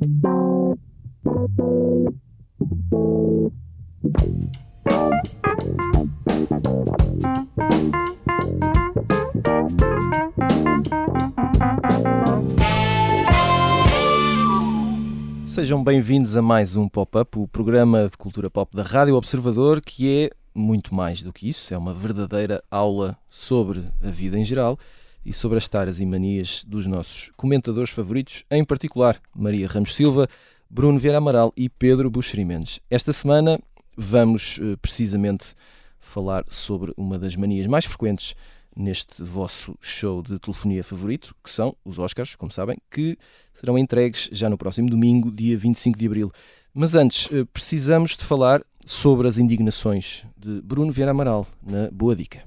Sejam 0.00 0.78
bem-vindos 15.84 16.34
a 16.34 16.40
mais 16.40 16.76
um 16.76 16.88
Pop-Up, 16.88 17.38
o 17.38 17.46
programa 17.46 18.08
de 18.08 18.16
cultura 18.16 18.48
pop 18.48 18.74
da 18.74 18.82
Rádio 18.82 19.16
Observador, 19.16 19.82
que 19.82 20.24
é 20.24 20.30
muito 20.54 20.94
mais 20.94 21.22
do 21.22 21.30
que 21.30 21.46
isso, 21.46 21.74
é 21.74 21.76
uma 21.76 21.92
verdadeira 21.92 22.64
aula 22.70 23.18
sobre 23.28 23.84
a 24.02 24.08
vida 24.08 24.38
em 24.38 24.46
geral 24.46 24.78
e 25.24 25.32
sobre 25.32 25.58
as 25.58 25.68
taras 25.68 26.00
e 26.00 26.06
manias 26.06 26.64
dos 26.66 26.86
nossos 26.86 27.30
comentadores 27.36 27.90
favoritos, 27.90 28.44
em 28.50 28.64
particular 28.64 29.20
Maria 29.34 29.68
Ramos 29.68 29.94
Silva, 29.94 30.28
Bruno 30.68 30.98
Vieira 30.98 31.18
Amaral 31.18 31.52
e 31.56 31.68
Pedro 31.68 32.10
Buxeri 32.10 32.44
Mendes. 32.44 32.80
Esta 32.90 33.12
semana 33.12 33.58
vamos 33.96 34.58
eh, 34.62 34.76
precisamente 34.80 35.54
falar 35.98 36.44
sobre 36.48 36.92
uma 36.96 37.18
das 37.18 37.36
manias 37.36 37.66
mais 37.66 37.84
frequentes 37.84 38.34
neste 38.74 39.22
vosso 39.22 39.76
show 39.80 40.22
de 40.22 40.38
telefonia 40.38 40.82
favorito, 40.82 41.34
que 41.42 41.50
são 41.50 41.76
os 41.84 41.98
Oscars, 41.98 42.34
como 42.36 42.52
sabem, 42.52 42.78
que 42.90 43.18
serão 43.52 43.76
entregues 43.76 44.28
já 44.32 44.48
no 44.48 44.56
próximo 44.56 44.88
domingo, 44.88 45.30
dia 45.30 45.56
25 45.58 45.98
de 45.98 46.06
abril. 46.06 46.32
Mas 46.72 46.94
antes, 46.94 47.28
eh, 47.32 47.44
precisamos 47.52 48.16
de 48.16 48.24
falar 48.24 48.62
sobre 48.84 49.28
as 49.28 49.38
indignações 49.38 50.24
de 50.36 50.60
Bruno 50.62 50.92
Vieira 50.92 51.10
Amaral, 51.10 51.46
na 51.62 51.90
Boa 51.90 52.16
Dica. 52.16 52.42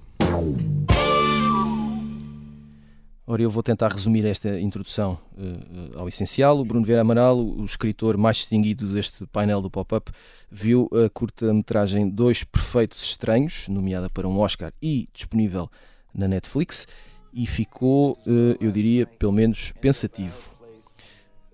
Ora, 3.25 3.41
eu 3.41 3.49
vou 3.49 3.63
tentar 3.63 3.87
resumir 3.87 4.25
esta 4.25 4.59
introdução 4.59 5.17
uh, 5.37 5.97
ao 5.97 6.09
essencial. 6.09 6.59
O 6.59 6.65
Bruno 6.65 6.85
Vieira 6.85 7.03
Amaral, 7.03 7.39
o 7.39 7.63
escritor 7.63 8.17
mais 8.17 8.37
distinguido 8.37 8.85
deste 8.87 9.25
painel 9.27 9.61
do 9.61 9.71
Pop-Up, 9.71 10.11
viu 10.51 10.89
a 10.91 11.09
curta-metragem 11.09 12.09
Dois 12.09 12.43
Perfeitos 12.43 13.01
Estranhos, 13.01 13.69
nomeada 13.69 14.09
para 14.09 14.27
um 14.27 14.37
Oscar 14.39 14.73
e 14.81 15.07
disponível 15.13 15.69
na 16.13 16.27
Netflix, 16.27 16.85
e 17.33 17.47
ficou, 17.47 18.17
uh, 18.27 18.57
eu 18.59 18.73
diria, 18.73 19.05
pelo 19.05 19.31
menos 19.31 19.71
pensativo. 19.79 20.53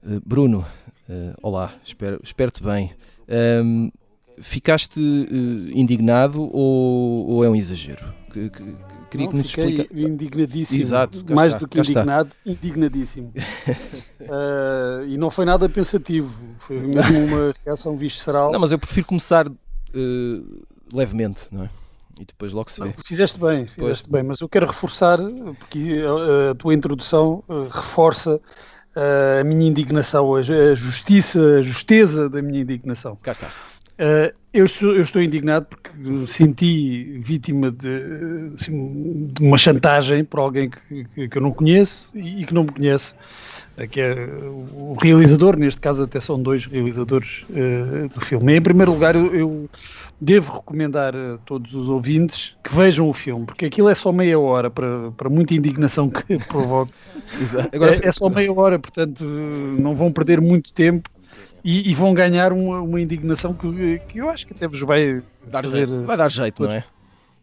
Uh, 0.04 0.20
Bruno, 0.26 0.66
olá, 1.44 1.76
espero, 1.84 2.20
espero-te 2.24 2.64
bem. 2.64 2.92
Um, 3.64 3.92
ficaste 4.40 5.00
indignado 5.74 6.42
ou, 6.52 7.30
ou, 7.30 7.46
é 7.46 7.50
um 7.50 7.56
exagero? 7.56 8.19
Que, 8.30 8.50
que, 8.50 8.76
queria 9.10 9.26
não, 9.26 9.32
que 9.32 9.38
nos 9.38 9.48
explica... 9.48 9.88
indignadíssimo. 9.92 10.82
Exato, 10.82 11.26
mais 11.34 11.54
está, 11.54 11.60
do 11.60 11.68
que 11.68 11.80
indignado, 11.80 12.32
está. 12.46 12.52
indignadíssimo. 12.52 13.34
uh, 14.22 15.06
e 15.08 15.18
não 15.18 15.30
foi 15.30 15.46
nada 15.46 15.68
pensativo, 15.68 16.32
foi 16.60 16.80
mesmo 16.80 17.20
uma 17.26 17.54
reação 17.66 17.98
visceral. 17.98 18.52
Não, 18.52 18.60
mas 18.60 18.72
eu 18.72 18.80
prefiro 18.80 19.08
começar 19.08 19.48
uh, 19.48 20.66
levemente, 20.94 21.48
não 21.52 21.64
é? 21.64 21.70
E 22.20 22.26
depois 22.26 22.52
logo 22.54 22.70
se 22.70 22.82
vê. 22.82 22.88
Não, 22.88 22.94
fizeste 23.04 23.40
bem, 23.40 23.66
fizeste 23.66 24.08
pois. 24.10 24.22
bem, 24.22 24.24
mas 24.24 24.42
eu 24.42 24.50
quero 24.50 24.66
reforçar, 24.66 25.20
porque 25.58 26.04
a, 26.06 26.52
a 26.52 26.56
tua 26.56 26.74
introdução 26.74 27.44
uh, 27.48 27.64
reforça 27.64 28.42
a 29.40 29.44
minha 29.44 29.68
indignação, 29.68 30.36
a, 30.36 30.42
justiça, 30.42 31.40
a 31.58 31.62
justeza 31.62 32.30
da 32.30 32.42
minha 32.42 32.62
indignação. 32.62 33.18
Cá 33.22 33.32
está. 33.32 33.50
Uh, 34.00 34.34
eu, 34.54 34.64
estou, 34.64 34.96
eu, 34.96 35.02
estou, 35.02 35.22
indignado 35.22 35.66
porque 35.66 35.90
senti 36.28 37.20
vítima 37.20 37.70
de, 37.70 38.54
assim, 38.56 39.28
de 39.34 39.44
uma 39.44 39.58
chantagem 39.58 40.24
por 40.24 40.40
alguém 40.40 40.70
que, 40.70 41.04
que, 41.04 41.28
que, 41.28 41.38
eu 41.38 41.42
não 41.42 41.52
conheço 41.52 42.10
e, 42.16 42.46
que 42.46 42.54
não 42.54 42.64
me 42.64 42.72
conhece, 42.72 43.14
uh, 43.78 43.86
que 43.90 44.00
é 44.00 44.16
o 44.74 44.96
realizador, 45.02 45.58
neste 45.58 45.82
caso 45.82 46.04
até 46.04 46.18
são 46.22 46.42
dois 46.42 46.66
realizadores 46.66 47.44
uh, 47.50 48.08
do 48.08 48.22
filme. 48.22 48.56
Em 48.56 48.62
primeiro 48.62 48.94
lugar, 48.94 49.16
eu, 49.18 49.36
eu, 49.36 49.70
devo 50.22 50.54
recomendar 50.54 51.14
a 51.14 51.38
todos 51.46 51.74
os 51.74 51.90
ouvintes 51.90 52.56
que 52.64 52.74
vejam 52.74 53.10
o 53.10 53.14
filme, 53.14 53.46
porque 53.46 53.66
aquilo 53.66 53.90
é 53.90 53.96
só 53.96 54.14
meia 54.14 54.40
hora 54.40 54.70
para, 54.70 55.12
para 55.12 55.30
muita 55.30 55.54
indignação 55.54 56.10
que 56.10 56.38
provoca. 56.48 56.94
Agora, 57.74 57.96
é, 57.96 58.08
é 58.08 58.12
só 58.14 58.30
meia 58.30 58.54
hora, 58.54 58.80
portanto 58.80 59.26
não 59.26 59.94
vão 59.94 60.10
perder 60.10 60.40
muito 60.40 60.72
tempo 60.72 61.10
e, 61.64 61.90
e, 61.90 61.94
vão 61.94 62.14
ganhar 62.14 62.54
uma, 62.54 62.82
uma 62.82 63.02
indignação 63.02 63.54
que, 63.54 64.00
que, 64.08 64.20
eu 64.20 64.30
acho 64.30 64.48
que 64.48 64.54
até 64.54 64.68
vos 64.68 64.82
vai 64.82 65.22
dar 65.48 65.64
fazer, 65.64 65.88
jeito. 65.88 66.04
Vai 66.04 66.18
dar 66.18 66.32
jeito, 66.32 66.64
não 66.64 66.72
é? 66.72 66.84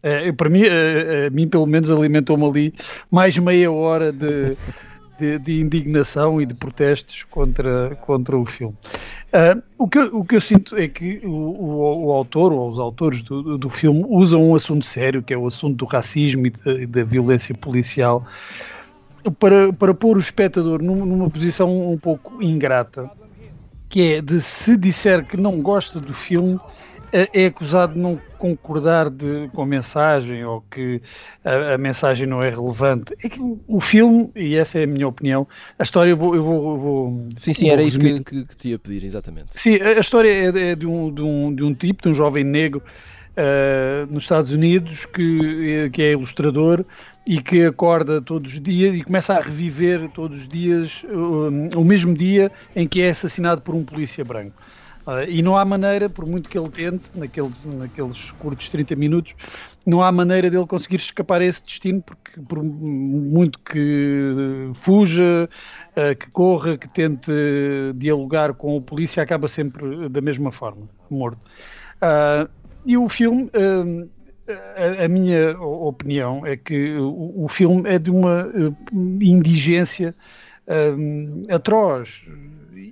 é 0.01 0.31
para 0.31 0.49
mim, 0.49 0.63
a, 0.63 1.27
a 1.27 1.29
mim, 1.29 1.47
pelo 1.47 1.65
menos, 1.65 1.91
alimentou-me 1.91 2.45
ali 2.45 2.73
mais 3.11 3.37
meia 3.37 3.71
hora 3.71 4.11
de, 4.11 4.57
de, 5.19 5.39
de, 5.39 5.61
indignação 5.61 6.41
e 6.41 6.45
de 6.45 6.53
protestos 6.53 7.23
contra, 7.29 7.95
contra 8.01 8.37
o 8.37 8.45
filme. 8.45 8.75
Uh, 9.27 9.61
o, 9.77 9.87
que, 9.87 9.99
o 9.99 10.23
que 10.23 10.37
eu 10.37 10.41
sinto 10.41 10.75
é 10.77 10.87
que 10.87 11.19
o, 11.23 11.29
o, 11.29 12.05
o 12.05 12.11
autor 12.11 12.53
ou 12.53 12.69
os 12.69 12.79
autores 12.79 13.21
do, 13.21 13.57
do 13.57 13.69
filme 13.69 14.05
usam 14.07 14.49
um 14.49 14.55
assunto 14.55 14.85
sério, 14.85 15.21
que 15.21 15.33
é 15.33 15.37
o 15.37 15.45
assunto 15.45 15.75
do 15.75 15.85
racismo 15.85 16.47
e 16.47 16.49
da, 16.49 16.85
da 16.87 17.03
violência 17.03 17.53
policial, 17.53 18.25
para, 19.39 19.73
para 19.73 19.93
pôr 19.93 20.17
o 20.17 20.19
espectador 20.19 20.81
numa 20.81 21.29
posição 21.29 21.91
um 21.91 21.97
pouco 21.97 22.41
ingrata 22.41 23.11
que 23.89 24.13
é 24.13 24.21
de 24.21 24.41
se 24.41 24.77
disser 24.77 25.25
que 25.25 25.37
não 25.37 25.61
gosta 25.61 25.99
do 25.99 26.13
filme, 26.13 26.59
é, 27.11 27.29
é 27.33 27.45
acusado 27.45 27.93
de 27.93 27.99
não 27.99 28.19
concordar 28.37 29.09
de, 29.09 29.49
com 29.53 29.61
a 29.61 29.65
mensagem 29.65 30.43
ou 30.43 30.61
que 30.69 31.01
a, 31.43 31.75
a, 31.75 31.77
mensagem 31.77 32.27
não 32.27 32.43
é 32.43 32.49
relevante. 32.49 33.13
É 33.23 33.29
que 33.29 33.39
o, 33.39 33.59
o, 33.67 33.79
filme, 33.79 34.29
e 34.35 34.55
essa 34.55 34.79
é 34.79 34.83
a 34.83 34.87
minha 34.87 35.07
opinião, 35.07 35.47
a 35.79 35.83
história 35.83 36.09
eu 36.09 36.17
vou. 36.17 36.35
Eu 36.35 36.43
vou, 36.43 36.71
eu 36.71 36.77
vou 36.77 37.29
sim, 37.37 37.53
sim, 37.53 37.65
vou 37.65 37.73
era 37.73 37.81
resumir. 37.81 38.09
isso 38.09 38.23
que, 38.23 38.35
que, 38.35 38.45
que, 38.45 38.57
te 38.57 38.69
ia 38.69 38.79
pedir, 38.79 39.03
exatamente. 39.05 39.47
Sim, 39.51 39.77
a, 39.77 39.89
a 39.89 39.99
história 39.99 40.29
é, 40.29 40.71
é 40.71 40.75
de, 40.75 40.85
um, 40.85 41.13
de, 41.13 41.21
um, 41.21 41.55
de 41.55 41.63
um 41.63 41.73
tipo, 41.73 42.03
de 42.03 42.09
um 42.09 42.13
jovem 42.13 42.43
negro 42.43 42.83
uh, 43.37 44.11
nos 44.11 44.23
Estados 44.23 44.51
Unidos 44.51 45.05
que, 45.05 45.89
que 45.91 46.01
é 46.01 46.11
ilustrador 46.11 46.83
e 47.25 47.41
que 47.41 47.65
acorda 47.65 48.21
todos 48.21 48.53
os 48.53 48.61
dias 48.61 48.95
e 48.95 49.03
começa 49.03 49.35
a 49.35 49.41
reviver 49.41 50.09
todos 50.09 50.39
os 50.39 50.47
dias 50.47 51.03
uh, 51.03 51.79
o 51.79 51.85
mesmo 51.85 52.15
dia 52.15 52.51
em 52.75 52.87
que 52.87 53.01
é 53.01 53.09
assassinado 53.09 53.61
por 53.61 53.75
um 53.75 53.83
polícia 53.83 54.23
branco. 54.25 54.55
Uh, 55.05 55.23
e 55.25 55.41
não 55.41 55.55
há 55.55 55.63
maneira, 55.63 56.09
por 56.09 56.25
muito 56.25 56.49
que 56.49 56.57
ele 56.57 56.67
tente, 56.67 57.11
naqueles, 57.15 57.63
naqueles 57.63 58.31
curtos 58.31 58.67
30 58.67 58.93
minutos, 58.97 59.35
não 59.85 60.03
há 60.03 60.11
maneira 60.11 60.49
dele 60.49 60.65
conseguir 60.67 60.97
escapar 60.97 61.39
a 61.39 61.45
esse 61.45 61.63
destino, 61.63 62.01
porque 62.01 62.41
por 62.41 62.61
muito 62.61 63.57
que 63.59 64.69
fuja, 64.73 65.47
uh, 65.95 66.15
que 66.15 66.29
corra, 66.31 66.77
que 66.77 66.89
tente 66.89 67.31
dialogar 67.95 68.53
com 68.53 68.75
o 68.75 68.81
polícia, 68.81 69.23
acaba 69.23 69.47
sempre 69.47 70.09
da 70.09 70.19
mesma 70.19 70.51
forma, 70.51 70.89
morto. 71.09 71.39
Uh, 71.97 72.47
e 72.87 72.97
o 72.97 73.07
filme 73.09 73.51
a, 74.47 75.05
a, 75.05 75.07
minha 75.07 75.59
opinião 75.59 76.45
é 76.45 76.55
que 76.55 76.95
o, 76.95 77.43
o 77.45 77.49
filme 77.49 77.89
é 77.89 77.99
de 77.99 78.09
uma 78.09 78.47
uh, 78.47 78.75
indigência 79.21 80.15
um, 80.97 81.45
atroz 81.49 82.27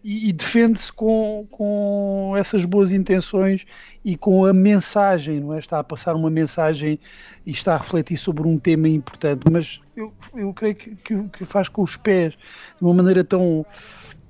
e, 0.04 0.30
e 0.30 0.34
defende-se 0.34 0.92
com, 0.92 1.48
com 1.52 2.34
essas 2.38 2.66
boas 2.66 2.92
intenções 2.92 3.66
e 4.04 4.16
com 4.16 4.46
a 4.46 4.54
mensagem, 4.54 5.40
não 5.40 5.54
é? 5.54 5.60
Está 5.60 5.80
a 5.80 5.84
passar 5.84 6.16
uma 6.16 6.30
mensagem 6.30 7.00
e 7.46 7.52
está 7.52 7.76
a 7.76 7.78
refletir 7.78 8.18
sobre 8.18 8.48
um 8.48 8.58
tema 8.58 8.88
importante, 8.88 9.50
mas 9.52 9.82
eu, 9.96 10.14
eu 10.36 10.54
creio 10.54 10.76
que, 10.76 10.96
que, 10.96 11.24
que 11.30 11.46
faz 11.46 11.68
com 11.68 11.82
os 11.82 11.98
pés 11.98 12.34
de 12.34 12.82
uma 12.82 12.94
maneira 12.94 13.24
tão 13.24 13.66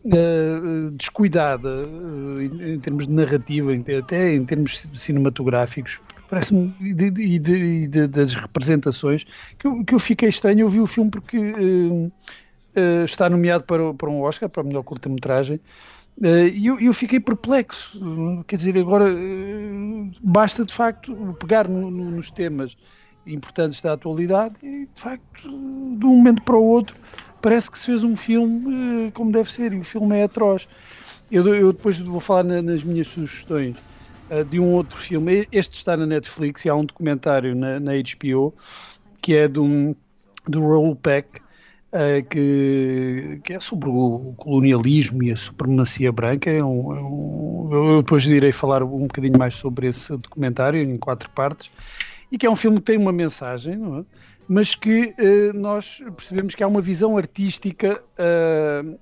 Uh, 0.06 0.92
descuidada 0.92 1.68
uh, 1.68 2.40
em, 2.40 2.80
termos 2.80 3.08
de 3.08 3.14
narrativa, 3.14 3.72
até 3.98 4.36
em 4.36 4.46
termos 4.46 4.88
cinematográficos, 4.96 6.00
parece-me, 6.30 6.72
e, 6.80 7.88
das 8.08 8.34
representações, 8.36 9.26
que 9.58 9.66
eu, 9.66 9.84
que 9.84 9.96
eu 9.96 10.00
fiquei 10.00 10.30
estranho. 10.30 10.60
Eu 10.60 10.70
vi 10.70 10.80
o 10.80 10.86
filme 10.86 11.10
porque 11.10 11.40
uh, 11.40 12.12
está 13.04 13.28
nomeado 13.32 13.64
para, 13.64 13.96
para 13.96 14.08
um 14.08 14.22
Oscar, 14.22 14.48
para 14.48 14.62
a 14.62 14.66
melhor 14.66 14.84
curta-metragem, 14.84 15.60
e 16.22 16.68
eu, 16.68 16.80
eu, 16.80 16.94
fiquei 16.94 17.20
perplexo. 17.20 18.00
Quer 18.48 18.58
dizer, 18.58 18.78
agora 18.78 19.08
basta 20.22 20.64
de 20.64 20.74
facto 20.74 21.36
pegar 21.40 21.68
no, 21.68 21.90
no, 21.90 22.12
nos 22.12 22.30
temas 22.30 22.78
importantes 23.28 23.82
da 23.82 23.94
atualidade 23.94 24.56
e 24.62 24.86
de 24.86 25.02
facto, 25.02 25.50
de 25.50 26.06
um 26.06 26.18
momento 26.18 26.42
para 26.44 26.56
o 26.56 26.64
outro, 26.64 26.96
parece 27.46 27.70
que 27.70 27.78
se 27.78 27.86
fez 27.86 28.04
um 28.04 28.18
filme 28.18 29.12
como 29.12 29.32
deve 29.32 29.52
ser, 29.52 29.72
e 29.72 29.78
o 29.78 29.84
filme 29.84 30.18
é 30.18 30.24
atroz. 30.24 30.68
Eu, 31.32 31.48
eu 31.54 31.72
depois 31.72 32.00
vou 32.00 32.20
falar 32.20 32.44
na, 32.44 32.60
nas 32.60 32.84
minhas 32.84 33.08
sugestões. 33.08 33.76
Eh, 34.30 34.44
de 34.44 34.60
um 34.60 34.74
outro 34.74 34.98
filme. 34.98 35.48
Este 35.52 35.76
está 35.76 35.96
na 35.96 36.06
Netflix 36.06 36.66
e 36.66 36.70
há 36.70 36.76
um 36.76 36.84
documentário 36.84 37.56
na, 37.56 37.80
na 37.80 37.92
HBO 37.94 38.54
que 39.22 39.36
é 39.36 39.48
de 39.48 39.60
um, 39.60 39.96
do 40.48 40.62
Raoul 40.62 40.96
Peck, 40.96 41.40
uh, 41.40 42.24
que, 42.30 43.40
que 43.44 43.54
é 43.54 43.60
sobre 43.60 43.90
o 43.90 44.34
colonialismo 44.38 45.24
e 45.24 45.32
a 45.32 45.38
supremacia 45.38 46.12
branca. 46.12 46.50
É 46.50 46.64
um, 46.64 46.96
é 46.96 47.02
um, 47.02 47.70
eu 47.72 48.02
depois 48.02 48.26
irei 48.26 48.52
falar 48.52 48.84
um 48.84 49.08
bocadinho 49.08 49.38
mais 49.38 49.56
sobre 49.56 49.88
esse 49.88 50.16
documentário 50.18 50.80
em 50.82 50.98
quatro 50.98 51.30
partes. 51.32 51.72
E 52.32 52.38
que 52.38 52.46
é 52.46 52.50
um 52.50 52.56
filme 52.56 52.78
que 52.78 52.84
tem 52.84 52.98
uma 52.98 53.12
mensagem, 53.12 53.76
é? 53.76 54.04
Mas 54.48 54.76
que 54.76 55.14
uh, 55.20 55.58
nós 55.58 56.04
percebemos 56.16 56.56
que 56.56 56.64
há 56.64 56.68
uma 56.68 56.82
visão 56.82 57.18
artística 57.18 58.02
uh, 58.20 59.00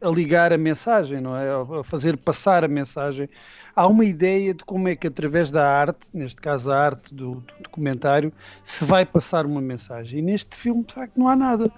a 0.00 0.10
ligar 0.10 0.52
a 0.52 0.58
mensagem, 0.58 1.20
não 1.20 1.36
é? 1.36 1.48
A 1.80 1.82
fazer 1.82 2.16
passar 2.16 2.64
a 2.64 2.68
mensagem. 2.68 3.28
Há 3.74 3.86
uma 3.86 4.04
ideia 4.04 4.54
de 4.54 4.64
como 4.64 4.88
é 4.88 4.96
que 4.96 5.06
através 5.06 5.50
da 5.50 5.68
arte, 5.68 6.08
neste 6.14 6.40
caso 6.40 6.70
a 6.70 6.78
arte 6.78 7.14
do, 7.14 7.36
do 7.36 7.62
documentário, 7.62 8.32
se 8.62 8.84
vai 8.84 9.04
passar 9.04 9.46
uma 9.46 9.60
mensagem. 9.60 10.20
E 10.20 10.22
neste 10.22 10.54
filme, 10.54 10.84
de 10.84 10.94
facto, 10.94 11.16
não 11.16 11.28
há 11.28 11.36
nada. 11.36 11.70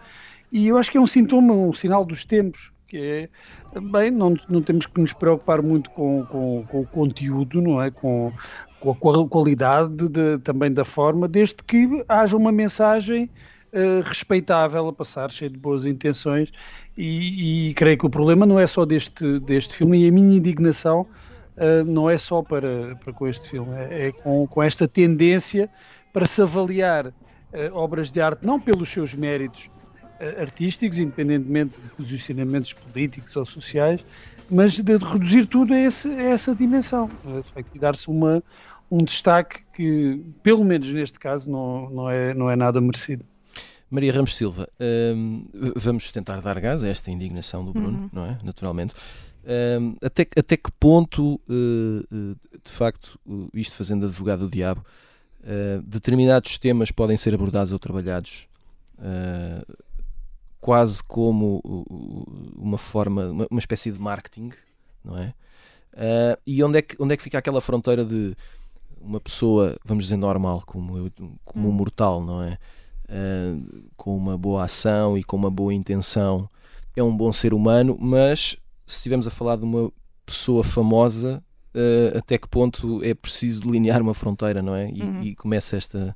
E 0.50 0.66
eu 0.66 0.76
acho 0.76 0.90
que 0.90 0.98
é 0.98 1.00
um 1.00 1.06
sintoma, 1.06 1.52
um 1.54 1.72
sinal 1.72 2.04
dos 2.04 2.24
tempos, 2.24 2.72
que 2.88 3.28
é, 3.74 3.80
bem, 3.80 4.10
não, 4.10 4.34
não 4.48 4.62
temos 4.62 4.86
que 4.86 5.00
nos 5.00 5.12
preocupar 5.12 5.62
muito 5.62 5.90
com, 5.90 6.24
com, 6.26 6.64
com 6.66 6.80
o 6.80 6.86
conteúdo, 6.86 7.60
não 7.60 7.82
é? 7.82 7.90
Com, 7.90 8.32
com 8.80 8.90
a 8.90 9.28
qualidade 9.28 10.08
de, 10.08 10.38
também 10.38 10.72
da 10.72 10.84
forma, 10.84 11.26
desde 11.26 11.56
que 11.56 12.04
haja 12.08 12.36
uma 12.36 12.52
mensagem 12.52 13.30
uh, 13.72 14.02
respeitável 14.04 14.88
a 14.88 14.92
passar, 14.92 15.30
cheia 15.30 15.50
de 15.50 15.58
boas 15.58 15.86
intenções, 15.86 16.50
e, 16.96 17.70
e, 17.70 17.74
creio 17.74 17.98
que 17.98 18.06
o 18.06 18.10
problema 18.10 18.44
não 18.46 18.58
é 18.58 18.66
só 18.66 18.84
deste, 18.84 19.40
deste 19.40 19.74
filme, 19.74 20.04
e 20.04 20.08
a 20.08 20.12
minha 20.12 20.36
indignação 20.36 21.02
uh, 21.56 21.84
não 21.84 22.08
é 22.08 22.18
só 22.18 22.42
para, 22.42 22.96
para 22.96 23.12
com 23.12 23.26
este 23.26 23.50
filme, 23.50 23.74
é, 23.76 24.08
é 24.08 24.12
com, 24.12 24.46
com 24.46 24.62
esta 24.62 24.86
tendência 24.86 25.68
para 26.12 26.26
se 26.26 26.40
avaliar 26.40 27.06
uh, 27.06 27.12
obras 27.72 28.10
de 28.10 28.20
arte 28.20 28.44
não 28.44 28.60
pelos 28.60 28.88
seus 28.88 29.14
méritos 29.14 29.70
artísticos, 30.40 30.98
independentemente 30.98 31.80
de 31.80 31.88
posicionamentos 31.90 32.72
políticos 32.72 33.36
ou 33.36 33.46
sociais, 33.46 34.04
mas 34.50 34.78
de 34.78 34.96
reduzir 34.96 35.46
tudo 35.46 35.74
a, 35.74 35.78
esse, 35.78 36.08
a 36.08 36.22
essa 36.22 36.54
dimensão, 36.54 37.10
e 37.74 37.78
dar-se 37.78 38.08
uma, 38.08 38.42
um 38.90 39.04
destaque 39.04 39.60
que, 39.74 40.22
pelo 40.42 40.64
menos 40.64 40.90
neste 40.92 41.18
caso, 41.18 41.50
não, 41.50 41.90
não, 41.90 42.10
é, 42.10 42.34
não 42.34 42.50
é 42.50 42.56
nada 42.56 42.80
merecido. 42.80 43.24
Maria 43.90 44.12
Ramos 44.12 44.36
Silva, 44.36 44.68
hum, 45.14 45.46
vamos 45.74 46.12
tentar 46.12 46.40
dar 46.40 46.60
gás 46.60 46.82
a 46.82 46.88
esta 46.88 47.10
indignação 47.10 47.64
do 47.64 47.72
Bruno, 47.72 47.98
uhum. 47.98 48.10
não 48.12 48.24
é? 48.26 48.36
Naturalmente. 48.44 48.94
Hum, 49.80 49.96
até, 50.02 50.26
até 50.36 50.56
que 50.58 50.70
ponto, 50.78 51.40
uh, 51.48 52.36
de 52.62 52.70
facto, 52.70 53.18
isto 53.54 53.74
fazendo 53.74 54.04
advogado 54.04 54.40
do 54.40 54.50
diabo, 54.50 54.84
uh, 55.40 55.82
determinados 55.82 56.58
temas 56.58 56.90
podem 56.90 57.16
ser 57.16 57.34
abordados 57.34 57.72
ou 57.72 57.78
trabalhados 57.78 58.46
quase 60.60 61.02
como 61.02 61.60
uma 62.56 62.78
forma, 62.78 63.30
uma, 63.50 63.58
espécie 63.58 63.92
de 63.92 64.00
marketing, 64.00 64.50
não 65.04 65.16
é? 65.16 65.34
e 66.46 66.62
onde 66.62 66.78
é, 66.78 66.82
que, 66.82 66.96
onde 67.00 67.14
é 67.14 67.16
que 67.16 67.22
fica 67.22 67.38
aquela 67.38 67.60
fronteira 67.60 68.04
de 68.04 68.36
uma 69.00 69.20
pessoa, 69.20 69.76
vamos 69.84 70.04
dizer, 70.04 70.16
normal, 70.16 70.62
como, 70.66 70.96
eu, 70.96 71.10
como 71.44 71.68
um 71.68 71.70
hum. 71.70 71.74
mortal, 71.74 72.22
não 72.22 72.42
é? 72.42 72.58
Uh, 73.08 73.84
com 73.96 74.16
uma 74.16 74.36
boa 74.36 74.64
ação 74.64 75.16
e 75.16 75.24
com 75.24 75.36
uma 75.36 75.50
boa 75.50 75.72
intenção, 75.72 76.48
é 76.94 77.02
um 77.02 77.16
bom 77.16 77.32
ser 77.32 77.54
humano, 77.54 77.96
mas 77.98 78.56
se 78.86 78.96
estivermos 78.96 79.26
a 79.26 79.30
falar 79.30 79.56
de 79.56 79.64
uma 79.64 79.90
pessoa 80.26 80.62
famosa, 80.62 81.42
uh, 81.74 82.18
até 82.18 82.36
que 82.36 82.48
ponto 82.48 83.02
é 83.02 83.14
preciso 83.14 83.62
delinear 83.62 84.02
uma 84.02 84.14
fronteira, 84.14 84.60
não 84.60 84.74
é? 84.74 84.90
E, 84.90 85.02
uhum. 85.02 85.22
e 85.22 85.34
começa 85.34 85.76
esta. 85.76 86.14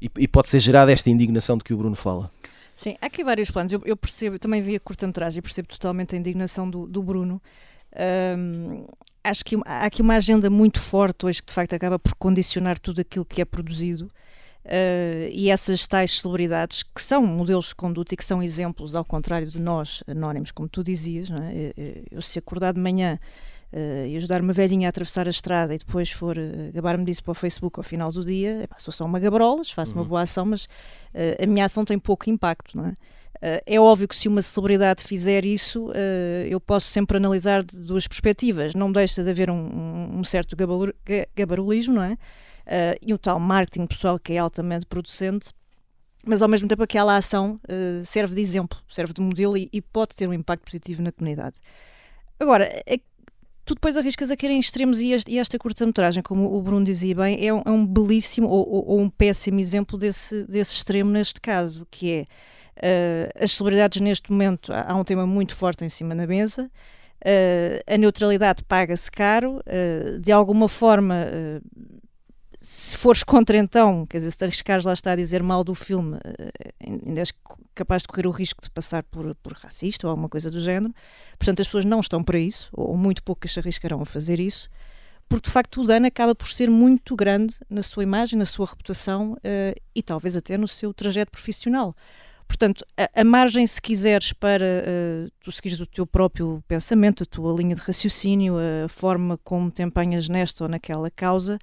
E, 0.00 0.10
e, 0.18 0.26
pode 0.26 0.48
ser 0.48 0.58
gerada 0.58 0.92
esta 0.92 1.08
indignação 1.08 1.56
de 1.56 1.64
que 1.64 1.72
o 1.72 1.76
Bruno 1.76 1.94
fala. 1.94 2.30
Sim, 2.74 2.96
há 3.00 3.06
aqui 3.06 3.22
vários 3.22 3.50
planos. 3.50 3.72
Eu, 3.72 3.82
eu 3.84 3.96
percebo, 3.96 4.38
também 4.38 4.60
vi 4.60 4.76
a 4.76 4.80
curta-metragem 4.80 5.42
percebo 5.42 5.68
totalmente 5.68 6.14
a 6.14 6.18
indignação 6.18 6.68
do, 6.68 6.86
do 6.86 7.02
Bruno. 7.02 7.40
Um, 8.36 8.86
acho 9.22 9.44
que 9.44 9.56
há 9.64 9.86
aqui 9.86 10.02
uma 10.02 10.16
agenda 10.16 10.50
muito 10.50 10.80
forte 10.80 11.24
hoje 11.24 11.40
que 11.40 11.46
de 11.46 11.52
facto 11.52 11.72
acaba 11.74 11.98
por 11.98 12.14
condicionar 12.14 12.78
tudo 12.78 13.00
aquilo 13.00 13.24
que 13.24 13.40
é 13.40 13.44
produzido. 13.44 14.10
Uh, 14.64 15.28
e 15.30 15.50
essas 15.50 15.86
tais 15.86 16.20
celebridades 16.20 16.82
que 16.82 17.02
são 17.02 17.24
modelos 17.26 17.66
de 17.66 17.74
conduta 17.74 18.14
e 18.14 18.16
que 18.16 18.24
são 18.24 18.42
exemplos, 18.42 18.96
ao 18.96 19.04
contrário 19.04 19.46
de 19.46 19.60
nós, 19.60 20.02
anónimos, 20.06 20.50
como 20.50 20.66
tu 20.66 20.82
dizias, 20.82 21.30
é? 21.30 21.72
eu, 21.76 22.02
eu, 22.12 22.22
se 22.22 22.38
acordar 22.38 22.72
de 22.72 22.80
manhã 22.80 23.18
uh, 23.74 24.06
e 24.06 24.16
ajudar 24.16 24.40
uma 24.40 24.52
velhinha 24.52 24.88
a 24.88 24.90
atravessar 24.90 25.26
a 25.26 25.30
estrada 25.30 25.74
e 25.74 25.78
depois 25.78 26.10
for 26.10 26.38
uh, 26.38 26.72
gabar-me 26.72 27.04
disso 27.04 27.22
para 27.24 27.32
o 27.32 27.34
Facebook 27.34 27.78
ao 27.78 27.82
final 27.82 28.10
do 28.12 28.24
dia, 28.24 28.62
epá, 28.62 28.76
sou 28.78 28.92
só 28.92 29.04
uma 29.04 29.18
gabrolas, 29.18 29.70
faço 29.70 29.92
uhum. 29.92 30.02
uma 30.02 30.08
boa 30.08 30.22
ação, 30.22 30.46
mas 30.46 30.64
uh, 30.64 31.42
a 31.42 31.46
minha 31.46 31.64
ação 31.64 31.84
tem 31.84 31.98
pouco 31.98 32.30
impacto, 32.30 32.76
não 32.76 32.86
é? 32.86 32.94
É 33.66 33.78
óbvio 33.78 34.08
que 34.08 34.16
se 34.16 34.26
uma 34.26 34.40
celebridade 34.40 35.04
fizer 35.04 35.44
isso, 35.44 35.92
eu 36.48 36.58
posso 36.58 36.88
sempre 36.88 37.18
analisar 37.18 37.62
de 37.62 37.78
duas 37.78 38.08
perspectivas. 38.08 38.74
Não 38.74 38.90
deixa 38.90 39.22
de 39.22 39.28
haver 39.28 39.50
um, 39.50 40.18
um 40.18 40.24
certo 40.24 40.56
gabarulismo, 41.36 41.92
não 41.92 42.04
é? 42.04 42.16
E 43.02 43.12
o 43.12 43.18
tal 43.18 43.38
marketing 43.38 43.86
pessoal 43.86 44.18
que 44.18 44.32
é 44.32 44.38
altamente 44.38 44.86
producente, 44.86 45.50
mas 46.24 46.40
ao 46.40 46.48
mesmo 46.48 46.66
tempo 46.68 46.82
aquela 46.84 47.18
ação 47.18 47.60
serve 48.02 48.34
de 48.34 48.40
exemplo, 48.40 48.78
serve 48.88 49.12
de 49.12 49.20
modelo 49.20 49.58
e, 49.58 49.82
pode 49.82 50.16
ter 50.16 50.26
um 50.26 50.32
impacto 50.32 50.64
positivo 50.64 51.02
na 51.02 51.12
comunidade. 51.12 51.56
Agora, 52.40 52.66
tu 53.64 53.74
depois 53.74 53.96
arriscas 53.96 54.30
a 54.30 54.36
querer 54.36 54.54
em 54.54 54.58
extremos 54.58 55.00
e, 55.00 55.12
este, 55.12 55.32
e 55.32 55.38
esta 55.38 55.58
curta-metragem, 55.58 56.22
como 56.22 56.54
o 56.54 56.62
Bruno 56.62 56.84
dizia 56.84 57.14
bem, 57.14 57.46
é 57.46 57.52
um, 57.52 57.62
é 57.64 57.70
um 57.70 57.86
belíssimo 57.86 58.48
ou, 58.48 58.68
ou, 58.68 58.88
ou, 58.88 59.00
um 59.00 59.10
péssimo 59.10 59.58
exemplo 59.60 59.98
desse, 59.98 60.44
desse 60.44 60.74
extremo 60.74 61.10
neste 61.10 61.40
caso, 61.40 61.86
que 61.90 62.12
é 62.12 62.26
Uh, 62.76 63.30
as 63.42 63.52
celebridades, 63.52 64.00
neste 64.00 64.30
momento, 64.30 64.72
há, 64.72 64.94
um 64.94 65.04
tema 65.04 65.26
muito 65.26 65.54
forte 65.54 65.84
em 65.84 65.88
cima 65.88 66.14
da 66.14 66.26
mesa. 66.26 66.70
Uh, 67.24 67.80
a 67.86 67.96
neutralidade 67.96 68.62
paga-se 68.64 69.10
caro. 69.10 69.60
Uh, 69.60 70.18
de 70.18 70.32
alguma 70.32 70.68
forma, 70.68 71.26
se 72.60 72.96
fores 72.96 73.22
contra 73.22 73.56
então, 73.56 74.06
quer 74.06 74.18
dizer, 74.18 74.32
se 74.32 74.38
te 74.38 74.44
arriscares 74.44 74.84
lá 74.84 74.92
está 74.92 75.12
a 75.12 75.16
dizer 75.16 75.42
mal 75.42 75.62
do 75.62 75.74
filme, 75.74 76.18
ainda 76.80 77.20
és 77.20 77.32
capaz 77.74 78.02
de 78.02 78.08
correr 78.08 78.26
o 78.26 78.30
risco 78.30 78.62
de 78.62 78.70
passar 78.70 79.02
por, 79.04 79.34
por 79.36 79.52
racista 79.54 80.06
ou 80.06 80.10
alguma 80.10 80.28
coisa 80.28 80.50
do 80.50 80.60
género. 80.60 80.94
Portanto, 81.38 81.60
as 81.60 81.66
pessoas 81.66 81.84
não 81.84 82.00
estão 82.00 82.22
para 82.22 82.38
isso, 82.38 82.70
ou 82.72 82.96
muito 82.96 83.22
poucas 83.22 83.52
se 83.52 83.58
arriscarão 83.58 84.00
a 84.00 84.06
fazer 84.06 84.40
isso 84.40 84.68
porque 85.28 85.48
de 85.48 85.50
facto 85.50 85.80
o 85.80 85.84
dano 85.84 86.06
acaba 86.06 86.34
por 86.34 86.48
ser 86.48 86.70
muito 86.70 87.16
grande 87.16 87.54
na 87.68 87.82
sua 87.82 88.02
imagem, 88.02 88.38
na 88.38 88.46
sua 88.46 88.66
reputação 88.66 89.32
uh, 89.32 89.80
e 89.94 90.02
talvez 90.02 90.36
até 90.36 90.56
no 90.56 90.68
seu 90.68 90.92
trajeto 90.92 91.30
profissional. 91.30 91.94
Portanto, 92.46 92.84
a, 92.96 93.20
a, 93.20 93.24
margem, 93.24 93.66
se 93.66 93.80
quiseres, 93.80 94.32
para 94.32 94.64
uh, 94.64 95.30
tu 95.40 95.50
seguires 95.50 95.80
o 95.80 95.86
teu 95.86 96.06
próprio 96.06 96.62
pensamento, 96.68 97.22
a 97.22 97.26
tua 97.26 97.54
linha 97.56 97.74
de 97.74 97.80
raciocínio, 97.80 98.56
a 98.84 98.88
forma 98.88 99.38
como 99.38 99.70
te 99.70 99.82
empenhas 99.82 100.28
nesta 100.28 100.64
ou 100.64 100.68
naquela 100.68 101.10
causa, 101.10 101.58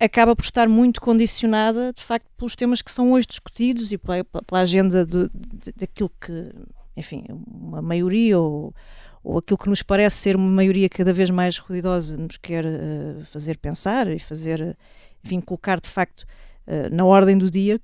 acaba 0.00 0.34
por 0.34 0.42
estar 0.42 0.66
muito 0.66 1.00
condicionada, 1.00 1.92
de 1.92 2.02
facto, 2.02 2.26
pelos 2.36 2.56
temas 2.56 2.80
que 2.80 2.90
são 2.90 3.12
hoje 3.12 3.26
discutidos 3.26 3.92
e 3.92 3.98
pela, 3.98 4.24
pela 4.24 4.60
agenda 4.62 5.04
de, 5.04 5.28
de, 5.28 5.72
daquilo 5.76 6.10
que, 6.18 6.52
enfim, 6.96 7.24
uma 7.46 7.82
maioria 7.82 8.38
ou, 8.38 8.74
ou 9.22 9.38
aquilo 9.38 9.58
que 9.58 9.68
nos 9.68 9.82
parece 9.82 10.16
ser 10.16 10.36
uma 10.36 10.50
maioria 10.50 10.88
cada 10.88 11.12
vez 11.12 11.28
mais 11.28 11.58
ruidosa 11.58 12.16
nos 12.16 12.38
quer 12.38 12.64
uh, 12.64 13.24
fazer 13.26 13.58
pensar 13.58 14.08
e 14.08 14.18
fazer, 14.18 14.76
enfim, 15.22 15.38
colocar 15.40 15.78
de 15.78 15.88
facto 15.88 16.22
uh, 16.66 16.94
na 16.94 17.04
ordem 17.04 17.36
do 17.36 17.50
dia. 17.50 17.78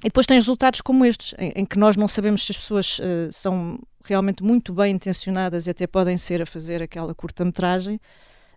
E 0.00 0.08
depois 0.08 0.26
tem 0.26 0.36
resultados 0.36 0.80
como 0.80 1.04
estes, 1.04 1.34
em, 1.38 1.52
em 1.54 1.64
que 1.64 1.78
nós 1.78 1.96
não 1.96 2.08
sabemos 2.08 2.44
se 2.44 2.50
as 2.50 2.58
pessoas 2.58 2.98
uh, 2.98 3.30
são 3.30 3.78
realmente 4.04 4.42
muito 4.42 4.74
bem 4.74 4.92
intencionadas 4.92 5.68
e 5.68 5.70
até 5.70 5.86
podem 5.86 6.18
ser 6.18 6.42
a 6.42 6.46
fazer 6.46 6.82
aquela 6.82 7.14
curta-metragem, 7.14 8.00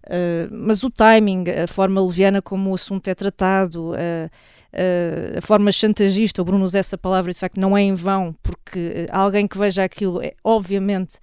uh, 0.07 0.49
mas 0.51 0.83
o 0.83 0.89
timing, 0.89 1.45
a 1.63 1.67
forma 1.67 2.01
leviana 2.01 2.41
como 2.41 2.71
o 2.71 2.75
assunto 2.75 3.07
é 3.07 3.15
tratado, 3.15 3.91
uh, 3.91 4.29
a 5.37 5.41
forma 5.41 5.71
chantagista, 5.71 6.41
o 6.41 6.45
Bruno 6.45 6.65
usa 6.65 6.79
essa 6.79 6.97
palavra 6.97 7.31
de 7.31 7.39
facto 7.39 7.59
não 7.59 7.75
é 7.75 7.81
em 7.81 7.95
vão, 7.95 8.35
porque 8.43 9.07
alguém 9.11 9.47
que 9.47 9.57
veja 9.57 9.83
aquilo, 9.83 10.21
é, 10.21 10.33
obviamente, 10.43 11.17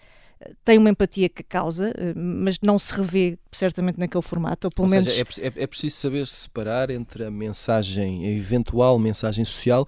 tem 0.64 0.78
uma 0.78 0.90
empatia 0.90 1.28
que 1.28 1.42
causa, 1.42 1.92
mas 2.14 2.58
não 2.60 2.78
se 2.78 2.94
revê 2.94 3.38
certamente 3.52 3.98
naquele 3.98 4.22
formato, 4.22 4.66
ou 4.66 4.70
pelo 4.70 4.86
ou 4.86 4.90
menos... 4.90 5.06
Seja, 5.06 5.24
é, 5.40 5.62
é, 5.62 5.66
preciso 5.66 5.96
saber 5.96 6.26
separar 6.26 6.90
entre 6.90 7.24
a 7.24 7.30
mensagem, 7.30 8.26
a 8.26 8.30
eventual 8.30 8.98
mensagem 8.98 9.44
social 9.44 9.86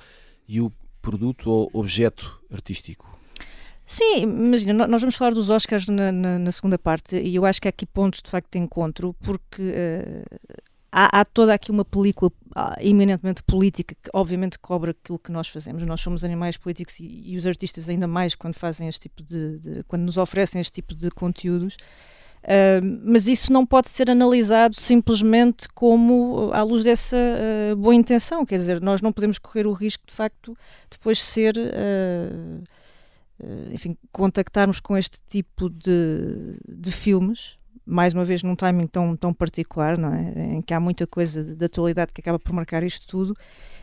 e 0.49 0.61
o 0.61 0.73
produto 1.03 1.51
ou 1.51 1.71
objeto 1.73 2.41
artístico. 2.51 3.16
Sim, 3.87 4.23
imagina, 4.23 4.89
nós 4.89 5.01
vamos 5.01 5.15
falar 5.15 5.33
dos 5.33 5.49
Oscars 5.49 5.87
na, 5.87 6.11
na, 6.11 6.41
na, 6.41 6.51
segunda 6.51 6.77
parte 6.77 7.17
e 7.17 7.37
eu 7.37 7.47
acho 7.47 7.63
que 7.63 7.69
há 7.69 7.71
aqui 7.71 7.87
pontos 7.87 8.21
de 8.21 8.29
facto 8.29 8.51
de 8.51 8.59
encontro, 8.59 9.15
porque 9.21 9.63
uh, 9.63 10.59
há, 10.91 11.21
há, 11.21 11.25
toda 11.25 11.55
aqui 11.55 11.71
uma 11.71 11.85
película 11.85 12.33
uh, 12.57 12.75
eminentemente 12.81 13.45
política 13.45 13.95
que 13.95 14.11
obviamente 14.13 14.59
cobra 14.59 14.91
aquilo 14.91 15.21
que 15.21 15.31
nós 15.31 15.47
fazemos. 15.47 15.85
Nós 15.85 16.01
somos 16.01 16.25
animais 16.25 16.57
políticos 16.57 16.99
e, 16.99 17.23
e 17.27 17.37
os 17.37 17.47
artistas 17.47 17.89
ainda 17.89 18.09
mais 18.09 18.35
quando 18.35 18.57
fazem 18.57 18.89
este 18.89 19.03
tipo 19.03 19.23
de, 19.23 19.59
de, 19.61 19.85
quando 19.85 20.03
nos 20.03 20.17
oferecem 20.17 20.61
este 20.61 20.73
tipo 20.73 20.93
de 20.93 21.09
conteúdos. 21.13 21.77
Uh, 22.43 22.83
mas 23.05 23.29
isso 23.29 23.53
não 23.53 23.65
pode 23.65 23.89
ser 23.89 24.11
analisado 24.11 24.75
simplesmente 24.75 25.69
como 25.69 26.51
à 26.53 26.63
luz 26.65 26.83
dessa 26.83 27.17
uh, 27.17 27.77
boa 27.77 27.95
intenção, 27.95 28.45
quer 28.45 28.57
dizer, 28.57 28.81
nós 28.81 29.01
não 29.01 29.13
podemos 29.13 29.39
correr 29.39 29.65
o 29.65 29.73
risco 29.73 30.03
de 30.05 30.13
facto 30.13 30.59
depois 30.91 31.23
ser, 31.23 31.57
enfim, 33.73 33.97
contactarmos 34.13 34.81
com 34.81 34.97
este 34.97 35.19
tipo 35.29 35.69
de, 35.69 36.59
de 36.69 36.91
filmes, 36.91 37.59
mais 37.85 38.13
uma 38.13 38.25
vez 38.25 38.43
num 38.43 38.57
timing 38.57 38.87
tão, 38.87 39.17
tão 39.17 39.33
particular, 39.33 39.97
não 39.97 40.13
é? 40.13 40.55
em 40.55 40.63
que 40.63 40.75
há 40.75 40.81
muita 40.81 41.07
coisa 41.07 41.45
de, 41.45 41.55
de 41.55 41.65
atualidade 41.65 42.13
que 42.13 42.21
acaba 42.21 42.39
por 42.39 42.53
marcar 42.53 42.83
isto 42.83 43.07
tudo, 43.07 43.37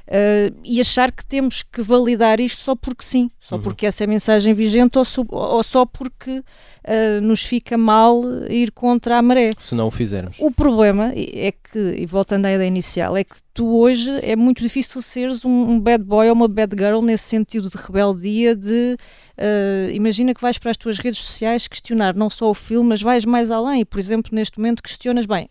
uh, 0.08 0.56
e 0.64 0.80
achar 0.80 1.12
que 1.12 1.26
temos 1.26 1.64
que 1.64 1.82
validar 1.82 2.40
isto 2.40 2.62
só 2.62 2.76
porque 2.76 3.04
sim, 3.04 3.30
só 3.40 3.56
uhum. 3.56 3.62
porque 3.62 3.86
essa 3.86 4.04
é 4.04 4.06
a 4.06 4.08
mensagem 4.08 4.54
vigente 4.54 4.98
ou, 4.98 5.06
ou 5.30 5.64
só 5.64 5.86
porque 5.86 6.40
uh, 6.40 7.22
nos 7.22 7.44
fica 7.44 7.78
mal 7.78 8.24
ir 8.50 8.72
contra 8.72 9.18
a 9.18 9.22
maré. 9.22 9.52
Se 9.60 9.76
não 9.76 9.88
o 9.88 9.92
fizermos. 9.92 10.38
O 10.40 10.52
problema 10.52 11.12
é 11.16 11.52
que, 11.52 11.96
e 11.98 12.06
voltando 12.06 12.46
à 12.46 12.54
ideia 12.54 12.68
inicial, 12.68 13.16
é 13.18 13.24
que 13.24 13.36
tu 13.54 13.78
hoje 13.78 14.12
é 14.22 14.36
muito 14.36 14.62
difícil 14.62 15.02
seres 15.02 15.44
um, 15.46 15.50
um 15.50 15.80
bad 15.80 16.04
boy 16.04 16.28
ou 16.28 16.34
uma 16.34 16.48
bad 16.48 16.76
girl 16.78 17.02
nesse 17.02 17.26
sentido 17.26 17.70
de 17.70 17.78
rebeldia, 17.78 18.56
de 18.56 18.98
Uh, 19.36 19.90
imagina 19.92 20.32
que 20.32 20.42
vais 20.42 20.60
para 20.60 20.70
as 20.70 20.78
tuas 20.78 21.00
redes 21.00 21.20
sociais 21.20 21.68
questionar 21.68 22.16
não 22.16 22.30
só 22.30 22.52
o 22.52 22.54
filme, 22.54 22.90
mas 22.90 23.02
vais 23.02 23.26
mais 23.26 23.50
além. 23.50 23.82
E, 23.82 23.86
por 23.86 24.00
exemplo, 24.00 24.32
neste 24.34 24.60
momento 24.60 24.84
questionas, 24.84 25.26
bem, 25.26 25.48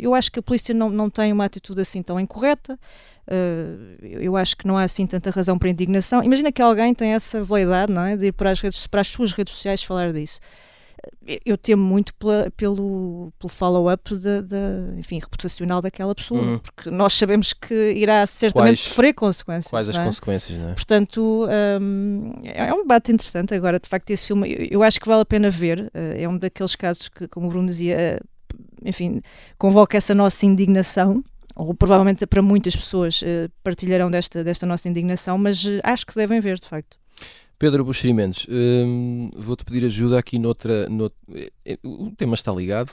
eu 0.00 0.14
acho 0.14 0.32
que 0.32 0.38
a 0.38 0.42
polícia 0.42 0.74
não, 0.74 0.88
não 0.88 1.10
tem 1.10 1.32
uma 1.32 1.44
atitude 1.44 1.82
assim 1.82 2.02
tão 2.02 2.18
incorreta, 2.18 2.78
uh, 3.28 4.04
eu 4.04 4.36
acho 4.36 4.56
que 4.56 4.66
não 4.66 4.76
há 4.76 4.84
assim 4.84 5.06
tanta 5.06 5.30
razão 5.30 5.58
para 5.58 5.70
indignação. 5.70 6.22
Imagina 6.22 6.52
que 6.52 6.62
alguém 6.62 6.94
tem 6.94 7.12
essa 7.12 7.42
validade 7.42 7.92
não 7.92 8.04
é, 8.04 8.16
de 8.16 8.26
ir 8.26 8.32
para 8.32 8.50
as, 8.50 8.60
redes, 8.60 8.86
para 8.86 9.00
as 9.00 9.08
suas 9.08 9.32
redes 9.32 9.54
sociais 9.54 9.82
falar 9.82 10.12
disso 10.12 10.40
eu 11.44 11.56
temo 11.56 11.82
muito 11.82 12.14
pela, 12.14 12.50
pelo, 12.56 13.32
pelo 13.38 13.48
follow-up 13.48 14.14
da, 14.16 14.40
da, 14.40 14.98
enfim, 14.98 15.18
reputacional 15.18 15.82
daquela 15.82 16.14
pessoa, 16.14 16.40
uhum. 16.40 16.58
porque 16.58 16.90
nós 16.90 17.12
sabemos 17.14 17.52
que 17.52 17.92
irá 17.92 18.24
certamente 18.26 18.76
quais, 18.76 18.80
sofrer 18.80 19.12
consequências. 19.12 19.70
Quais 19.70 19.88
as 19.88 19.98
é? 19.98 20.04
consequências, 20.04 20.58
não 20.58 20.70
é? 20.70 20.74
Portanto, 20.74 21.48
um, 21.80 22.32
é 22.44 22.72
um 22.72 22.82
debate 22.82 23.12
interessante. 23.12 23.54
Agora, 23.54 23.78
de 23.80 23.88
facto, 23.88 24.10
esse 24.10 24.26
filme, 24.26 24.52
eu, 24.52 24.66
eu 24.70 24.82
acho 24.82 25.00
que 25.00 25.08
vale 25.08 25.22
a 25.22 25.24
pena 25.24 25.50
ver. 25.50 25.90
Uh, 25.94 26.16
é 26.16 26.28
um 26.28 26.36
daqueles 26.38 26.76
casos 26.76 27.08
que, 27.08 27.26
como 27.28 27.46
o 27.46 27.50
Bruno 27.50 27.68
dizia, 27.68 28.20
enfim, 28.84 29.20
convoca 29.58 29.96
essa 29.96 30.14
nossa 30.14 30.46
indignação. 30.46 31.24
Ou 31.54 31.74
provavelmente 31.74 32.26
para 32.26 32.42
muitas 32.42 32.74
pessoas 32.74 33.22
uh, 33.22 33.50
partilharão 33.62 34.10
desta, 34.10 34.42
desta 34.42 34.66
nossa 34.66 34.88
indignação, 34.88 35.36
mas 35.36 35.64
acho 35.82 36.06
que 36.06 36.14
devem 36.14 36.40
ver, 36.40 36.58
de 36.58 36.66
facto. 36.66 36.98
Pedro 37.58 37.84
Buxeri 37.84 38.12
Mendes, 38.12 38.44
hum, 38.48 39.30
vou-te 39.36 39.64
pedir 39.64 39.84
ajuda 39.84 40.18
aqui 40.18 40.36
noutra. 40.36 40.88
eh, 41.64 41.78
o 41.84 42.10
tema 42.10 42.34
está 42.34 42.50
ligado, 42.50 42.90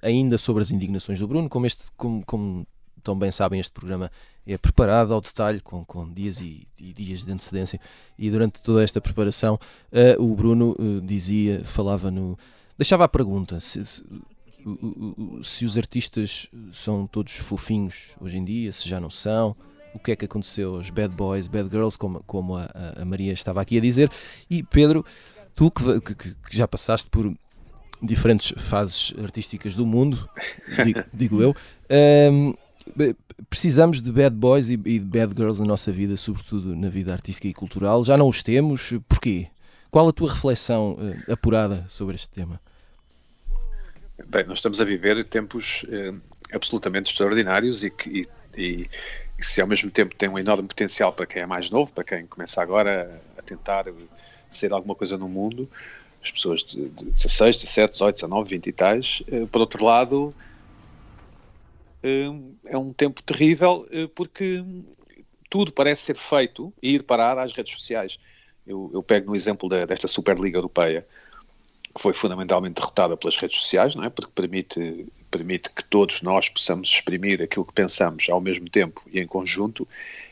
ainda 0.00 0.38
sobre 0.38 0.62
as 0.62 0.70
indignações 0.70 1.18
do 1.18 1.28
Bruno, 1.28 1.50
como, 1.50 1.66
este, 1.66 1.84
como, 1.98 2.24
como 2.24 2.66
tão 3.06 3.16
bem 3.16 3.30
sabem, 3.30 3.60
este 3.60 3.72
programa 3.72 4.10
é 4.44 4.58
preparado 4.58 5.14
ao 5.14 5.20
detalhe, 5.20 5.60
com, 5.60 5.84
com 5.84 6.12
dias 6.12 6.40
e, 6.40 6.66
e, 6.76 6.92
dias 6.92 7.24
de 7.24 7.32
antecedência, 7.32 7.80
e 8.18 8.28
durante 8.30 8.60
toda 8.60 8.82
esta 8.82 9.00
preparação, 9.00 9.58
uh, 9.92 10.22
o 10.22 10.34
Bruno 10.34 10.74
uh, 10.78 11.00
dizia, 11.00 11.64
falava 11.64 12.10
no. 12.10 12.36
deixava 12.76 13.04
a 13.04 13.08
pergunta 13.08 13.60
se, 13.60 13.84
se, 13.84 14.04
se 15.42 15.64
os 15.64 15.78
artistas 15.78 16.48
são 16.72 17.06
todos 17.06 17.34
fofinhos 17.36 18.16
hoje 18.20 18.38
em 18.38 18.44
dia, 18.44 18.72
se 18.72 18.88
já 18.88 19.00
não 19.00 19.10
são 19.10 19.56
o 19.94 19.98
que 19.98 20.12
é 20.12 20.16
que 20.16 20.24
aconteceu 20.24 20.76
aos 20.76 20.90
bad 20.90 21.14
boys, 21.14 21.48
bad 21.48 21.68
girls, 21.70 21.98
como, 21.98 22.22
como 22.26 22.56
a, 22.56 22.68
a 22.96 23.04
Maria 23.04 23.32
estava 23.32 23.60
aqui 23.60 23.78
a 23.78 23.80
dizer. 23.80 24.10
E 24.48 24.62
Pedro, 24.62 25.04
tu 25.54 25.70
que, 25.70 26.00
que, 26.00 26.14
que 26.14 26.56
já 26.56 26.68
passaste 26.68 27.08
por 27.08 27.34
diferentes 28.02 28.52
fases 28.62 29.14
artísticas 29.22 29.74
do 29.74 29.86
mundo, 29.86 30.28
digo, 30.84 31.04
digo 31.12 31.42
eu, 31.42 31.54
um, 32.28 32.54
precisamos 33.48 34.02
de 34.02 34.12
bad 34.12 34.36
boys 34.36 34.68
e, 34.68 34.76
de 34.76 35.00
bad 35.00 35.32
girls 35.34 35.60
na 35.60 35.66
nossa 35.66 35.90
vida, 35.90 36.16
sobretudo 36.16 36.76
na 36.76 36.88
vida 36.88 37.12
artística 37.12 37.48
e 37.48 37.54
cultural. 37.54 38.04
Já 38.04 38.16
não 38.16 38.28
os 38.28 38.42
temos, 38.42 38.92
porquê? 39.08 39.48
Qual 39.90 40.08
a 40.08 40.12
tua 40.12 40.30
reflexão 40.30 40.92
uh, 40.92 41.32
apurada 41.32 41.86
sobre 41.88 42.16
este 42.16 42.28
tema? 42.28 42.60
Bem, 44.24 44.44
nós 44.44 44.58
estamos 44.58 44.80
a 44.80 44.84
viver 44.84 45.22
tempos 45.24 45.84
uh, 45.84 46.20
absolutamente 46.52 47.10
extraordinários 47.10 47.84
e, 47.84 47.90
que, 47.90 48.28
e 48.56 48.86
e 49.38 49.44
se 49.44 49.60
ao 49.60 49.66
mesmo 49.66 49.90
tempo 49.90 50.14
tem 50.14 50.28
um 50.28 50.38
enorme 50.38 50.66
potencial 50.66 51.12
para 51.12 51.26
quem 51.26 51.42
é 51.42 51.46
mais 51.46 51.70
novo, 51.70 51.92
para 51.92 52.04
quem 52.04 52.26
começa 52.26 52.62
agora 52.62 53.22
a 53.36 53.42
tentar 53.42 53.84
ser 54.48 54.72
alguma 54.72 54.94
coisa 54.94 55.18
no 55.18 55.28
mundo, 55.28 55.68
as 56.22 56.30
pessoas 56.30 56.64
de, 56.64 56.88
de 56.88 57.04
16, 57.12 57.56
17, 57.58 57.92
18, 57.92 58.14
19, 58.14 58.50
20 58.50 58.66
e 58.66 58.72
tais, 58.72 59.22
eh, 59.30 59.46
por 59.46 59.60
outro 59.60 59.84
lado, 59.84 60.34
eh, 62.02 62.22
é 62.64 62.78
um 62.78 62.92
tempo 62.92 63.22
terrível 63.22 63.86
eh, 63.90 64.08
porque 64.14 64.64
tudo 65.50 65.70
parece 65.72 66.04
ser 66.04 66.16
feito 66.16 66.72
e 66.82 66.94
ir 66.94 67.02
parar 67.02 67.38
às 67.38 67.52
redes 67.52 67.74
sociais. 67.74 68.18
Eu, 68.66 68.90
eu 68.92 69.02
pego 69.02 69.28
no 69.28 69.36
exemplo 69.36 69.68
da, 69.68 69.84
desta 69.84 70.08
Superliga 70.08 70.58
Europeia, 70.58 71.06
que 71.96 72.02
foi 72.02 72.12
fundamentalmente 72.12 72.74
derrotada 72.74 73.16
pelas 73.16 73.38
redes 73.38 73.58
sociais, 73.58 73.94
não 73.94 74.04
é? 74.04 74.10
porque 74.10 74.30
permite 74.34 75.06
permite 75.30 75.70
que 75.70 75.82
todos 75.82 76.22
nós 76.22 76.48
possamos 76.48 76.88
exprimir 76.88 77.42
aquilo 77.42 77.64
que 77.64 77.72
pensamos 77.72 78.28
ao 78.28 78.40
mesmo 78.40 78.70
tempo 78.70 79.02
e 79.06 79.18
em 79.18 79.26
conjunto, 79.26 79.88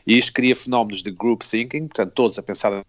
e 0.06 0.16
isto 0.16 0.32
cria 0.32 0.54
fenómenos 0.54 1.02
de 1.02 1.10
group 1.10 1.42
thinking, 1.42 1.88
portanto, 1.88 2.12
todos 2.12 2.38
a 2.38 2.42
pensar 2.42 2.72
a 2.72 2.84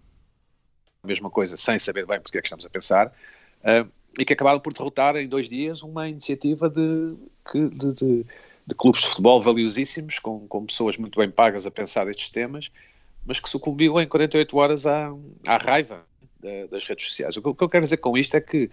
mesma 1.04 1.30
coisa 1.30 1.58
sem 1.58 1.80
saber 1.80 2.06
bem 2.06 2.20
porque 2.20 2.38
é 2.38 2.42
que 2.42 2.48
estamos 2.48 2.66
a 2.66 2.70
pensar, 2.70 3.08
uh, 3.08 3.90
e 4.20 4.24
que 4.24 4.34
acabaram 4.34 4.60
por 4.60 4.72
derrotar 4.72 5.16
em 5.16 5.28
dois 5.28 5.50
dias 5.50 5.82
uma 5.82 6.08
iniciativa 6.08 6.70
de, 6.70 7.16
de, 7.54 7.94
de, 7.94 8.26
de 8.68 8.76
clubes 8.76 9.02
de 9.02 9.08
futebol 9.08 9.42
valiosíssimos, 9.42 10.20
com, 10.20 10.48
com 10.48 10.66
pessoas 10.66 10.98
muito 10.98 11.20
bem 11.20 11.32
pagas 11.32 11.66
a 11.66 11.72
pensar 11.72 12.08
estes 12.08 12.30
temas, 12.30 12.72
mas 13.26 13.40
que 13.40 13.50
sucumbiu 13.50 14.00
em 14.00 14.08
48 14.08 14.58
horas 14.58 14.88
à, 14.88 15.12
à 15.48 15.58
raiva 15.58 16.06
das 16.70 16.84
redes 16.86 17.08
sociais. 17.08 17.38
O 17.38 17.42
que, 17.42 17.50
o 17.50 17.56
que 17.56 17.64
eu 17.64 17.70
quero 17.70 17.84
dizer 17.84 17.98
com 17.98 18.18
isto 18.18 18.36
é 18.36 18.42
que 18.42 18.70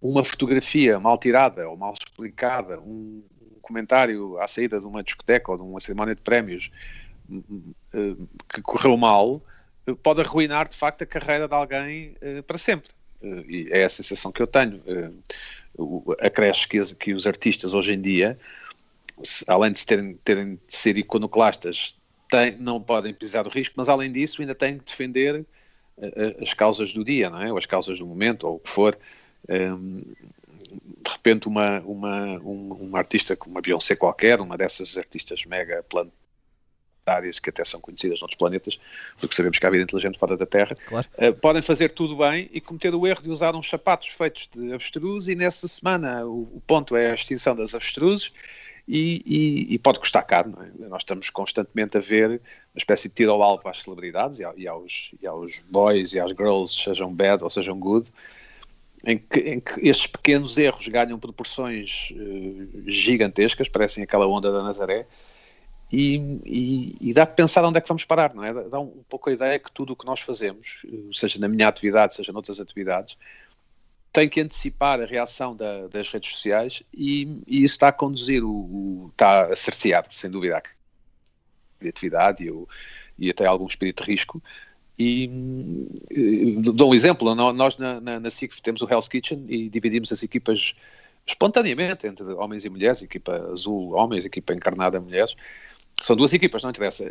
uma 0.00 0.24
fotografia 0.24 1.00
mal 1.00 1.18
tirada 1.18 1.68
ou 1.68 1.76
mal 1.76 1.92
explicada, 1.92 2.78
um, 2.80 3.22
comentário 3.66 4.38
à 4.38 4.46
saída 4.46 4.78
de 4.78 4.86
uma 4.86 5.02
discoteca 5.02 5.50
ou 5.50 5.58
de 5.58 5.64
uma 5.64 5.80
cerimónia 5.80 6.14
de 6.14 6.22
prémios 6.22 6.70
hum, 7.28 7.42
hum, 7.50 7.74
hum, 7.94 8.26
que 8.48 8.62
correu 8.62 8.96
mal, 8.96 9.42
pode 10.02 10.20
arruinar 10.20 10.68
de 10.68 10.76
facto 10.76 11.02
a 11.02 11.06
carreira 11.06 11.48
de 11.48 11.54
alguém 11.54 12.16
eh, 12.20 12.42
para 12.42 12.58
sempre. 12.58 12.90
Eh, 13.22 13.44
e 13.48 13.68
é 13.70 13.84
a 13.84 13.88
sensação 13.88 14.32
que 14.32 14.40
eu 14.40 14.46
tenho. 14.46 14.80
Eh, 14.86 15.10
acresce 16.20 16.66
que, 16.66 16.94
que 16.94 17.12
os 17.12 17.26
artistas 17.26 17.74
hoje 17.74 17.92
em 17.92 18.00
dia, 18.00 18.38
além 19.46 19.72
de 19.72 19.84
terem, 19.84 20.14
terem 20.24 20.54
de 20.54 20.60
ser 20.68 20.96
iconoclastas, 20.96 21.96
têm, 22.28 22.56
não 22.58 22.80
podem 22.80 23.12
pisar 23.12 23.46
o 23.46 23.50
risco, 23.50 23.74
mas 23.76 23.88
além 23.88 24.10
disso 24.10 24.40
ainda 24.40 24.54
têm 24.54 24.78
que 24.78 24.84
defender 24.84 25.44
as 26.40 26.52
causas 26.52 26.92
do 26.92 27.04
dia, 27.04 27.30
não 27.30 27.42
é? 27.42 27.50
ou 27.50 27.58
as 27.58 27.66
causas 27.66 27.98
do 27.98 28.06
momento, 28.06 28.46
ou 28.46 28.56
o 28.56 28.58
que 28.60 28.68
for 28.68 28.98
de 31.06 31.10
repente 31.10 31.46
uma, 31.46 31.80
uma, 31.80 32.24
um, 32.40 32.72
uma 32.72 32.98
artista 32.98 33.36
como 33.36 33.54
uma 33.54 33.60
Beyoncé 33.60 33.94
qualquer, 33.94 34.40
uma 34.40 34.56
dessas 34.56 34.96
artistas 34.98 35.44
mega 35.44 35.84
planetárias 35.88 37.38
que 37.38 37.50
até 37.50 37.64
são 37.64 37.80
conhecidas 37.80 38.20
noutros 38.20 38.36
planetas, 38.36 38.78
porque 39.18 39.34
sabemos 39.34 39.58
que 39.58 39.66
há 39.66 39.70
vida 39.70 39.84
inteligente 39.84 40.18
fora 40.18 40.36
da 40.36 40.46
Terra, 40.46 40.74
claro. 40.86 41.06
uh, 41.18 41.32
podem 41.34 41.62
fazer 41.62 41.92
tudo 41.92 42.16
bem 42.16 42.50
e 42.52 42.60
cometer 42.60 42.94
o 42.94 43.06
erro 43.06 43.22
de 43.22 43.30
usar 43.30 43.54
uns 43.54 43.68
sapatos 43.68 44.08
feitos 44.08 44.48
de 44.52 44.72
avestruz 44.72 45.28
e 45.28 45.34
nessa 45.34 45.68
semana 45.68 46.26
o, 46.26 46.42
o 46.42 46.62
ponto 46.66 46.96
é 46.96 47.10
a 47.10 47.14
extinção 47.14 47.54
das 47.54 47.74
avestruzes 47.74 48.32
e, 48.88 49.22
e, 49.26 49.74
e, 49.74 49.78
pode 49.78 49.98
custar 49.98 50.24
caro. 50.24 50.54
É? 50.60 50.88
Nós 50.88 51.02
estamos 51.02 51.28
constantemente 51.30 51.96
a 51.96 52.00
ver 52.00 52.30
uma 52.30 52.78
espécie 52.78 53.08
de 53.08 53.14
tiro 53.14 53.32
ao 53.32 53.42
alvo 53.42 53.68
às 53.68 53.82
celebridades 53.82 54.38
e, 54.38 54.44
aos, 54.44 55.12
e 55.20 55.26
aos 55.26 55.60
boys 55.68 56.12
e 56.12 56.20
às 56.20 56.30
girls, 56.30 56.80
sejam 56.80 57.12
bad 57.12 57.42
ou 57.42 57.50
sejam 57.50 57.78
good, 57.78 58.10
em 59.04 59.18
que, 59.18 59.40
em 59.40 59.60
que 59.60 59.88
estes 59.88 60.06
pequenos 60.06 60.56
erros 60.56 60.86
ganham 60.88 61.18
proporções 61.18 62.12
uh, 62.12 62.90
gigantescas, 62.90 63.68
parecem 63.68 64.04
aquela 64.04 64.26
onda 64.26 64.50
da 64.50 64.62
Nazaré, 64.62 65.06
e, 65.92 66.16
e, 66.44 66.96
e, 67.00 67.14
dá 67.14 67.24
para 67.24 67.36
pensar 67.36 67.64
onde 67.64 67.78
é 67.78 67.80
que 67.80 67.86
vamos 67.86 68.04
parar, 68.04 68.34
não 68.34 68.42
é? 68.42 68.52
Dá 68.68 68.80
um, 68.80 69.04
pouco 69.08 69.30
a 69.30 69.32
ideia 69.32 69.56
que 69.56 69.70
tudo 69.70 69.92
o 69.92 69.96
que 69.96 70.04
nós 70.04 70.18
fazemos, 70.18 70.84
eh, 70.84 71.10
seja 71.12 71.38
na 71.38 71.46
minha 71.46 71.68
atividade, 71.68 72.12
seja 72.12 72.32
noutras 72.32 72.58
atividades, 72.58 73.16
tem 74.16 74.30
que 74.30 74.40
antecipar 74.40 74.98
a 74.98 75.04
reação 75.04 75.54
da, 75.54 75.88
das 75.88 76.08
redes 76.08 76.30
sociais 76.30 76.82
e, 76.92 77.42
e, 77.46 77.62
isso 77.62 77.74
está 77.74 77.88
a 77.88 77.92
conduzir, 77.92 78.42
o, 78.42 78.48
o, 78.50 79.10
está 79.12 79.52
a 79.52 79.54
cercear, 79.54 80.06
sem 80.08 80.30
dúvida, 80.30 80.56
a 80.56 80.62
criatividade 81.78 82.44
e, 82.44 82.50
o, 82.50 82.66
e 83.18 83.28
até 83.28 83.44
algum 83.44 83.66
espírito 83.66 84.02
de 84.02 84.10
risco, 84.10 84.42
e, 84.98 85.28
dou 86.62 86.92
um 86.92 86.94
exemplo, 86.94 87.34
nós 87.34 87.76
na, 87.76 88.00
na, 88.00 88.18
na 88.18 88.30
SIC 88.30 88.58
temos 88.62 88.80
o 88.80 88.90
Hell's 88.90 89.06
Kitchen 89.06 89.44
e 89.48 89.68
dividimos 89.68 90.10
as 90.10 90.22
equipas 90.22 90.74
espontaneamente 91.26 92.06
entre 92.06 92.24
homens 92.32 92.64
e 92.64 92.70
mulheres, 92.70 93.02
equipa 93.02 93.36
azul 93.52 93.92
homens, 93.92 94.24
equipa 94.24 94.54
encarnada 94.54 94.98
mulheres. 94.98 95.36
São 96.02 96.16
duas 96.16 96.32
equipas, 96.32 96.62
não 96.62 96.70
interessa. 96.70 97.04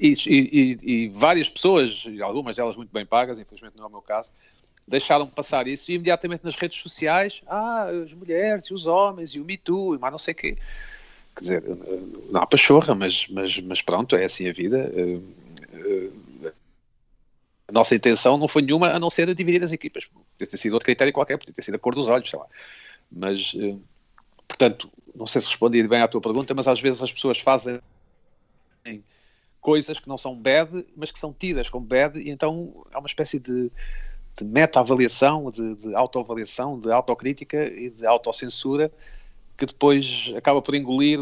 E, 0.00 0.14
e, 0.26 0.78
e, 0.82 1.08
várias 1.10 1.50
pessoas, 1.50 2.04
algumas 2.22 2.56
delas 2.56 2.76
muito 2.76 2.90
bem 2.90 3.04
pagas, 3.04 3.38
infelizmente 3.38 3.76
não 3.76 3.84
é 3.84 3.88
o 3.88 3.90
meu 3.90 4.02
caso, 4.02 4.30
deixaram 4.90 5.26
passar 5.26 5.66
isso 5.66 5.90
e 5.90 5.94
imediatamente 5.94 6.44
nas 6.44 6.56
redes 6.56 6.80
sociais, 6.80 7.42
ah, 7.46 7.86
as 8.04 8.12
mulheres 8.12 8.66
e 8.66 8.74
os 8.74 8.86
homens 8.86 9.34
e 9.34 9.40
o 9.40 9.44
Me 9.44 9.56
Too 9.56 9.94
e 9.94 9.98
mais 9.98 10.12
não 10.12 10.18
sei 10.18 10.32
o 10.32 10.36
quê. 10.36 10.58
Quer 11.36 11.40
dizer, 11.40 11.64
não 12.30 12.42
há 12.42 12.46
pachorra, 12.46 12.94
mas, 12.94 13.26
mas, 13.28 13.58
mas 13.60 13.80
pronto, 13.80 14.16
é 14.16 14.24
assim 14.24 14.48
a 14.48 14.52
vida 14.52 14.92
a 17.70 17.72
nossa 17.72 17.94
intenção 17.94 18.36
não 18.36 18.48
foi 18.48 18.62
nenhuma 18.62 18.88
a 18.88 18.98
não 18.98 19.08
ser 19.08 19.30
a 19.30 19.34
dividir 19.34 19.62
as 19.62 19.72
equipas. 19.72 20.04
Podia 20.04 20.50
ter 20.50 20.56
sido 20.56 20.72
outro 20.72 20.84
critério 20.84 21.12
qualquer, 21.12 21.38
podia 21.38 21.54
ter 21.54 21.62
sido 21.62 21.76
a 21.76 21.78
cor 21.78 21.94
dos 21.94 22.08
olhos, 22.08 22.28
sei 22.28 22.38
lá. 22.38 22.46
Mas, 23.10 23.52
eh, 23.56 23.76
portanto, 24.48 24.90
não 25.14 25.26
sei 25.26 25.40
se 25.40 25.46
respondi 25.46 25.86
bem 25.86 26.02
à 26.02 26.08
tua 26.08 26.20
pergunta, 26.20 26.52
mas 26.52 26.66
às 26.66 26.80
vezes 26.80 27.00
as 27.00 27.12
pessoas 27.12 27.38
fazem 27.38 27.80
coisas 29.60 30.00
que 30.00 30.08
não 30.08 30.18
são 30.18 30.34
bad, 30.34 30.84
mas 30.96 31.12
que 31.12 31.18
são 31.18 31.32
tidas 31.32 31.68
como 31.68 31.86
bad, 31.86 32.18
e 32.18 32.30
então 32.30 32.84
é 32.90 32.98
uma 32.98 33.06
espécie 33.06 33.38
de, 33.38 33.70
de 34.40 34.44
meta-avaliação, 34.44 35.50
de, 35.50 35.74
de 35.74 35.94
autoavaliação, 35.94 36.78
de 36.78 36.90
autocrítica 36.90 37.66
e 37.66 37.90
de 37.90 38.06
autocensura 38.06 38.90
que 39.56 39.66
depois 39.66 40.32
acaba 40.34 40.62
por 40.62 40.74
engolir 40.74 41.20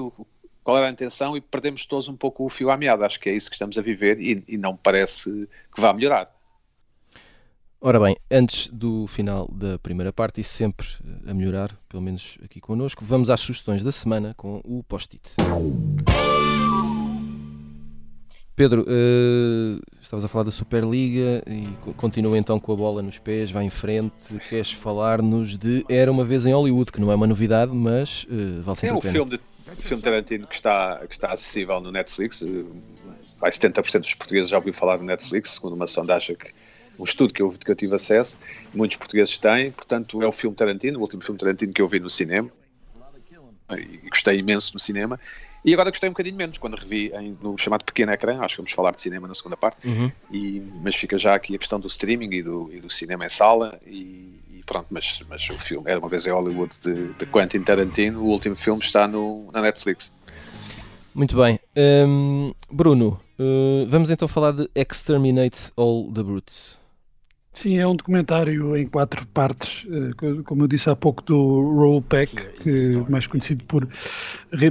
qual 0.63 0.79
era 0.79 0.87
a 0.87 0.91
intenção 0.91 1.37
e 1.37 1.41
perdemos 1.41 1.85
todos 1.85 2.09
um 2.09 2.17
pouco 2.17 2.45
o 2.45 2.49
fio 2.49 2.71
à 2.71 2.77
meada. 2.77 3.05
Acho 3.05 3.19
que 3.19 3.29
é 3.29 3.35
isso 3.35 3.51
que 3.51 3.57
estamos 3.57 3.77
a 3.77 3.83
viver 3.83 4.21
e, 4.21 4.45
e 4.47 4.57
não 4.57 4.77
parece 4.77 5.49
que 5.75 5.81
vá 5.81 5.93
melhorar. 5.93 6.33
Ora 7.81 7.99
bem, 7.99 8.17
antes 8.31 8.69
do 8.69 9.07
final 9.07 9.49
da 9.53 9.79
primeira 9.79 10.13
parte, 10.13 10.41
e 10.41 10.45
sempre 10.45 10.87
a 11.27 11.35
melhorar, 11.35 11.77
pelo 11.89 12.03
menos 12.03 12.37
aqui 12.45 12.61
connosco, 12.61 13.05
vamos 13.05 13.31
às 13.31 13.41
sugestões 13.41 13.83
da 13.83 13.93
semana 13.93 14.35
com 14.37 14.61
o 14.65 14.83
post-it. 14.83 15.35
Pedro, 18.59 18.83
uh, 18.83 19.81
estavas 20.03 20.25
a 20.25 20.29
falar 20.29 20.43
da 20.43 20.51
Superliga 20.51 21.45
e 21.47 21.69
continua 21.93 22.37
então 22.37 22.59
com 22.59 22.73
a 22.73 22.77
bola 22.77 23.01
nos 23.01 23.17
pés, 23.17 23.53
vai 23.53 23.63
em 23.63 23.71
frente. 23.71 24.35
Queres 24.49 24.73
falar-nos 24.73 25.57
de 25.57 25.87
Era 25.89 26.11
uma 26.11 26.25
vez 26.25 26.45
em 26.45 26.53
Hollywood, 26.53 26.91
que 26.91 27.01
não 27.01 27.13
é 27.13 27.15
uma 27.15 27.29
novidade, 27.29 27.71
mas 27.73 28.25
uh, 28.25 28.61
vale 28.61 28.77
sempre 28.77 28.97
é 28.97 28.99
a 28.99 29.01
pena. 29.01 29.07
É 29.07 29.11
um 29.11 29.13
filme, 29.13 29.39
de, 29.77 29.83
filme 29.83 30.03
Tarantino 30.03 30.47
que 30.49 30.57
está, 30.57 31.07
que 31.07 31.15
está 31.15 31.33
acessível 31.33 31.81
no 31.81 31.93
Netflix. 31.93 32.43
Uh, 32.43 32.67
vai 33.39 33.53
70% 33.53 34.01
dos 34.01 34.15
portugueses 34.15 34.49
já 34.51 34.57
ouviu 34.57 34.75
falar 34.75 34.97
do 34.97 35.05
Netflix, 35.05 35.51
segundo 35.51 35.75
uma 35.75 35.87
sondagem 35.87 36.35
que 36.35 36.49
um 36.99 37.05
estudo 37.05 37.33
que 37.33 37.41
eu, 37.41 37.53
que 37.53 37.71
eu 37.71 37.77
tive 37.77 37.95
acesso, 37.95 38.37
muitos 38.75 38.97
portugueses 38.97 39.39
têm, 39.39 39.71
portanto 39.71 40.21
é 40.21 40.27
o 40.27 40.33
filme 40.33 40.57
Tarantino, 40.57 40.99
o 40.99 41.03
último 41.03 41.23
filme 41.23 41.39
Tarantino 41.39 41.73
que 41.73 41.81
eu 41.81 41.87
vi 41.87 42.01
no 42.01 42.11
cinema, 42.11 42.51
e 43.71 44.09
gostei 44.09 44.39
imenso 44.39 44.75
no 44.75 44.81
cinema, 44.81 45.21
e 45.65 45.73
agora 45.73 45.91
gostei 45.91 46.09
um 46.09 46.13
bocadinho 46.13 46.37
menos 46.37 46.59
quando 46.59 46.75
revi 46.75 47.13
em, 47.15 47.37
no 47.41 47.57
chamado 47.59 47.85
pequeno 47.85 48.13
ecrã, 48.13 48.41
acho 48.41 48.55
que 48.55 48.63
vamos 48.63 48.73
falar 48.73 48.93
de 48.93 49.01
cinema 49.01 49.27
na 49.27 49.35
segunda 49.35 49.57
parte, 49.57 49.87
uhum. 49.87 50.11
e, 50.31 50.63
mas 50.83 50.95
fica 50.95 51.19
já 51.19 51.35
aqui 51.35 51.55
a 51.55 51.59
questão 51.59 51.79
do 51.79 51.87
streaming 51.87 52.35
e 52.35 52.43
do, 52.43 52.71
e 52.73 52.81
do 52.81 52.91
cinema 52.91 53.27
em 53.27 53.29
sala, 53.29 53.79
e, 53.87 54.41
e, 54.51 54.63
pronto, 54.65 54.87
mas, 54.91 55.23
mas 55.29 55.49
o 55.51 55.59
filme 55.59 55.91
era 55.91 55.99
uma 55.99 56.09
vez 56.09 56.27
em 56.27 56.31
Hollywood 56.31 56.75
de, 56.83 57.13
de 57.15 57.27
Quentin 57.27 57.63
Tarantino, 57.63 58.21
o 58.21 58.27
último 58.27 58.57
filme 58.57 58.83
está 58.83 59.07
no, 59.09 59.51
na 59.53 59.63
Netflix. 59.63 60.13
Muito 61.15 61.37
bem. 61.37 61.59
Um, 61.77 62.53
Bruno, 62.71 63.21
uh, 63.39 63.85
vamos 63.87 64.11
então 64.11 64.29
falar 64.29 64.53
de 64.53 64.71
Exterminate 64.75 65.73
All 65.77 66.13
the 66.13 66.23
Brutes. 66.23 66.79
Sim, 67.59 67.77
é 67.77 67.85
um 67.89 67.97
documentário 67.97 68.77
em 68.77 68.87
quatro 68.87 69.27
partes, 69.27 69.85
eh, 69.91 70.43
como 70.45 70.63
eu 70.63 70.69
disse 70.69 70.89
há 70.89 70.95
pouco, 70.95 71.25
do 71.25 71.61
Roll 71.75 72.01
Peck, 72.01 72.33
que 72.63 73.11
mais 73.11 73.27
conhecido 73.27 73.65
por 73.65 73.85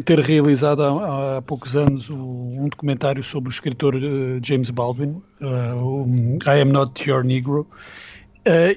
ter 0.05 0.19
realizado 0.21 0.81
há, 0.81 1.39
há 1.39 1.41
poucos 1.41 1.75
anos 1.75 2.09
um 2.09 2.69
documentário 2.69 3.21
sobre 3.25 3.49
o 3.49 3.51
escritor 3.51 3.93
eh, 3.95 4.39
James 4.41 4.69
Baldwin, 4.69 5.21
uh, 5.41 6.39
I 6.45 6.61
Am 6.61 6.71
Not 6.71 7.09
Your 7.09 7.25
Negro. 7.25 7.67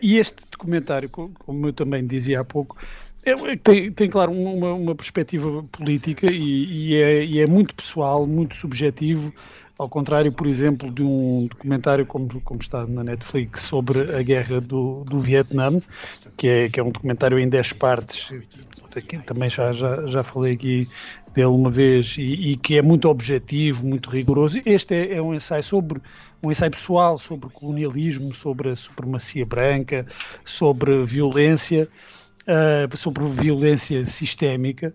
E 0.03 0.19
este 0.19 0.43
documentário, 0.51 1.09
como 1.09 1.69
eu 1.69 1.73
também 1.73 2.05
dizia 2.05 2.41
há 2.41 2.45
pouco, 2.45 2.77
é, 3.25 3.57
tem, 3.57 3.93
tem, 3.93 4.09
claro, 4.09 4.33
uma, 4.33 4.73
uma 4.75 4.95
perspectiva 4.95 5.63
política 5.71 6.27
e, 6.31 6.91
e, 6.91 6.97
é, 6.97 7.25
e, 7.25 7.41
é, 7.41 7.47
muito 7.47 7.75
pessoal, 7.75 8.27
muito 8.27 8.57
subjetivo, 8.57 9.33
ao 9.79 9.89
contrário, 9.89 10.31
por 10.31 10.47
exemplo, 10.47 10.91
de 10.91 11.03
um 11.03 11.47
documentário 11.47 12.05
como, 12.05 12.41
como 12.43 12.61
está 12.61 12.87
na 12.87 13.03
Netflix 13.03 13.63
sobre 13.63 14.15
a 14.15 14.23
guerra 14.23 14.61
do, 14.61 15.05
do 15.05 15.19
Vietnã, 15.19 15.81
que 16.37 16.49
é, 16.49 16.69
que 16.69 16.79
é 16.79 16.83
um 16.83 16.91
documentário 16.91 17.39
em 17.39 17.49
10 17.49 17.73
partes, 17.75 18.31
também 19.25 19.49
já, 19.49 19.73
já, 19.73 20.05
já 20.07 20.23
falei 20.23 20.53
aqui 20.53 20.89
dele 21.33 21.47
uma 21.47 21.71
vez, 21.71 22.17
e, 22.19 22.53
e 22.53 22.57
que 22.57 22.77
é 22.77 22.83
muito 22.83 23.09
objetivo, 23.09 23.87
muito 23.87 24.11
rigoroso. 24.11 24.61
Este 24.67 24.95
é, 24.95 25.15
é 25.15 25.23
um 25.23 25.35
ensaio 25.35 25.63
sobre 25.63 26.01
um 26.43 26.51
ensaio 26.51 26.71
pessoal 26.71 27.19
sobre 27.19 27.51
colonialismo, 27.51 28.35
sobre 28.35 28.71
a 28.71 28.77
supremacia 28.77 29.45
branca, 29.45 30.07
sobre 30.45 30.99
violência, 31.05 31.89
uh, 32.47 32.97
sobre 32.97 33.25
violência 33.25 34.05
sistémica 34.07 34.95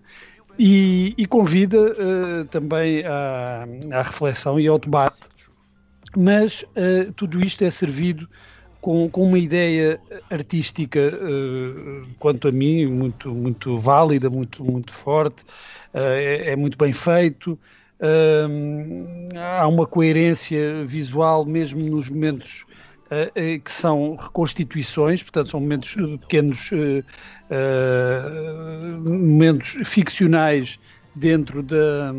e, 0.58 1.14
e 1.18 1.26
convida 1.26 1.78
uh, 1.80 2.46
também 2.46 3.06
à, 3.06 3.68
à, 3.92 4.02
reflexão 4.02 4.60
e 4.60 4.68
ao 4.68 4.80
debate. 4.80 5.30
Mas 6.16 6.64
uh, 6.64 7.12
tudo 7.14 7.44
isto 7.44 7.64
é 7.64 7.70
servido 7.70 8.28
com, 8.82 9.10
com 9.10 9.24
uma 9.24 9.40
ideia 9.40 10.00
artística, 10.30 11.12
quanto 12.20 12.48
a 12.48 12.52
mim, 12.52 12.86
muito, 12.86 13.34
muito 13.34 13.80
válida, 13.80 14.30
muito, 14.30 14.64
muito 14.64 14.94
forte, 14.94 15.44
é, 15.92 16.52
é, 16.52 16.56
muito 16.56 16.78
bem 16.78 16.94
feito. 16.94 17.58
há 19.36 19.68
uma 19.68 19.88
coerência 19.88 20.86
visual 20.86 21.44
mesmo 21.46 21.80
nos 21.80 22.12
momentos 22.12 22.64
que 23.64 23.72
são 23.72 24.16
reconstituições, 24.16 25.22
portanto 25.22 25.50
são 25.50 25.60
momentos 25.60 25.96
pequenos 26.22 26.72
uh, 26.72 27.04
momentos 29.08 29.78
ficcionais 29.84 30.80
dentro 31.14 31.62
da, 31.62 32.12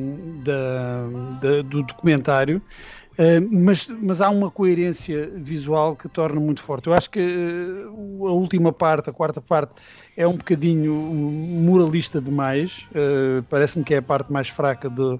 da, 0.44 1.06
da, 1.40 1.62
do 1.62 1.82
documentário, 1.82 2.62
mas, 3.50 3.88
mas 4.00 4.20
há 4.20 4.30
uma 4.30 4.50
coerência 4.50 5.30
visual 5.34 5.96
que 5.96 6.08
torna 6.08 6.40
muito 6.40 6.62
forte. 6.62 6.86
Eu 6.86 6.94
acho 6.94 7.10
que 7.10 7.20
a 7.90 8.30
última 8.30 8.72
parte, 8.72 9.10
a 9.10 9.12
quarta 9.12 9.40
parte, 9.40 9.72
é 10.16 10.26
um 10.26 10.36
bocadinho 10.36 10.94
moralista 10.94 12.20
demais, 12.22 12.86
parece-me 13.50 13.84
que 13.84 13.92
é 13.94 13.98
a 13.98 14.02
parte 14.02 14.32
mais 14.32 14.48
fraca 14.48 14.88
de, 14.88 15.18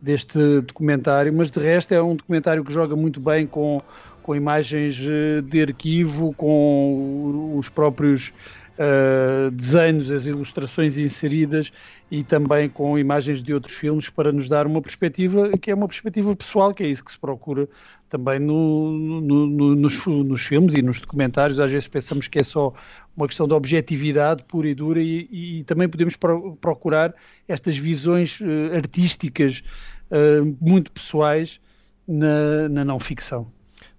deste 0.00 0.60
documentário, 0.62 1.32
mas 1.32 1.48
de 1.48 1.60
resto 1.60 1.92
é 1.92 2.02
um 2.02 2.16
documentário 2.16 2.64
que 2.64 2.72
joga 2.72 2.96
muito 2.96 3.20
bem 3.20 3.46
com, 3.46 3.80
com 4.22 4.34
imagens 4.34 4.96
de 4.96 5.62
arquivo, 5.62 6.32
com 6.34 7.56
os 7.56 7.68
próprios 7.68 8.32
uh, 8.78 9.50
desenhos, 9.50 10.10
as 10.10 10.26
ilustrações 10.26 10.98
inseridas 10.98 11.72
e 12.10 12.22
também 12.22 12.68
com 12.68 12.98
imagens 12.98 13.42
de 13.42 13.52
outros 13.54 13.74
filmes 13.74 14.08
para 14.08 14.32
nos 14.32 14.48
dar 14.48 14.66
uma 14.66 14.80
perspectiva 14.80 15.56
que 15.58 15.70
é 15.70 15.74
uma 15.74 15.88
perspectiva 15.88 16.34
pessoal, 16.36 16.74
que 16.74 16.82
é 16.82 16.86
isso 16.86 17.04
que 17.04 17.12
se 17.12 17.18
procura 17.18 17.68
também 18.08 18.38
no, 18.38 18.92
no, 18.92 19.46
no, 19.46 19.74
nos, 19.74 20.06
nos, 20.06 20.42
filmes 20.42 20.74
e 20.74 20.82
nos 20.82 21.00
documentários. 21.00 21.58
Às 21.58 21.70
vezes 21.70 21.88
pensamos 21.88 22.28
que 22.28 22.38
é 22.38 22.44
só 22.44 22.72
uma 23.16 23.26
questão 23.26 23.48
de 23.48 23.54
objetividade 23.54 24.44
pura 24.44 24.68
e 24.68 24.74
dura 24.74 25.00
e, 25.00 25.28
e 25.30 25.64
também 25.64 25.88
podemos 25.88 26.16
pro, 26.16 26.56
procurar 26.56 27.14
estas 27.48 27.76
visões 27.76 28.40
uh, 28.40 28.76
artísticas 28.76 29.62
uh, 30.10 30.56
muito 30.60 30.92
pessoais 30.92 31.60
na, 32.06 32.68
na 32.68 32.84
não 32.84 33.00
ficção. 33.00 33.46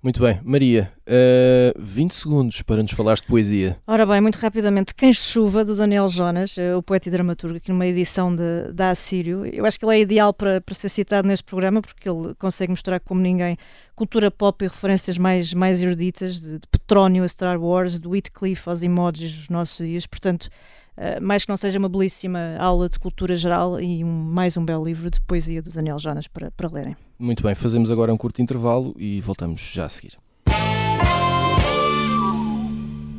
Muito 0.04 0.22
bem. 0.22 0.38
Maria, 0.44 0.92
uh, 1.00 1.02
eh, 1.08 1.74
20 1.80 2.14
segundos 2.14 2.62
para 2.62 2.84
nos 2.84 2.92
falares 2.92 3.22
de 3.22 3.28
poesia. 3.28 3.78
Ora 3.88 4.06
bem, 4.06 4.20
muito 4.20 4.36
rapidamente. 4.36 4.94
Cães 4.94 5.16
de 5.16 5.22
Chuva, 5.22 5.64
do 5.64 5.78
Daniel 5.78 6.10
Jonas, 6.10 6.58
uh, 6.58 6.78
o 6.78 6.84
poeta 6.84 7.08
e 7.08 7.12
dramaturgo, 7.12 7.56
aqui 7.56 7.72
numa 7.72 7.88
edição 7.88 8.36
de, 8.36 8.74
da 8.74 8.90
Assírio. 8.90 9.46
Eu 9.46 9.66
acho 9.66 9.80
que 9.80 9.86
ele 9.86 9.96
é 9.96 10.02
ideal 10.02 10.34
para, 10.34 10.60
para 10.60 10.76
ser 10.76 10.90
citado 10.90 11.26
neste 11.26 11.46
programa, 11.46 11.82
porque 11.82 12.10
ele 12.10 12.36
consegue 12.36 12.72
mostrar 12.72 13.00
como 13.00 13.22
ninguém 13.22 13.58
cultura 13.96 14.30
pop 14.30 14.66
e 14.66 14.68
referências 14.68 15.18
mais, 15.18 15.54
mais 15.54 15.82
eruditas, 15.82 16.42
de, 16.42 16.60
de 16.60 16.68
Petrónio 16.68 17.24
a 17.24 17.28
Star 17.30 17.58
Wars, 17.58 17.98
do 17.98 18.10
Whitcliffe 18.10 18.68
aos 18.68 18.84
emojis 18.84 19.34
dos 19.34 19.48
nossos 19.48 19.88
dias. 19.88 20.06
Portanto, 20.06 20.50
Uh, 20.96 21.20
mais 21.22 21.44
que 21.44 21.50
não 21.50 21.58
seja 21.58 21.80
uma 21.80 21.90
belíssima 21.90 22.56
aula 22.60 22.88
de 22.88 23.00
cultura 23.00 23.36
geral 23.36 23.80
e 23.80 24.04
um, 24.04 24.08
mais 24.08 24.56
um 24.58 24.64
belo 24.64 24.86
livro 24.86 25.10
de 25.10 25.20
poesia 25.22 25.60
do 25.60 25.72
Daniel 25.72 25.98
Jonas 25.98 26.28
para, 26.28 26.52
para 26.52 26.70
lerem. 26.70 26.96
Muito 27.18 27.42
bem, 27.42 27.56
fazemos 27.56 27.90
agora 27.90 28.14
um 28.14 28.18
curto 28.18 28.42
intervalo 28.42 28.96
e 28.98 29.20
voltamos 29.20 29.72
já 29.74 29.86
a 29.86 29.90
seguir. 29.90 30.18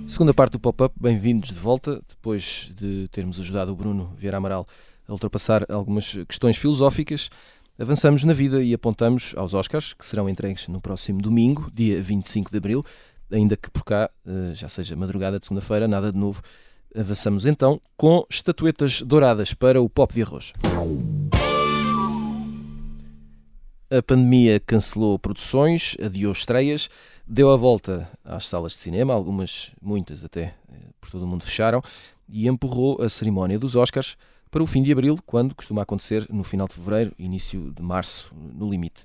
Segunda 0.06 0.32
parte 0.32 0.52
do 0.52 0.60
pop-up, 0.60 0.94
bem-vindos 1.00 1.48
de 1.48 1.58
volta, 1.58 2.00
depois 2.08 2.70
de 2.76 3.08
termos 3.08 3.40
ajudado 3.40 3.72
o 3.72 3.76
Bruno 3.76 4.12
Vieira 4.16 4.36
Amaral 4.36 4.68
a 5.08 5.12
ultrapassar 5.12 5.66
algumas 5.68 6.16
questões 6.28 6.56
filosóficas. 6.56 7.28
Avançamos 7.76 8.22
na 8.22 8.32
vida 8.32 8.62
e 8.62 8.72
apontamos 8.72 9.34
aos 9.36 9.52
Oscars, 9.52 9.92
que 9.94 10.06
serão 10.06 10.28
entregues 10.28 10.68
no 10.68 10.80
próximo 10.80 11.20
domingo, 11.20 11.68
dia 11.74 12.00
25 12.00 12.52
de 12.52 12.58
abril, 12.58 12.84
ainda 13.32 13.56
que 13.56 13.68
por 13.68 13.82
cá, 13.82 14.08
eh, 14.24 14.54
já 14.54 14.68
seja 14.68 14.94
madrugada 14.94 15.40
de 15.40 15.46
segunda-feira, 15.46 15.88
nada 15.88 16.12
de 16.12 16.16
novo 16.16 16.40
Avançamos 16.96 17.44
então 17.44 17.80
com 17.96 18.24
estatuetas 18.30 19.02
douradas 19.02 19.52
para 19.52 19.82
o 19.82 19.90
pop 19.90 20.14
de 20.14 20.22
arroz. 20.22 20.52
A 23.90 24.00
pandemia 24.00 24.60
cancelou 24.60 25.18
produções, 25.18 25.96
adiou 26.00 26.32
estreias, 26.32 26.88
deu 27.26 27.50
a 27.50 27.56
volta 27.56 28.08
às 28.24 28.46
salas 28.46 28.72
de 28.72 28.78
cinema, 28.78 29.12
algumas, 29.12 29.72
muitas 29.82 30.24
até, 30.24 30.54
eh, 30.72 30.90
por 31.00 31.10
todo 31.10 31.24
o 31.24 31.26
mundo 31.26 31.42
fecharam, 31.42 31.82
e 32.28 32.46
empurrou 32.46 33.02
a 33.02 33.08
cerimónia 33.08 33.58
dos 33.58 33.74
Oscars 33.74 34.16
para 34.48 34.62
o 34.62 34.66
fim 34.66 34.80
de 34.80 34.92
abril, 34.92 35.18
quando 35.26 35.52
costuma 35.52 35.82
acontecer 35.82 36.28
no 36.30 36.44
final 36.44 36.68
de 36.68 36.74
fevereiro, 36.74 37.12
início 37.18 37.72
de 37.72 37.82
março, 37.82 38.32
no 38.32 38.70
limite. 38.70 39.04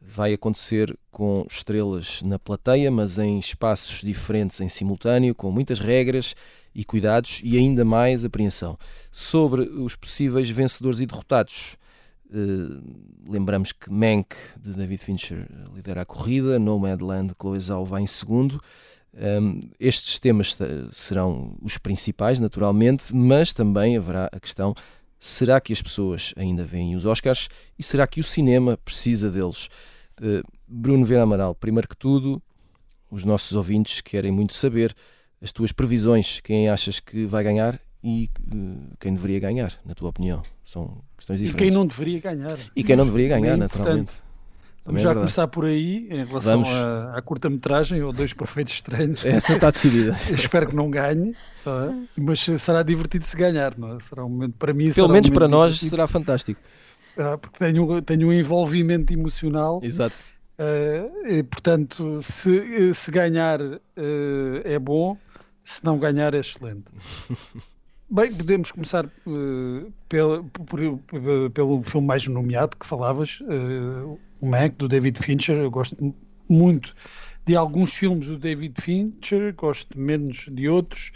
Vai 0.00 0.32
acontecer 0.32 0.96
com 1.10 1.44
estrelas 1.48 2.22
na 2.22 2.38
plateia, 2.38 2.90
mas 2.90 3.18
em 3.18 3.38
espaços 3.38 4.00
diferentes 4.00 4.60
em 4.60 4.68
simultâneo, 4.68 5.34
com 5.34 5.50
muitas 5.52 5.78
regras 5.78 6.34
e 6.74 6.84
cuidados 6.84 7.40
e 7.44 7.56
ainda 7.58 7.84
mais 7.84 8.24
apreensão. 8.24 8.78
Sobre 9.10 9.62
os 9.62 9.96
possíveis 9.96 10.48
vencedores 10.48 11.00
e 11.00 11.06
derrotados, 11.06 11.76
lembramos 13.28 13.72
que 13.72 13.90
Mank, 13.90 14.34
de 14.58 14.72
David 14.72 15.02
Fincher, 15.02 15.48
lidera 15.74 16.02
a 16.02 16.06
corrida, 16.06 16.58
Nomadland, 16.58 17.28
de 17.28 17.34
Chloe 17.38 17.60
Zhao, 17.60 17.84
vai 17.84 18.02
em 18.02 18.06
segundo. 18.06 18.62
Um, 19.12 19.58
estes 19.80 20.20
temas 20.20 20.56
serão 20.92 21.56
os 21.60 21.76
principais, 21.76 22.38
naturalmente, 22.38 23.14
mas 23.14 23.52
também 23.52 23.96
haverá 23.96 24.30
a 24.32 24.38
questão: 24.38 24.74
será 25.20 25.60
que 25.60 25.72
as 25.72 25.82
pessoas 25.82 26.32
ainda 26.36 26.64
veem 26.64 26.96
os 26.96 27.04
Oscars 27.04 27.48
e 27.78 27.82
será 27.82 28.06
que 28.06 28.18
o 28.18 28.24
cinema 28.24 28.78
precisa 28.78 29.30
deles? 29.30 29.68
Uh, 30.18 30.42
Bruno 30.66 31.04
Vera 31.04 31.22
Amaral, 31.22 31.54
primeiro 31.54 31.86
que 31.86 31.96
tudo, 31.96 32.42
os 33.10 33.24
nossos 33.24 33.52
ouvintes 33.52 34.00
querem 34.00 34.32
muito 34.32 34.54
saber 34.54 34.94
as 35.42 35.52
tuas 35.52 35.72
previsões, 35.72 36.40
quem 36.40 36.68
achas 36.68 36.98
que 36.98 37.26
vai 37.26 37.44
ganhar 37.44 37.78
e 38.02 38.30
uh, 38.52 38.96
quem 38.98 39.12
deveria 39.12 39.38
ganhar, 39.38 39.78
na 39.84 39.94
tua 39.94 40.08
opinião. 40.08 40.42
São 40.64 41.02
questões 41.16 41.38
diferentes. 41.38 41.60
E 41.60 41.68
quem 41.68 41.70
não 41.70 41.86
deveria 41.86 42.20
ganhar. 42.20 42.58
E 42.74 42.82
quem 42.82 42.96
não 42.96 43.04
deveria 43.04 43.28
ganhar, 43.28 43.56
naturalmente. 43.58 44.14
Vamos 44.90 45.00
é 45.02 45.04
já 45.04 45.14
começar 45.14 45.48
por 45.48 45.64
aí 45.66 46.08
em 46.10 46.24
relação 46.24 46.62
à, 46.66 47.18
à 47.18 47.22
curta-metragem 47.22 48.02
ou 48.02 48.12
Dois 48.12 48.32
Perfeitos 48.32 48.74
Estranhos. 48.74 49.24
Essa 49.24 49.54
está 49.54 49.70
decidida. 49.70 50.18
espero 50.36 50.68
que 50.68 50.74
não 50.74 50.90
ganhe, 50.90 51.34
tá? 51.64 51.94
mas 52.16 52.40
será 52.40 52.82
divertido 52.82 53.24
se 53.24 53.36
ganhar, 53.36 53.78
não 53.78 53.96
é? 53.96 54.00
Será 54.00 54.24
um 54.24 54.28
momento 54.28 54.54
para 54.58 54.72
mim. 54.72 54.92
Pelo 54.92 55.08
menos 55.08 55.30
um 55.30 55.32
para 55.32 55.46
nós 55.46 55.72
divertido. 55.72 55.90
será 55.90 56.06
fantástico. 56.08 56.60
Ah, 57.16 57.38
porque 57.38 57.58
tenho, 57.58 58.02
tenho 58.02 58.28
um 58.28 58.32
envolvimento 58.32 59.12
emocional. 59.12 59.80
Exato. 59.82 60.16
Uh, 60.58 61.26
e, 61.26 61.42
portanto, 61.42 62.20
se, 62.20 62.92
se 62.92 63.10
ganhar 63.10 63.60
uh, 63.62 63.80
é 64.64 64.78
bom, 64.78 65.16
se 65.62 65.84
não 65.84 65.98
ganhar 65.98 66.34
é 66.34 66.38
excelente. 66.38 66.84
Bem, 68.12 68.34
podemos 68.34 68.72
começar 68.72 69.06
uh, 69.06 69.92
pelo, 70.08 70.42
por, 70.42 70.80
pelo 71.54 71.82
filme 71.84 72.06
mais 72.08 72.26
nomeado 72.26 72.76
que 72.76 72.84
falavas, 72.84 73.38
uh, 73.42 74.18
o 74.40 74.46
Mac, 74.46 74.74
do 74.76 74.88
David 74.88 75.18
Fincher. 75.18 75.56
Eu 75.56 75.70
gosto 75.70 76.14
muito 76.48 76.94
de 77.46 77.56
alguns 77.56 77.94
filmes 77.94 78.26
do 78.26 78.38
David 78.38 78.80
Fincher, 78.80 79.54
gosto 79.54 79.98
menos 79.98 80.46
de 80.50 80.68
outros. 80.68 81.12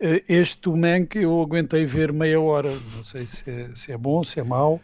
Uh, 0.00 0.20
este, 0.28 0.68
o 0.68 0.76
Mank, 0.76 1.16
eu 1.16 1.40
aguentei 1.40 1.86
ver 1.86 2.12
meia 2.12 2.40
hora. 2.40 2.70
Não 2.96 3.04
sei 3.04 3.24
se 3.24 3.48
é, 3.48 3.70
se 3.74 3.92
é 3.92 3.96
bom, 3.96 4.24
se 4.24 4.40
é 4.40 4.42
mau. 4.42 4.80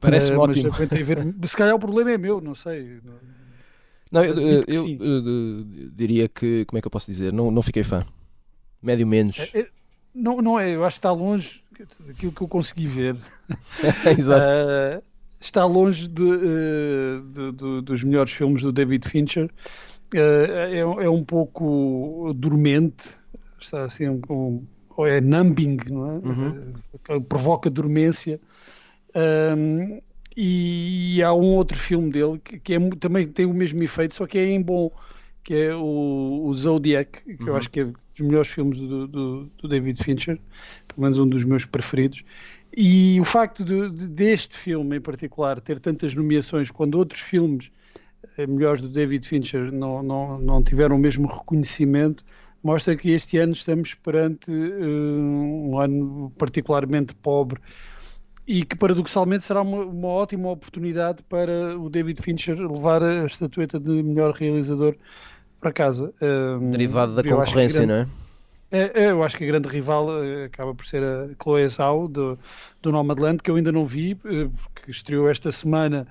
Parece 0.00 0.32
uh, 0.32 0.38
ótimo. 0.38 0.68
Mas 0.68 0.74
aguentei 0.74 1.02
ver. 1.02 1.18
se 1.48 1.56
calhar 1.56 1.74
o 1.74 1.78
problema 1.78 2.12
é 2.12 2.18
meu, 2.18 2.40
não 2.40 2.54
sei. 2.54 3.00
Não, 4.10 4.22
eu, 4.22 4.38
eu, 4.38 4.64
eu, 4.68 4.88
eu, 5.00 5.64
diria 5.94 6.28
que, 6.28 6.66
como 6.66 6.76
é 6.76 6.82
que 6.82 6.86
eu 6.86 6.90
posso 6.90 7.10
dizer? 7.10 7.32
Não, 7.32 7.50
não 7.50 7.62
fiquei 7.62 7.82
fã. 7.82 8.04
Médio 8.82 9.06
menos. 9.06 9.38
É, 9.38 9.60
é, 9.60 9.68
não, 10.14 10.42
não 10.42 10.60
é, 10.60 10.74
eu 10.74 10.84
acho 10.84 10.96
que 10.96 10.98
está 10.98 11.12
longe 11.12 11.62
daquilo 12.06 12.32
que 12.32 12.42
eu 12.42 12.48
consegui 12.48 12.86
ver. 12.86 13.16
Exato. 14.18 14.44
Uh, 14.44 15.11
está 15.42 15.64
longe 15.64 16.08
de, 16.08 16.22
uh, 16.22 17.22
de, 17.32 17.52
de, 17.52 17.80
dos 17.82 18.04
melhores 18.04 18.32
filmes 18.32 18.62
do 18.62 18.72
David 18.72 19.08
Fincher. 19.08 19.50
Uh, 20.14 20.18
é, 20.18 20.78
é, 20.78 21.10
um 21.10 21.24
pouco 21.24 22.32
dormente, 22.34 23.10
está 23.58 23.84
assim, 23.84 24.08
um, 24.08 24.20
um, 24.98 25.06
é 25.06 25.20
numbing, 25.20 25.78
não 25.88 26.10
é? 26.10 26.14
Uhum. 26.14 27.22
provoca 27.22 27.68
dormência. 27.68 28.40
Um, 29.14 29.98
e 30.36 31.22
há 31.22 31.32
um 31.34 31.54
outro 31.56 31.78
filme 31.78 32.10
dele 32.10 32.40
que, 32.42 32.58
que 32.58 32.74
é, 32.74 32.90
também 32.96 33.26
tem 33.26 33.44
o 33.44 33.52
mesmo 33.52 33.82
efeito, 33.82 34.14
só 34.14 34.26
que 34.26 34.38
é 34.38 34.46
em 34.46 34.62
bom 34.62 34.90
que 35.44 35.54
é 35.54 35.74
o, 35.74 36.44
o 36.44 36.54
Zodiac, 36.54 37.20
que 37.22 37.42
uhum. 37.42 37.48
eu 37.48 37.56
acho 37.56 37.68
que 37.68 37.80
é 37.80 37.84
dos 37.84 38.20
melhores 38.20 38.50
filmes 38.50 38.78
do, 38.78 39.08
do, 39.08 39.50
do, 39.58 39.68
David 39.68 40.02
Fincher, 40.02 40.38
pelo 40.86 41.02
menos 41.02 41.18
um 41.18 41.28
dos 41.28 41.44
meus 41.44 41.64
preferidos. 41.64 42.22
E 42.74 43.20
o 43.20 43.24
facto 43.24 43.64
de, 43.64 43.90
de, 43.90 44.08
deste 44.08 44.56
filme 44.56 44.96
em 44.96 45.00
particular 45.00 45.60
ter 45.60 45.78
tantas 45.78 46.14
nomeações, 46.14 46.70
quando 46.70 46.94
outros 46.94 47.20
filmes 47.20 47.70
eh, 48.38 48.46
melhores 48.46 48.80
do 48.80 48.88
David 48.88 49.26
Fincher 49.26 49.70
não, 49.70 50.02
não, 50.02 50.38
não 50.38 50.62
tiveram 50.62 50.96
o 50.96 50.98
mesmo 50.98 51.26
reconhecimento, 51.26 52.24
mostra 52.62 52.96
que 52.96 53.10
este 53.10 53.36
ano 53.36 53.52
estamos 53.52 53.94
perante 53.94 54.50
uh, 54.50 55.70
um 55.70 55.78
ano 55.78 56.32
particularmente 56.38 57.14
pobre 57.14 57.60
e 58.46 58.64
que 58.64 58.76
paradoxalmente 58.76 59.44
será 59.44 59.62
uma, 59.62 59.84
uma, 59.84 60.08
ótima 60.08 60.50
oportunidade 60.50 61.22
para 61.24 61.78
o 61.78 61.90
David 61.90 62.22
Fincher 62.22 62.56
levar 62.56 63.02
a 63.02 63.26
estatueta 63.26 63.78
de 63.78 64.02
melhor 64.02 64.32
realizador 64.32 64.96
para 65.60 65.72
casa. 65.72 66.12
Derivado 66.70 67.14
da 67.14 67.22
concorrência, 67.22 67.86
grande, 67.86 68.06
não 68.06 68.18
é? 68.18 68.21
É? 68.72 69.04
é? 69.04 69.10
Eu 69.10 69.22
acho 69.22 69.36
que 69.36 69.44
a 69.44 69.46
grande 69.46 69.68
rival 69.68 70.06
uh, 70.06 70.44
acaba 70.46 70.74
por 70.74 70.86
ser 70.86 71.02
a 71.02 71.28
Chloe 71.40 71.68
Zhao 71.68 72.08
do, 72.08 72.38
do 72.80 72.90
Nomadland, 72.90 73.42
que 73.42 73.50
eu 73.50 73.56
ainda 73.56 73.70
não 73.70 73.86
vi, 73.86 74.14
uh, 74.14 74.50
porque 74.74 74.90
estreou 74.90 75.30
esta 75.30 75.52
semana 75.52 76.08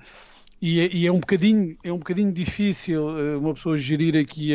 e 0.60 0.80
é, 0.80 0.88
e 0.92 1.06
é, 1.08 1.12
um 1.12 1.18
bocadinho 1.18 1.76
é 1.82 1.92
um 1.92 1.98
bocadinho 1.98 2.32
difícil 2.32 3.08
uh, 3.08 3.38
uma 3.40 3.52
pessoa 3.52 3.76
gerir 3.76 4.16
aqui 4.16 4.52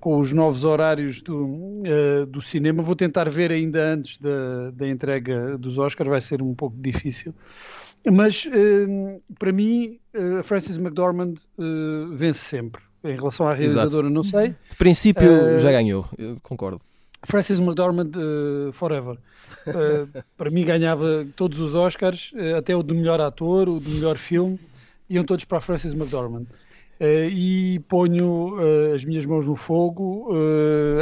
com 0.00 0.18
os 0.18 0.32
novos 0.32 0.64
horários 0.64 1.22
do, 1.22 1.80
do 2.28 2.42
cinema. 2.42 2.82
Vou 2.82 2.96
tentar 2.96 3.30
ver 3.30 3.52
ainda 3.52 3.86
antes 3.86 4.18
da, 4.18 4.72
da 4.72 4.88
entrega 4.88 5.56
dos 5.56 5.78
Oscars, 5.78 6.10
vai 6.10 6.20
ser 6.20 6.42
um 6.42 6.56
pouco 6.56 6.76
difícil. 6.76 7.32
Mas 8.04 8.48
para 9.38 9.52
mim, 9.52 10.00
a 10.40 10.42
Frances 10.42 10.76
McDormand 10.76 11.34
vence 12.14 12.40
sempre 12.40 12.82
em 13.04 13.14
relação 13.14 13.46
à 13.46 13.54
realizadora, 13.54 14.08
Exato. 14.08 14.14
não 14.14 14.24
sei. 14.24 14.56
De 14.70 14.76
princípio 14.76 15.56
já 15.60 15.70
ganhou, 15.70 16.04
eu 16.18 16.36
concordo. 16.42 16.80
Francis 17.24 17.58
McDormand 17.58 18.10
uh, 18.16 18.72
Forever. 18.72 19.18
Uh, 19.66 20.22
para 20.36 20.50
mim 20.50 20.64
ganhava 20.64 21.26
todos 21.36 21.60
os 21.60 21.74
Oscars, 21.74 22.32
até 22.56 22.74
o 22.74 22.82
de 22.82 22.94
melhor 22.94 23.20
ator, 23.20 23.68
o 23.68 23.80
de 23.80 23.90
melhor 23.90 24.16
filme, 24.16 24.58
iam 25.08 25.24
todos 25.24 25.44
para 25.44 25.60
Francis 25.60 25.92
McDormand. 25.92 26.46
e 27.00 27.80
ponho 27.88 28.56
as 28.94 29.04
minhas 29.04 29.26
mãos 29.26 29.46
no 29.46 29.56
fogo 29.56 30.28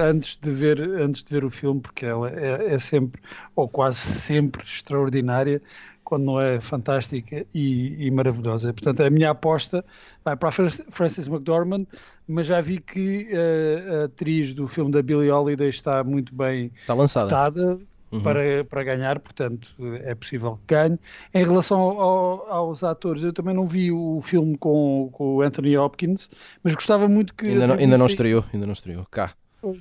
antes, 0.03 0.37
de 0.37 0.51
ver, 0.51 0.81
antes 0.81 1.23
de 1.23 1.33
ver 1.33 1.45
o 1.45 1.51
filme, 1.51 1.81
porque 1.81 2.05
ela 2.05 2.31
é, 2.31 2.75
é 2.75 2.79
sempre, 2.79 3.21
ou 3.55 3.69
quase 3.69 3.99
sempre, 3.99 4.63
extraordinária 4.65 5.63
quando 6.05 6.25
não 6.25 6.41
é 6.41 6.61
fantástica 6.61 7.47
e, 7.55 8.07
e, 8.07 8.11
maravilhosa. 8.11 8.73
Portanto, 8.73 9.03
a 9.03 9.11
minha 9.11 9.31
aposta 9.31 9.85
vai 10.25 10.37
para 10.37 10.51
a 10.51 10.53
Frances 10.53 11.27
McDormand, 11.27 11.87
mas 12.29 12.47
já 12.47 12.61
vi 12.61 12.79
que 12.79 13.29
uh, 13.33 14.03
a 14.03 14.05
atriz 14.05 14.53
do 14.53 14.69
filme 14.69 14.93
da 14.93 15.03
Billie 15.03 15.31
Holiday 15.31 15.71
está 15.71 16.05
muito 16.05 16.35
bem 16.35 16.71
está 16.79 16.95
lançada. 16.95 17.79
Uhum. 18.13 18.23
Para, 18.23 18.65
para 18.65 18.85
ganhar, 18.85 19.19
portanto 19.19 19.75
é 20.05 20.15
possível 20.15 20.61
que 20.67 20.75
ganhe. 20.75 20.97
Em 21.35 21.43
relação 21.43 21.81
ao, 21.81 22.49
aos 22.49 22.85
atores, 22.85 23.25
eu 23.25 23.33
também 23.33 23.55
não 23.55 23.67
vi 23.67 23.91
o 23.91 24.21
filme 24.23 24.57
com, 24.57 25.09
com 25.13 25.37
o 25.37 25.43
Anthony 25.43 25.77
Hopkins, 25.77 26.31
mas 26.63 26.77
gostava 26.77 27.09
muito 27.09 27.35
que. 27.35 27.49
Ainda 27.49 27.67
não, 27.67 27.75
ainda 27.75 27.99
não 27.99 28.07
estreou, 28.07 28.45
ainda 28.53 28.67
não 28.67 28.73
estreou. 28.73 29.05
Cá. 29.11 29.33
Eu, 29.65 29.77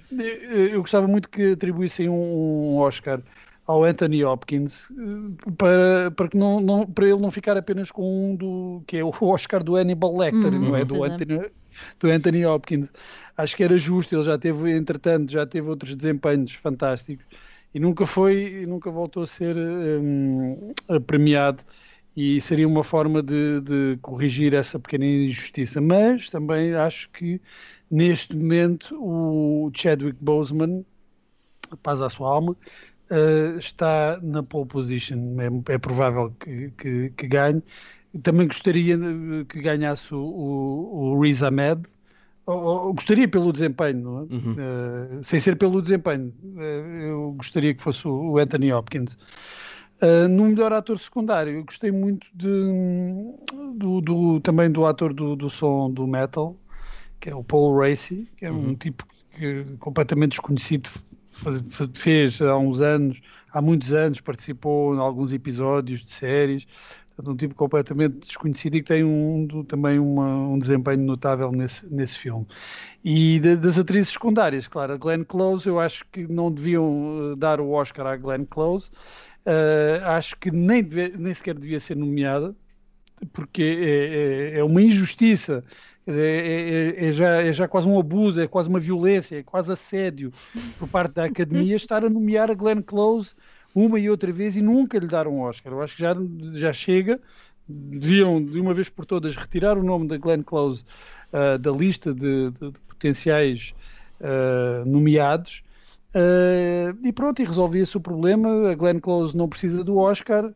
eu 0.69 0.81
gostava 0.81 1.05
muito 1.07 1.29
que 1.29 1.51
atribuíssem 1.51 2.09
um 2.09 2.77
Oscar 2.77 3.19
ao 3.65 3.83
Anthony 3.83 4.23
Hopkins 4.23 4.91
eh, 4.91 5.51
para, 5.57 6.11
para, 6.11 6.27
que 6.27 6.37
não, 6.37 6.59
não, 6.59 6.85
para 6.85 7.07
ele 7.07 7.19
não 7.19 7.31
ficar 7.31 7.57
apenas 7.57 7.91
com 7.91 8.31
um 8.31 8.35
do 8.35 8.83
que 8.85 8.97
é 8.97 9.03
o 9.03 9.13
Oscar 9.21 9.63
do 9.63 9.75
Hannibal 9.75 10.15
Lecter, 10.17 10.53
uhum, 10.53 10.59
não 10.59 10.75
é 10.75 10.83
do 10.83 11.03
Anthony, 11.03 11.35
é. 11.35 11.51
do 11.99 12.09
Anthony 12.09 12.45
Hopkins. 12.45 12.89
Acho 13.37 13.55
que 13.55 13.63
era 13.63 13.77
justo, 13.77 14.15
ele 14.15 14.23
já 14.23 14.37
teve, 14.37 14.71
entretanto, 14.71 15.31
já 15.31 15.45
teve 15.45 15.69
outros 15.69 15.95
desempenhos 15.95 16.53
fantásticos 16.53 17.25
e 17.73 17.79
nunca 17.79 18.05
foi, 18.05 18.65
nunca 18.67 18.91
voltou 18.91 19.23
a 19.23 19.27
ser 19.27 19.55
um, 19.57 20.73
premiado 21.07 21.63
e 22.15 22.39
seria 22.39 22.67
uma 22.67 22.83
forma 22.83 23.23
de, 23.23 23.59
de, 23.61 23.97
corrigir 24.01 24.53
essa 24.53 24.77
pequena 24.79 25.05
injustiça. 25.05 25.81
Mas 25.81 26.29
também 26.29 26.75
acho 26.75 27.09
que 27.09 27.41
neste 27.89 28.35
momento 28.35 28.95
o 29.01 29.71
Chadwick 29.73 30.23
Boseman, 30.23 30.85
paz 31.81 32.01
à 32.03 32.09
sua 32.09 32.29
alma, 32.29 32.55
uh, 33.11 33.57
está 33.57 34.19
na 34.21 34.43
pole 34.43 34.67
position. 34.67 35.17
É, 35.67 35.73
é 35.73 35.77
provável 35.77 36.33
que, 36.39 36.71
que, 36.77 37.09
que, 37.15 37.27
ganhe. 37.27 37.61
Também 38.21 38.47
gostaria 38.47 38.97
que 39.49 39.61
ganhasse 39.61 40.13
o, 40.13 40.19
o, 40.19 41.13
o 41.15 41.21
Riz 41.21 41.41
Ahmed. 41.41 41.83
Ou, 42.45 42.93
gostaria 42.93 43.27
pelo 43.27 43.53
desempenho, 43.53 44.27
é? 44.29 44.33
uhum. 44.33 45.19
uh, 45.19 45.23
sem 45.23 45.39
ser 45.39 45.55
pelo 45.55 45.81
desempenho. 45.81 46.33
Uh, 46.43 46.59
eu 46.59 47.31
gostaria 47.37 47.73
que 47.73 47.81
fosse 47.81 48.07
o 48.07 48.37
Anthony 48.37 48.73
Hopkins. 48.73 49.17
Uh, 50.01 50.27
no 50.27 50.49
melhor 50.49 50.73
ator 50.73 50.99
secundário, 50.99 51.53
eu 51.53 51.63
gostei 51.63 51.89
muito 51.89 52.27
de, 52.35 52.49
do, 53.77 54.01
do, 54.01 54.39
também 54.41 54.69
do 54.69 54.85
ator 54.85 55.13
do, 55.13 55.35
do 55.37 55.49
som 55.49 55.89
do 55.89 56.05
metal, 56.05 56.57
que 57.21 57.29
é 57.29 57.35
o 57.35 57.41
Paul 57.41 57.79
Racy, 57.79 58.27
que 58.35 58.45
é 58.45 58.51
uhum. 58.51 58.71
um 58.71 58.75
tipo 58.75 59.05
que, 59.37 59.65
completamente 59.79 60.31
desconhecido, 60.31 60.89
fez 61.93 62.41
há 62.41 62.57
uns 62.57 62.81
anos, 62.81 63.19
há 63.51 63.61
muitos 63.61 63.93
anos, 63.93 64.21
participou 64.21 64.95
em 64.95 64.99
alguns 64.99 65.33
episódios 65.33 66.01
de 66.01 66.11
séries, 66.11 66.65
um 67.25 67.35
tipo 67.35 67.53
completamente 67.53 68.25
desconhecido 68.25 68.75
e 68.75 68.81
que 68.81 68.87
tem 68.87 69.03
um, 69.03 69.63
também 69.67 69.99
uma, 69.99 70.27
um 70.27 70.57
desempenho 70.57 71.01
notável 71.01 71.51
nesse, 71.51 71.85
nesse 71.93 72.17
filme. 72.17 72.47
E 73.03 73.39
de, 73.39 73.55
das 73.55 73.77
atrizes 73.77 74.09
secundárias, 74.09 74.67
claro, 74.67 74.93
a 74.93 74.97
Glenn 74.97 75.23
Close, 75.23 75.67
eu 75.67 75.79
acho 75.79 76.05
que 76.11 76.27
não 76.27 76.51
deviam 76.51 77.35
dar 77.37 77.59
o 77.59 77.71
Oscar 77.71 78.07
à 78.07 78.17
Glenn 78.17 78.45
Close, 78.45 78.89
uh, 79.45 80.03
acho 80.05 80.35
que 80.37 80.49
nem, 80.49 80.83
deve, 80.83 81.17
nem 81.17 81.33
sequer 81.33 81.55
devia 81.55 81.79
ser 81.79 81.95
nomeada, 81.95 82.55
porque 83.25 83.63
é, 83.63 84.55
é, 84.55 84.59
é 84.59 84.63
uma 84.63 84.81
injustiça 84.81 85.63
é, 86.05 86.95
é, 86.97 87.07
é, 87.07 87.13
já, 87.13 87.41
é 87.41 87.53
já 87.53 87.67
quase 87.67 87.87
um 87.87 87.97
abuso, 87.97 88.41
é 88.41 88.47
quase 88.47 88.67
uma 88.67 88.79
violência, 88.79 89.37
é 89.37 89.43
quase 89.43 89.71
assédio 89.71 90.33
por 90.77 90.87
parte 90.89 91.13
da 91.13 91.25
academia 91.25 91.75
estar 91.75 92.03
a 92.03 92.09
nomear 92.09 92.51
a 92.51 92.53
Glenn 92.53 92.81
Close 92.81 93.33
uma 93.73 93.97
e 93.97 94.09
outra 94.09 94.31
vez 94.31 94.57
e 94.57 94.61
nunca 94.61 94.99
lhe 94.99 95.07
dar 95.07 95.27
um 95.27 95.41
Oscar. 95.41 95.73
Eu 95.73 95.81
acho 95.81 95.95
que 95.95 96.01
já, 96.01 96.15
já 96.53 96.73
chega, 96.73 97.19
deviam 97.67 98.43
de 98.43 98.59
uma 98.59 98.73
vez 98.73 98.89
por 98.89 99.05
todas 99.05 99.35
retirar 99.35 99.77
o 99.77 99.83
nome 99.83 100.07
da 100.07 100.17
Glenn 100.17 100.43
Close 100.43 100.83
uh, 101.31 101.57
da 101.57 101.71
lista 101.71 102.13
de, 102.13 102.51
de, 102.51 102.71
de 102.71 102.79
potenciais 102.87 103.73
uh, 104.19 104.87
nomeados. 104.87 105.63
Uh, 106.13 106.95
e 107.01 107.11
pronto, 107.11 107.41
e 107.41 107.45
resolvia-se 107.45 107.97
o 107.97 108.01
problema. 108.01 108.69
A 108.69 108.75
Glenn 108.75 108.99
Close 108.99 109.35
não 109.35 109.47
precisa 109.47 109.83
do 109.83 109.97
Oscar. 109.97 110.53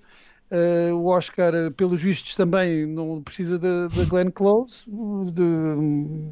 Uh, 0.50 0.94
o 0.94 1.08
Oscar, 1.08 1.52
pelos 1.76 2.02
vistos, 2.02 2.34
também 2.34 2.86
não 2.86 3.22
precisa 3.22 3.60
da 3.60 3.90
Glenn 4.08 4.32
Close. 4.32 4.86
De, 5.34 5.44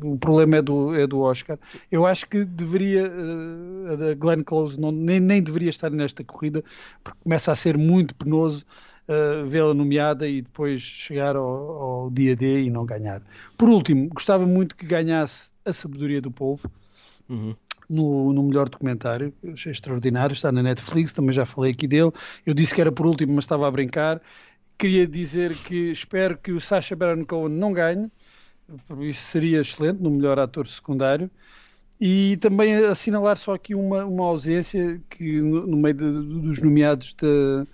o 0.04 0.18
problema 0.18 0.58
é 0.58 0.62
do, 0.62 0.96
é 0.96 1.06
do 1.06 1.20
Oscar. 1.20 1.60
Eu 1.92 2.06
acho 2.06 2.28
que 2.28 2.46
deveria, 2.46 3.08
uh, 3.08 4.12
a 4.12 4.14
Glenn 4.14 4.44
Close 4.44 4.80
não, 4.80 4.92
nem, 4.92 5.20
nem 5.20 5.42
deveria 5.42 5.70
estar 5.70 5.90
nesta 5.90 6.24
corrida, 6.24 6.64
porque 7.04 7.20
começa 7.24 7.52
a 7.52 7.56
ser 7.56 7.78
muito 7.78 8.16
penoso 8.16 8.66
uh, 9.10 9.46
vê-la 9.48 9.74
nomeada 9.74 10.26
e 10.28 10.42
depois 10.42 10.82
chegar 10.82 11.36
ao, 11.36 11.46
ao, 11.46 12.10
dia 12.10 12.36
D 12.38 12.64
e 12.64 12.70
não 12.70 12.86
ganhar. 12.86 13.22
Por 13.58 13.68
último, 13.68 14.08
gostava 14.10 14.46
muito 14.46 14.78
que 14.78 14.86
ganhasse 14.86 15.52
A 15.66 15.74
Sabedoria 15.74 16.22
do 16.22 16.32
Povo. 16.32 16.72
Uhum 17.28 17.54
no, 17.90 18.34
no 18.34 18.44
melhor 18.44 18.70
documentário, 18.70 19.34
achei 19.52 19.72
extraordinário, 19.72 20.34
está 20.34 20.52
na 20.52 20.64
Netflix, 20.64 21.14
também 21.14 21.34
já 21.34 21.46
falei 21.46 21.72
aqui 21.72 21.88
dele. 21.88 22.12
Eu 22.46 22.54
disse 22.54 22.74
que 22.74 22.82
era 22.82 22.92
por 22.92 23.06
último, 23.06 23.34
mas 23.34 23.46
estava 23.46 23.68
a 23.68 23.72
brincar. 23.72 24.22
Queria 24.78 25.08
dizer 25.08 25.56
que 25.56 25.92
espero 25.92 26.38
que 26.38 26.52
o 26.52 26.60
Sacha 26.60 26.96
Baron 26.96 27.26
Cohen 27.26 27.50
não 27.50 27.72
ganhe, 27.72 28.12
isso 29.00 29.24
seria 29.24 29.62
excelente 29.62 30.02
no 30.02 30.10
melhor 30.10 30.40
ator 30.40 30.68
secundário. 30.68 31.30
E 32.00 32.38
também 32.38 32.76
assinalar 32.76 33.38
só 33.38 33.54
aqui 33.54 33.74
uma, 33.74 34.04
uma 34.04 34.26
ausência 34.26 35.02
que 35.10 35.40
no, 35.40 35.66
no 35.66 35.78
meio 35.78 35.94
de, 35.94 36.12
dos 36.42 36.62
nomeados 36.62 37.14
de, 37.14 37.66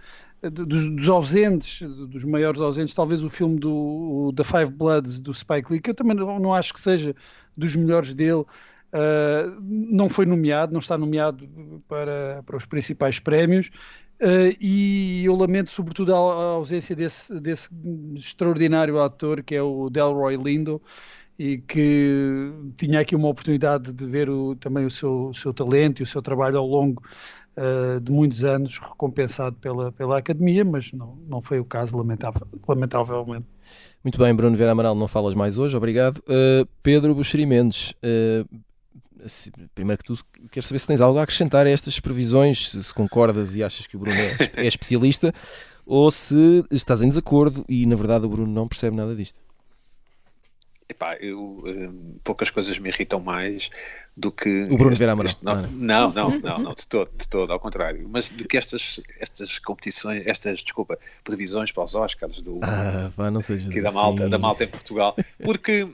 dos, 0.49 0.87
dos, 0.87 1.09
ausentes, 1.09 1.81
dos 1.81 2.23
maiores 2.23 2.61
ausentes, 2.61 2.93
talvez 2.93 3.23
o 3.23 3.29
filme 3.29 3.59
do 3.59 4.31
The 4.35 4.43
Five 4.43 4.71
Bloods 4.71 5.19
do 5.19 5.33
Spike 5.33 5.71
Lee, 5.71 5.81
que 5.81 5.89
eu 5.89 5.95
também 5.95 6.15
não 6.15 6.53
acho 6.53 6.73
que 6.73 6.79
seja 6.79 7.15
dos 7.57 7.75
melhores 7.75 8.13
dele, 8.13 8.45
Uh, 8.93 9.57
não 9.61 10.09
foi 10.09 10.25
nomeado, 10.25 10.73
não 10.73 10.79
está 10.79 10.97
nomeado 10.97 11.47
para, 11.87 12.43
para 12.45 12.57
os 12.57 12.65
principais 12.65 13.19
prémios. 13.19 13.69
Uh, 14.21 14.55
e 14.59 15.23
eu 15.25 15.35
lamento 15.35 15.71
sobretudo 15.71 16.13
a, 16.13 16.17
a 16.17 16.45
ausência 16.51 16.95
desse, 16.95 17.39
desse, 17.39 17.69
extraordinário 18.15 19.01
ator 19.01 19.41
que 19.41 19.55
é 19.55 19.63
o 19.63 19.89
Delroy 19.89 20.37
Lindo 20.37 20.79
e 21.39 21.57
que 21.57 22.53
tinha 22.77 22.99
aqui 22.99 23.15
uma 23.15 23.29
oportunidade 23.29 23.91
de 23.91 24.05
ver 24.05 24.29
o, 24.29 24.55
também 24.55 24.85
o 24.85 24.91
seu, 24.91 25.29
o 25.29 25.33
seu 25.33 25.51
talento 25.51 26.01
e 26.01 26.03
o 26.03 26.05
seu 26.05 26.21
trabalho 26.21 26.59
ao 26.59 26.67
longo 26.67 27.01
uh, 27.57 27.99
de 27.99 28.11
muitos 28.11 28.43
anos 28.43 28.77
recompensado 28.77 29.55
pela, 29.55 29.91
pela 29.91 30.19
Academia, 30.19 30.63
mas 30.63 30.91
não, 30.91 31.17
não 31.27 31.41
foi 31.41 31.59
o 31.59 31.65
caso, 31.65 31.97
lamentável, 31.97 32.47
lamentavelmente. 32.67 33.47
Muito 34.03 34.19
bem, 34.19 34.35
Bruno 34.35 34.55
Vera 34.55 34.73
Amaral, 34.73 34.93
não 34.93 35.07
falas 35.07 35.33
mais 35.33 35.57
hoje, 35.57 35.75
obrigado. 35.75 36.19
Uh, 36.19 36.67
Pedro 36.83 37.15
Buxeri 37.15 37.47
Mendes, 37.47 37.95
primeiro 39.73 39.99
que 39.99 40.05
tudo, 40.05 40.23
quero 40.51 40.65
saber 40.65 40.79
se 40.79 40.87
tens 40.87 41.01
algo 41.01 41.19
a 41.19 41.23
acrescentar 41.23 41.65
a 41.65 41.69
estas 41.69 41.99
previsões, 41.99 42.71
se 42.71 42.93
concordas 42.93 43.55
e 43.55 43.63
achas 43.63 43.87
que 43.87 43.95
o 43.95 43.99
Bruno 43.99 44.17
é, 44.17 44.63
é 44.63 44.67
especialista, 44.67 45.33
ou 45.85 46.09
se 46.11 46.63
estás 46.71 47.01
em 47.01 47.09
desacordo 47.09 47.65
e 47.67 47.85
na 47.85 47.95
verdade 47.95 48.25
o 48.25 48.29
Bruno 48.29 48.51
não 48.51 48.67
percebe 48.67 48.95
nada 48.95 49.15
disto. 49.15 49.39
Epá, 50.91 51.15
eu, 51.15 51.63
um, 51.65 52.19
poucas 52.21 52.49
coisas 52.49 52.77
me 52.77 52.89
irritam 52.89 53.17
mais 53.21 53.69
do 54.15 54.29
que. 54.29 54.63
O 54.69 54.77
Bruno 54.77 54.93
Vera 54.93 55.13
Amaral. 55.13 55.33
Não, 55.41 55.61
não, 55.71 56.11
não, 56.11 56.29
não, 56.39 56.59
não, 56.59 56.73
de 56.73 56.85
todo, 56.85 57.09
de 57.17 57.29
todo, 57.29 57.51
ao 57.53 57.59
contrário. 57.61 58.05
Mas 58.09 58.27
do 58.27 58.45
que 58.45 58.57
estas, 58.57 58.99
estas 59.17 59.57
competições, 59.57 60.23
estas, 60.25 60.59
desculpa, 60.59 60.99
previsões 61.23 61.71
para 61.71 61.85
os 61.85 61.95
Oscars 61.95 62.41
do. 62.41 62.59
Ah, 62.61 63.09
vá, 63.15 63.31
não 63.31 63.39
seja 63.39 63.69
da 63.69 63.87
assim. 63.87 63.97
malta, 63.97 64.27
da 64.27 64.37
malta 64.37 64.65
em 64.65 64.67
Portugal. 64.67 65.15
Porque. 65.41 65.87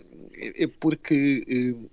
porque 0.79 1.45
hum, 1.47 1.87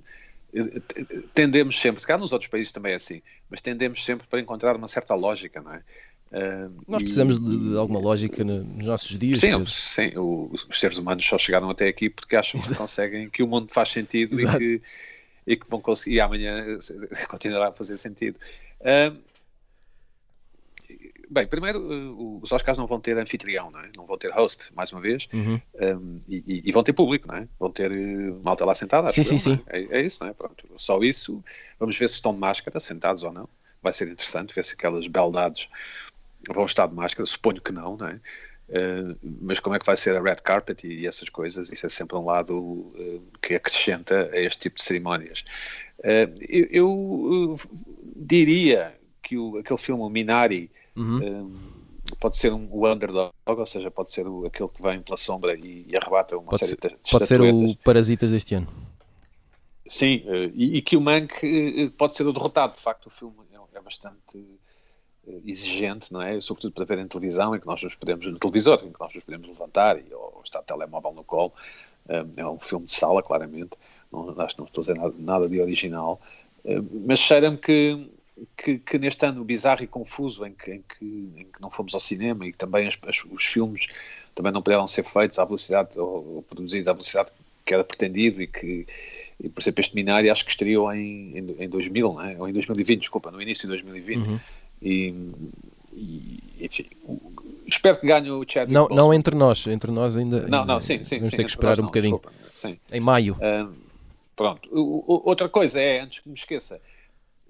tendemos 1.32 1.78
sempre, 1.78 2.00
se 2.00 2.06
calhar 2.06 2.20
nos 2.20 2.32
outros 2.32 2.48
países 2.48 2.72
também 2.72 2.92
é 2.92 2.96
assim, 2.96 3.20
mas 3.50 3.60
tendemos 3.60 4.04
sempre 4.04 4.26
para 4.26 4.40
encontrar 4.40 4.76
uma 4.76 4.88
certa 4.88 5.14
lógica, 5.14 5.60
não 5.60 5.72
é? 5.72 5.82
Uh, 6.32 6.82
Nós 6.88 7.02
precisamos 7.02 7.36
e, 7.36 7.40
de, 7.40 7.70
de, 7.70 7.76
alguma 7.76 8.00
lógica 8.00 8.42
nos 8.42 8.86
nossos 8.86 9.16
dias. 9.16 9.38
Sim, 9.38 9.66
sim 9.66 10.18
os, 10.18 10.66
os, 10.68 10.80
seres 10.80 10.96
humanos 10.96 11.24
só 11.24 11.38
chegaram 11.38 11.70
até 11.70 11.86
aqui 11.86 12.10
porque 12.10 12.34
acham 12.34 12.58
Exato. 12.58 12.72
que 12.72 12.78
conseguem, 12.78 13.30
que 13.30 13.42
o 13.42 13.46
mundo 13.46 13.72
faz 13.72 13.90
sentido 13.90 14.40
e 14.40 14.58
que, 14.58 14.82
e 15.46 15.56
que 15.56 15.70
vão 15.70 15.80
conseguir, 15.80 16.16
e 16.16 16.20
amanhã 16.20 16.76
continuará 17.28 17.68
a 17.68 17.72
fazer 17.72 17.96
sentido. 17.96 18.36
Uh, 18.80 19.16
Bem, 21.34 21.48
primeiro, 21.48 21.80
uh, 21.80 22.40
os 22.40 22.52
Oscars 22.52 22.78
não 22.78 22.86
vão 22.86 23.00
ter 23.00 23.18
anfitrião, 23.18 23.68
não, 23.68 23.80
é? 23.80 23.90
não 23.96 24.06
vão 24.06 24.16
ter 24.16 24.30
host, 24.30 24.72
mais 24.72 24.92
uma 24.92 25.00
vez, 25.00 25.28
uhum. 25.32 25.60
um, 25.80 26.20
e, 26.28 26.62
e, 26.64 26.70
vão 26.70 26.84
ter 26.84 26.92
público, 26.92 27.26
não 27.26 27.34
é? 27.34 27.48
Vão 27.58 27.72
ter 27.72 27.90
uh, 27.90 28.40
malta 28.44 28.64
lá 28.64 28.72
sentada. 28.72 29.10
Sim, 29.10 29.24
sim, 29.24 29.38
sim. 29.38 29.60
É? 29.66 29.80
É, 29.80 29.98
é? 29.98 30.02
isso, 30.02 30.22
não 30.22 30.30
é? 30.30 30.32
Pronto, 30.32 30.64
só 30.76 31.00
isso. 31.00 31.42
Vamos 31.76 31.98
ver 31.98 32.08
se 32.08 32.14
estão 32.14 32.32
de 32.32 32.38
máscara, 32.38 32.78
sentados 32.78 33.24
ou 33.24 33.32
não. 33.32 33.48
Vai 33.82 33.92
ser 33.92 34.06
interessante 34.06 34.54
ver 34.54 34.64
se 34.64 34.74
aquelas 34.74 35.08
beldades 35.08 35.68
vão 36.48 36.66
estar 36.66 36.86
de 36.86 36.94
máscara. 36.94 37.26
Suponho 37.26 37.60
que 37.60 37.72
não, 37.72 37.96
não 37.96 38.06
é? 38.06 38.20
Uh, 38.68 39.18
mas 39.42 39.58
como 39.58 39.74
é 39.74 39.80
que 39.80 39.86
vai 39.86 39.96
ser 39.96 40.16
a 40.16 40.22
red 40.22 40.36
carpet 40.36 40.86
e, 40.86 41.00
e 41.00 41.06
essas 41.08 41.28
coisas? 41.28 41.72
Isso 41.72 41.84
é 41.84 41.88
sempre 41.88 42.16
um 42.16 42.24
lado 42.24 42.56
uh, 42.56 43.22
que 43.42 43.56
acrescenta 43.56 44.30
a 44.32 44.38
este 44.38 44.60
tipo 44.60 44.76
de 44.76 44.84
cerimónias. 44.84 45.44
Uh, 45.98 46.30
eu, 46.48 46.68
eu 46.70 47.54
diria 48.14 48.94
que 49.20 49.36
o, 49.36 49.58
aquele 49.58 49.80
filme, 49.80 50.00
o 50.00 50.08
Minari, 50.08 50.70
Uhum. 50.96 51.58
pode 52.20 52.36
ser 52.36 52.52
um, 52.52 52.68
o 52.70 52.86
underdog, 52.86 53.32
ou 53.44 53.66
seja, 53.66 53.90
pode 53.90 54.12
ser 54.12 54.28
o, 54.28 54.46
aquele 54.46 54.68
que 54.68 54.80
vem 54.80 55.00
pela 55.02 55.16
sombra 55.16 55.54
e, 55.54 55.84
e 55.88 55.96
arrebata 55.96 56.36
uma 56.36 56.50
pode 56.50 56.64
série 56.64 56.80
ser, 56.80 56.90
de 56.90 57.10
Pode 57.10 57.26
ser 57.26 57.40
o 57.40 57.76
Parasitas 57.78 58.30
deste 58.30 58.54
ano. 58.54 58.68
Sim, 59.88 60.22
uh, 60.26 60.52
e, 60.54 60.76
e, 60.78 60.82
que 60.82 60.96
o 60.96 61.00
Mank 61.00 61.34
uh, 61.44 61.90
pode 61.92 62.16
ser 62.16 62.26
o 62.26 62.32
derrotado. 62.32 62.74
De 62.74 62.80
facto, 62.80 63.06
o 63.06 63.10
filme 63.10 63.36
é, 63.52 63.78
é 63.78 63.80
bastante 63.80 64.44
exigente, 65.46 66.12
não 66.12 66.20
é? 66.20 66.38
Sobretudo 66.40 66.74
para 66.74 66.84
ver 66.84 66.98
em 66.98 67.08
televisão, 67.08 67.56
em 67.56 67.60
que 67.60 67.66
nós 67.66 67.82
nos 67.82 67.94
podemos, 67.94 68.26
no 68.26 68.38
televisor, 68.38 68.80
em 68.84 68.92
que 68.92 69.00
nós 69.00 69.14
nos 69.14 69.24
podemos 69.24 69.48
levantar 69.48 69.98
e, 69.98 70.12
ou 70.12 70.42
estar 70.44 70.62
telemóvel 70.62 71.12
no 71.12 71.24
colo. 71.24 71.52
é 72.36 72.46
um 72.46 72.58
filme 72.58 72.84
de 72.84 72.92
sala, 72.92 73.22
claramente. 73.22 73.70
Não, 74.12 74.38
acho 74.40 74.54
que 74.54 74.60
não 74.60 74.66
estou 74.66 74.82
a 74.82 74.84
dizer 74.84 74.94
nada, 74.94 75.14
nada 75.18 75.48
de 75.48 75.60
original. 75.60 76.20
mas 77.06 77.18
cheira-me 77.18 77.56
que 77.56 78.06
que, 78.56 78.78
que, 78.78 78.98
neste 78.98 79.24
ano 79.24 79.44
bizarro 79.44 79.82
e 79.82 79.86
confuso 79.86 80.44
em 80.44 80.52
que, 80.52 80.72
em 80.72 80.82
que, 80.82 81.04
em 81.36 81.44
que 81.44 81.60
não 81.60 81.70
fomos 81.70 81.94
ao 81.94 82.00
cinema 82.00 82.46
e 82.46 82.52
que 82.52 82.58
também 82.58 82.86
as, 82.86 82.98
as, 83.06 83.24
os 83.24 83.44
filmes 83.44 83.86
também 84.34 84.52
não 84.52 84.62
puderam 84.62 84.86
ser 84.86 85.04
feitos 85.04 85.38
à 85.38 85.44
velocidade 85.44 85.98
ou, 85.98 86.36
ou 86.36 86.42
produzidos 86.42 86.88
à 86.88 86.92
velocidade 86.92 87.30
que 87.64 87.72
era 87.72 87.84
pretendido 87.84 88.42
e 88.42 88.46
que, 88.46 88.86
e, 89.40 89.48
por 89.48 89.60
exemplo, 89.62 89.80
este 89.80 89.94
Minari 89.94 90.30
acho 90.30 90.44
que 90.44 90.50
estreou 90.50 90.92
em, 90.92 91.38
em, 91.38 91.56
em 91.60 91.68
2000, 91.68 92.12
não 92.12 92.22
é? 92.22 92.36
ou 92.38 92.48
em 92.48 92.52
2020, 92.52 93.00
desculpa, 93.00 93.30
no 93.30 93.40
início 93.40 93.62
de 93.62 93.68
2020. 93.68 94.26
Uhum. 94.26 94.40
E, 94.82 95.14
e, 95.92 96.42
enfim, 96.60 96.86
espero 97.66 97.98
que 97.98 98.06
ganhe 98.06 98.30
o 98.30 98.44
Chadwick 98.46 98.72
Não, 98.72 98.88
não 98.88 99.14
entre 99.14 99.34
nós, 99.34 99.66
entre 99.66 99.90
nós 99.90 100.16
ainda. 100.16 100.46
Não, 100.46 100.60
ainda, 100.60 100.72
não, 100.74 100.80
sim, 100.80 101.02
sim. 101.02 101.16
Vamos 101.16 101.30
sim, 101.30 101.36
ter 101.36 101.44
que 101.44 101.50
esperar 101.50 101.80
um 101.80 101.84
bocadinho. 101.84 102.20
Desculpa, 102.50 102.78
em 102.92 103.00
maio. 103.00 103.34
Uh, 103.34 103.72
pronto. 104.36 104.68
O, 104.72 105.04
o, 105.06 105.22
outra 105.28 105.48
coisa 105.48 105.80
é, 105.80 106.00
antes 106.00 106.20
que 106.20 106.28
me 106.28 106.34
esqueça, 106.34 106.80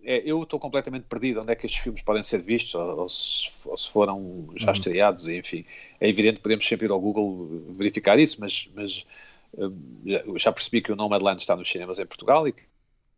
é, 0.04 0.22
eu 0.24 0.42
estou 0.42 0.60
completamente 0.60 1.04
perdido 1.04 1.40
onde 1.40 1.52
é 1.52 1.54
que 1.54 1.66
estes 1.66 1.82
filmes 1.82 2.02
podem 2.02 2.22
ser 2.22 2.42
vistos 2.42 2.74
ou, 2.74 3.00
ou, 3.00 3.08
se, 3.08 3.68
ou 3.68 3.76
se, 3.76 3.88
foram 3.88 4.48
já 4.56 4.66
uhum. 4.66 4.72
estreados, 4.72 5.28
enfim. 5.28 5.64
É 6.00 6.08
evidente 6.08 6.36
que 6.36 6.42
podemos 6.42 6.66
sempre 6.66 6.86
ir 6.86 6.90
ao 6.90 7.00
Google 7.00 7.64
verificar 7.76 8.18
isso, 8.18 8.36
mas, 8.40 8.68
mas 8.74 9.06
uh, 9.54 10.38
já 10.38 10.52
percebi 10.52 10.82
que 10.82 10.92
o 10.92 10.96
Nomadland 10.96 11.40
está 11.40 11.56
nos 11.56 11.70
cinemas 11.70 11.98
em 11.98 12.06
Portugal 12.06 12.46
e 12.46 12.52
que 12.52 12.62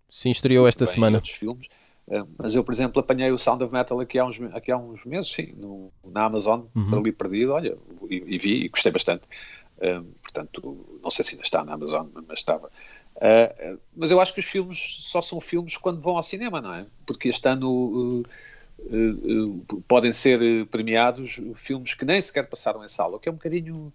Sim, 0.08 0.30
estreou 0.30 0.68
esta 0.68 0.86
semana. 0.86 1.20
Filmes. 1.20 1.66
Uh, 2.06 2.26
mas 2.38 2.54
eu, 2.54 2.62
por 2.62 2.72
exemplo, 2.72 3.00
apanhei 3.00 3.32
o 3.32 3.38
Sound 3.38 3.64
of 3.64 3.72
Metal 3.72 3.98
aqui 3.98 4.18
há 4.18 4.24
uns, 4.24 4.40
aqui 4.52 4.70
há 4.70 4.76
uns 4.76 5.04
meses, 5.04 5.32
sim, 5.32 5.54
no, 5.56 5.92
na 6.04 6.24
Amazon, 6.24 6.62
uhum. 6.74 6.98
ali 6.98 7.10
perdido, 7.10 7.52
olha, 7.52 7.76
e, 8.08 8.22
e, 8.26 8.38
vi 8.38 8.64
e 8.64 8.68
gostei 8.68 8.92
bastante. 8.92 9.24
Uh, 9.78 10.04
portanto, 10.22 11.00
não 11.02 11.10
sei 11.10 11.24
se 11.24 11.32
ainda 11.32 11.42
está 11.42 11.64
na 11.64 11.74
Amazon, 11.74 12.06
mas 12.28 12.38
estava. 12.38 12.70
Uh, 13.16 13.80
mas 13.96 14.10
eu 14.10 14.20
acho 14.20 14.34
que 14.34 14.40
os 14.40 14.46
filmes 14.46 14.98
só 15.00 15.20
são 15.20 15.40
filmes 15.40 15.76
quando 15.76 16.00
vão 16.00 16.16
ao 16.16 16.22
cinema, 16.22 16.60
não 16.60 16.74
é? 16.74 16.86
Porque 17.06 17.28
este 17.28 17.48
ano 17.48 17.70
uh, 17.70 18.24
uh, 18.80 19.82
podem 19.88 20.12
ser 20.12 20.66
premiados 20.66 21.40
filmes 21.54 21.94
que 21.94 22.04
nem 22.04 22.20
sequer 22.20 22.48
passaram 22.48 22.84
em 22.84 22.88
sala, 22.88 23.16
o 23.16 23.18
que 23.18 23.28
é 23.28 23.32
um 23.32 23.36
bocadinho, 23.36 23.74
um 23.74 23.92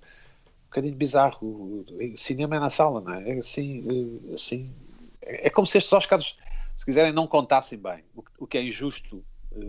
bocadinho 0.65 0.95
bizarro. 0.95 1.45
O 1.47 1.85
cinema 2.17 2.55
é 2.55 2.59
na 2.59 2.69
sala, 2.69 2.99
não 2.99 3.13
é? 3.13 3.29
É 3.29 3.37
assim, 3.37 4.19
assim 4.33 4.71
é 5.21 5.49
como 5.49 5.67
se 5.67 5.77
estes 5.77 5.93
Oscars, 5.93 6.35
se 6.75 6.85
quiserem, 6.85 7.13
não 7.13 7.27
contassem 7.27 7.77
bem, 7.77 8.03
o, 8.15 8.23
o 8.39 8.47
que 8.47 8.57
é 8.57 8.63
injusto 8.63 9.23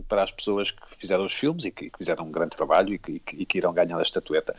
para 0.08 0.22
as 0.22 0.30
pessoas 0.30 0.70
que 0.70 0.96
fizeram 0.96 1.24
os 1.24 1.32
filmes 1.32 1.64
e 1.64 1.70
que, 1.70 1.90
que 1.90 1.98
fizeram 1.98 2.26
um 2.26 2.30
grande 2.30 2.56
trabalho 2.56 2.94
e 2.94 2.98
que, 2.98 3.22
e 3.34 3.44
que 3.44 3.58
irão 3.58 3.72
ganhar 3.72 3.98
a 3.98 4.02
estatueta. 4.02 4.54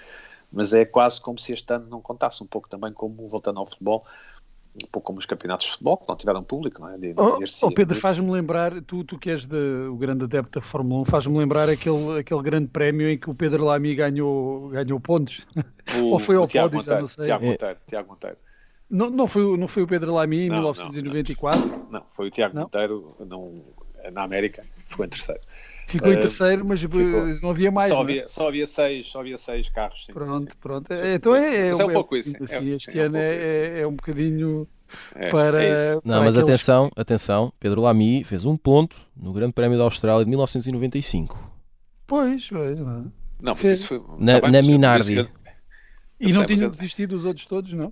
Mas 0.51 0.73
é 0.73 0.85
quase 0.85 1.19
como 1.19 1.39
se 1.39 1.53
este 1.53 1.73
ano 1.73 1.87
não 1.87 2.01
contasse 2.01 2.43
um 2.43 2.45
pouco 2.47 2.69
também 2.69 2.93
como, 2.93 3.27
voltando 3.27 3.59
ao 3.59 3.65
futebol, 3.65 4.05
um 4.75 4.87
pouco 4.91 5.07
como 5.07 5.19
os 5.19 5.25
campeonatos 5.25 5.67
de 5.67 5.71
futebol, 5.73 5.97
que 5.97 6.07
não 6.07 6.15
tiveram 6.15 6.43
público, 6.43 6.81
não 6.81 6.89
é? 6.89 6.97
De, 6.97 7.13
oh, 7.15 7.39
oh 7.61 7.71
Pedro, 7.71 7.99
faz-me 7.99 8.29
lembrar, 8.31 8.81
tu, 8.81 9.03
tu 9.03 9.19
que 9.19 9.29
és 9.29 9.45
de, 9.45 9.87
o 9.87 9.95
grande 9.95 10.23
adepto 10.23 10.59
da 10.59 10.65
Fórmula 10.65 11.01
1, 11.01 11.05
faz-me 11.05 11.37
lembrar 11.37 11.69
aquele, 11.69 12.19
aquele 12.19 12.41
grande 12.41 12.67
prémio 12.67 13.07
em 13.07 13.17
que 13.17 13.29
o 13.29 13.35
Pedro 13.35 13.65
Lamy 13.65 13.93
ganhou, 13.93 14.69
ganhou 14.69 14.99
pontos. 14.99 15.45
O, 15.95 16.13
Ou 16.13 16.19
foi 16.19 16.35
ao 16.35 16.47
pódio, 16.47 16.77
Monteiro, 16.77 16.87
já 16.87 16.99
não 17.01 17.07
sei. 17.07 17.25
Tiago 17.25 17.45
Monteiro, 17.45 17.77
Tiago 17.87 18.09
Monteiro. 18.09 18.37
Não, 18.89 19.09
não, 19.09 19.27
foi, 19.27 19.57
não 19.57 19.67
foi 19.67 19.83
o 19.83 19.87
Pedro 19.87 20.13
Lamy 20.13 20.45
em 20.45 20.49
não, 20.49 20.57
1994? 20.57 21.67
Não, 21.67 21.99
não, 21.99 22.05
foi 22.11 22.27
o 22.27 22.31
Tiago 22.31 22.57
Monteiro 22.57 23.15
não, 23.19 23.63
na 24.11 24.23
América, 24.23 24.63
ficou 24.87 25.05
em 25.05 25.09
terceiro. 25.09 25.41
Ficou 25.87 26.11
em 26.11 26.15
eh, 26.15 26.21
terceiro, 26.21 26.65
mas 26.65 26.79
ficou. 26.79 26.99
não 27.41 27.49
havia 27.49 27.71
mais. 27.71 27.89
Só, 27.89 27.97
é? 27.97 28.01
havia, 28.01 28.27
só, 28.27 28.47
havia, 28.47 28.67
seis, 28.67 29.05
só 29.07 29.19
havia 29.19 29.37
seis 29.37 29.69
carros. 29.69 30.05
Sim, 30.05 30.13
pronto, 30.13 30.51
sim. 30.51 30.57
pronto. 30.59 30.93
Então 30.93 31.35
é, 31.35 31.55
é, 31.55 31.69
é 31.69 31.85
um 31.85 31.93
pouco 31.93 32.15
isso. 32.15 32.35
Assim, 32.43 32.71
é, 32.71 32.75
este 32.75 32.99
é 32.99 33.03
ano 33.03 33.15
um 33.15 33.19
é, 33.19 33.79
é, 33.81 33.87
um 33.87 33.93
bocadinho 33.93 34.67
é, 35.15 35.29
para. 35.29 35.63
É 35.63 35.95
não, 36.03 36.23
mas 36.23 36.37
aqueles... 36.37 36.37
atenção, 36.37 36.91
atenção. 36.95 37.53
Pedro 37.59 37.81
Lamy 37.81 38.23
fez 38.23 38.45
um 38.45 38.57
ponto 38.57 38.97
no 39.15 39.33
Grande 39.33 39.53
Prémio 39.53 39.77
da 39.77 39.83
Austrália 39.83 40.23
de 40.23 40.29
1995. 40.29 41.51
Pois, 42.07 42.49
pois. 42.49 42.79
Não, 42.79 42.85
não 42.85 43.11
mas 43.41 43.63
isso 43.63 43.87
foi. 43.87 44.01
Na, 44.17 44.39
tá 44.39 44.41
bem, 44.41 44.51
na 44.51 44.61
Minardi. 44.61 45.29
E 46.19 46.31
não 46.31 46.45
tinham 46.45 46.69
desistido 46.69 47.15
os 47.15 47.25
outros 47.25 47.45
todos, 47.45 47.73
não? 47.73 47.91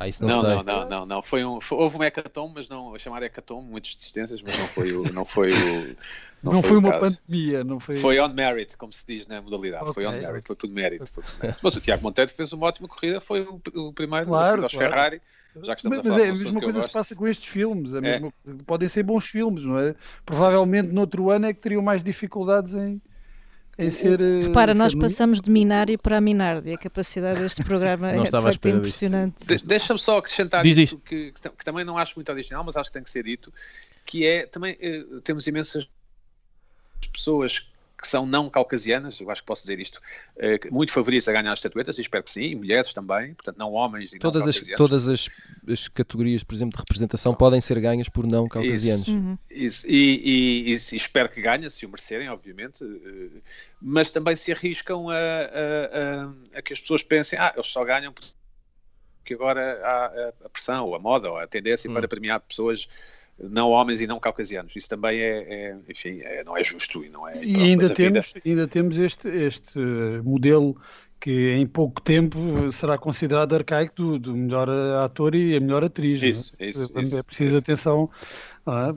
Ah, 0.00 0.06
isso 0.06 0.22
não, 0.22 0.28
não, 0.28 0.40
sei. 0.40 0.54
não, 0.54 0.62
não, 0.62 0.88
não, 0.88 1.06
não. 1.06 1.22
Foi 1.22 1.44
um, 1.44 1.60
foi, 1.60 1.76
houve 1.76 1.98
um 1.98 2.04
hecatombe, 2.04 2.52
mas 2.54 2.68
não, 2.68 2.94
a 2.94 2.98
chamar 3.00 3.20
hecatombe, 3.24 3.68
muitas 3.68 3.96
desistências, 3.96 4.40
mas 4.40 4.56
não 4.56 4.66
foi 4.68 4.92
o, 4.92 5.12
não 5.12 5.24
foi 5.24 5.52
o, 5.52 5.96
não, 6.40 6.52
não 6.52 6.62
foi, 6.62 6.70
foi 6.70 6.78
uma 6.78 6.92
caso. 6.92 7.18
pandemia, 7.18 7.64
não 7.64 7.80
foi. 7.80 7.96
Foi 7.96 8.20
on 8.20 8.28
merit, 8.28 8.76
como 8.76 8.92
se 8.92 9.04
diz 9.04 9.26
na 9.26 9.42
modalidade. 9.42 9.82
Okay. 9.90 9.94
Foi 9.94 10.06
on 10.06 10.12
merit, 10.12 10.46
foi 10.46 10.54
tudo 10.54 10.72
mérito. 10.72 11.12
Mas 11.60 11.74
o 11.74 11.80
Tiago 11.80 12.04
Monteiro 12.04 12.30
fez 12.30 12.52
uma 12.52 12.66
ótima 12.66 12.86
corrida, 12.86 13.20
foi 13.20 13.40
o, 13.40 13.60
o 13.74 13.92
primeiro 13.92 14.26
claro, 14.26 14.62
aos 14.62 14.72
claro. 14.72 14.90
Ferrari. 14.90 15.22
Já 15.60 15.74
que 15.74 15.88
mas, 15.88 16.00
mas 16.04 16.16
é 16.16 16.24
a 16.24 16.26
mesma 16.26 16.60
coisa 16.60 16.78
que 16.78 16.86
se 16.86 16.92
passa 16.92 17.16
com 17.16 17.26
estes 17.26 17.48
filmes. 17.48 17.92
A 17.92 17.98
é. 17.98 18.00
mesma. 18.00 18.32
Podem 18.64 18.88
ser 18.88 19.02
bons 19.02 19.26
filmes, 19.26 19.64
não 19.64 19.80
é? 19.80 19.96
Provavelmente 20.24 20.90
no 20.90 21.00
outro 21.00 21.30
ano 21.30 21.46
é 21.46 21.52
que 21.52 21.58
teriam 21.58 21.82
mais 21.82 22.04
dificuldades 22.04 22.74
em, 22.74 23.02
em 23.78 23.90
ser. 23.90 24.20
Eh, 24.20 24.42
Repara, 24.42 24.74
nós 24.74 24.94
passamos 24.94 25.40
de 25.40 25.50
Minardi 25.50 25.96
para 25.96 26.20
Minardi. 26.20 26.72
A 26.72 26.78
capacidade 26.78 27.38
deste 27.38 27.62
programa 27.62 28.10
é 28.10 28.22
de 28.22 28.30
facto 28.30 28.68
impressionante. 28.68 29.46
De, 29.46 29.64
Deixa-me 29.64 29.98
só 29.98 30.18
acrescentar 30.18 30.62
diz, 30.62 30.74
diz. 30.74 30.90
Que, 31.04 31.32
que, 31.32 31.48
que, 31.50 31.64
também 31.64 31.84
não 31.84 31.96
acho 31.96 32.14
muito 32.16 32.30
original, 32.32 32.64
mas 32.64 32.76
acho 32.76 32.90
que 32.90 32.94
tem 32.94 33.02
que 33.02 33.10
ser 33.10 33.22
dito, 33.22 33.52
que 34.04 34.26
é 34.26 34.46
também 34.46 34.74
uh, 34.74 35.20
temos 35.20 35.46
imensas 35.46 35.88
pessoas 37.12 37.70
que 38.00 38.06
são 38.06 38.24
não 38.24 38.48
caucasianas, 38.48 39.18
eu 39.20 39.28
acho 39.30 39.42
que 39.42 39.46
posso 39.46 39.62
dizer 39.62 39.80
isto, 39.80 40.00
uh, 40.36 40.72
muito 40.72 40.92
favoritas 40.92 41.26
a 41.26 41.32
ganhar 41.32 41.52
as 41.52 41.58
estatuetas, 41.58 41.98
e 41.98 42.02
espero 42.02 42.22
que 42.22 42.30
sim, 42.30 42.42
e 42.42 42.54
mulheres 42.54 42.94
também, 42.94 43.34
portanto 43.34 43.58
não 43.58 43.72
homens 43.72 44.12
e 44.12 44.18
todas 44.18 44.42
não 44.42 44.50
as 44.50 44.58
Todas 44.76 45.08
as, 45.08 45.28
as, 45.68 45.88
categorias, 45.88 46.44
por 46.44 46.54
exemplo, 46.54 46.76
de 46.76 46.78
representação 46.78 47.34
podem 47.34 47.60
ser 47.60 47.80
ganhas 47.80 48.08
por 48.08 48.26
não 48.26 48.46
caucasianos. 48.46 49.08
Isso, 49.08 49.16
uhum. 49.16 49.38
isso. 49.50 49.86
E, 49.88 49.90
e, 49.92 50.70
e, 50.70 50.72
e, 50.72 50.96
espero 50.96 51.28
que 51.28 51.40
ganhem, 51.40 51.68
se 51.68 51.84
o 51.84 51.88
merecerem, 51.88 52.28
obviamente, 52.28 52.84
uh, 52.84 53.42
mas 53.80 54.10
também 54.12 54.36
se 54.36 54.52
arriscam 54.52 55.08
a, 55.08 55.14
a, 55.14 55.16
a, 55.16 56.58
a, 56.58 56.62
que 56.62 56.72
as 56.72 56.80
pessoas 56.80 57.02
pensem, 57.02 57.38
ah, 57.38 57.52
eles 57.54 57.66
só 57.66 57.84
ganham 57.84 58.12
porque 58.12 59.34
agora 59.34 59.78
há 59.84 60.30
a 60.46 60.48
pressão, 60.48 60.86
ou 60.86 60.94
a 60.94 60.98
moda, 60.98 61.30
ou 61.30 61.36
a 61.36 61.46
tendência 61.46 61.88
uhum. 61.88 61.94
para 61.94 62.08
premiar 62.08 62.40
pessoas 62.40 62.88
não 63.40 63.70
homens 63.70 64.00
e 64.00 64.06
não 64.06 64.18
caucasianos. 64.18 64.74
Isso 64.74 64.88
também 64.88 65.20
é, 65.20 65.38
é 65.48 65.76
enfim, 65.88 66.20
é, 66.22 66.42
não 66.44 66.56
é 66.56 66.64
justo 66.64 67.04
e 67.04 67.08
não 67.08 67.28
é. 67.28 67.42
E 67.42 67.56
ainda 67.56 67.88
temos, 67.90 68.34
ainda 68.44 68.66
temos 68.66 68.96
este, 68.96 69.28
este 69.28 69.78
modelo 70.24 70.76
que 71.20 71.54
em 71.54 71.66
pouco 71.66 72.00
tempo 72.00 72.70
será 72.70 72.96
considerado 72.96 73.52
arcaico 73.54 73.94
do, 73.96 74.18
do 74.18 74.36
melhor 74.36 74.68
ator 75.04 75.34
e 75.34 75.56
a 75.56 75.60
melhor 75.60 75.82
atriz. 75.82 76.22
Isso, 76.22 76.52
é? 76.58 76.68
isso, 76.68 76.90
é 76.94 77.02
isso, 77.02 77.24
preciso 77.24 77.50
isso. 77.50 77.58
atenção. 77.58 78.10
Ah, 78.64 78.92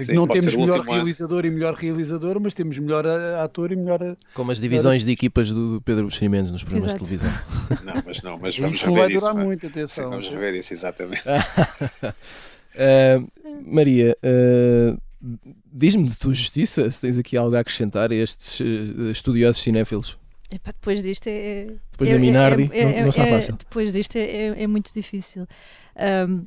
Sim, 0.00 0.14
não 0.14 0.26
temos 0.26 0.54
melhor 0.54 0.80
realizador 0.80 1.40
ano. 1.40 1.48
e 1.48 1.50
melhor 1.50 1.74
realizador, 1.74 2.40
mas 2.40 2.54
temos 2.54 2.78
melhor 2.78 3.04
ator 3.06 3.72
e 3.72 3.76
melhor. 3.76 4.16
Como 4.34 4.52
as 4.52 4.60
divisões 4.60 5.04
de 5.04 5.10
equipas 5.10 5.50
do 5.50 5.82
Pedro 5.84 6.04
Buxerimentos 6.04 6.52
nos 6.52 6.62
programas 6.62 6.94
Exato. 6.94 7.04
de 7.04 7.18
televisão. 7.18 7.42
Não, 7.84 8.02
mas 8.06 8.22
não, 8.22 8.38
mas 8.38 8.58
vamos 8.58 8.76
isso 8.76 8.86
não 8.86 8.94
vai 8.94 9.08
durar 9.12 9.34
muito, 9.34 9.66
atenção. 9.66 10.04
Sim, 10.04 10.10
vamos 10.10 10.28
rever 10.30 10.54
isso, 10.54 10.72
exatamente. 10.72 11.24
Uh, 12.74 13.30
Maria, 13.64 14.16
uh, 14.24 15.00
diz-me 15.72 16.08
de 16.08 16.18
tua 16.18 16.34
justiça 16.34 16.90
se 16.90 17.00
tens 17.00 17.18
aqui 17.18 17.36
algo 17.36 17.54
a 17.56 17.60
acrescentar 17.60 18.10
a 18.10 18.14
estes 18.14 18.60
uh, 18.60 19.10
estudiosos 19.10 19.62
cinéfilos. 19.62 20.18
Epá, 20.50 20.72
depois 20.72 21.02
disto 21.02 21.28
é. 21.28 21.68
Depois 21.92 22.10
é, 22.10 22.14
da 22.14 22.18
Minardi, 22.18 22.70
é, 22.72 22.80
é, 22.80 22.84
não, 22.84 23.00
não 23.02 23.08
está 23.08 23.26
fácil. 23.26 23.54
Depois 23.56 23.92
disto 23.92 24.16
é, 24.16 24.66
muito 24.66 24.92
difícil. 24.92 25.46
Um, 26.28 26.44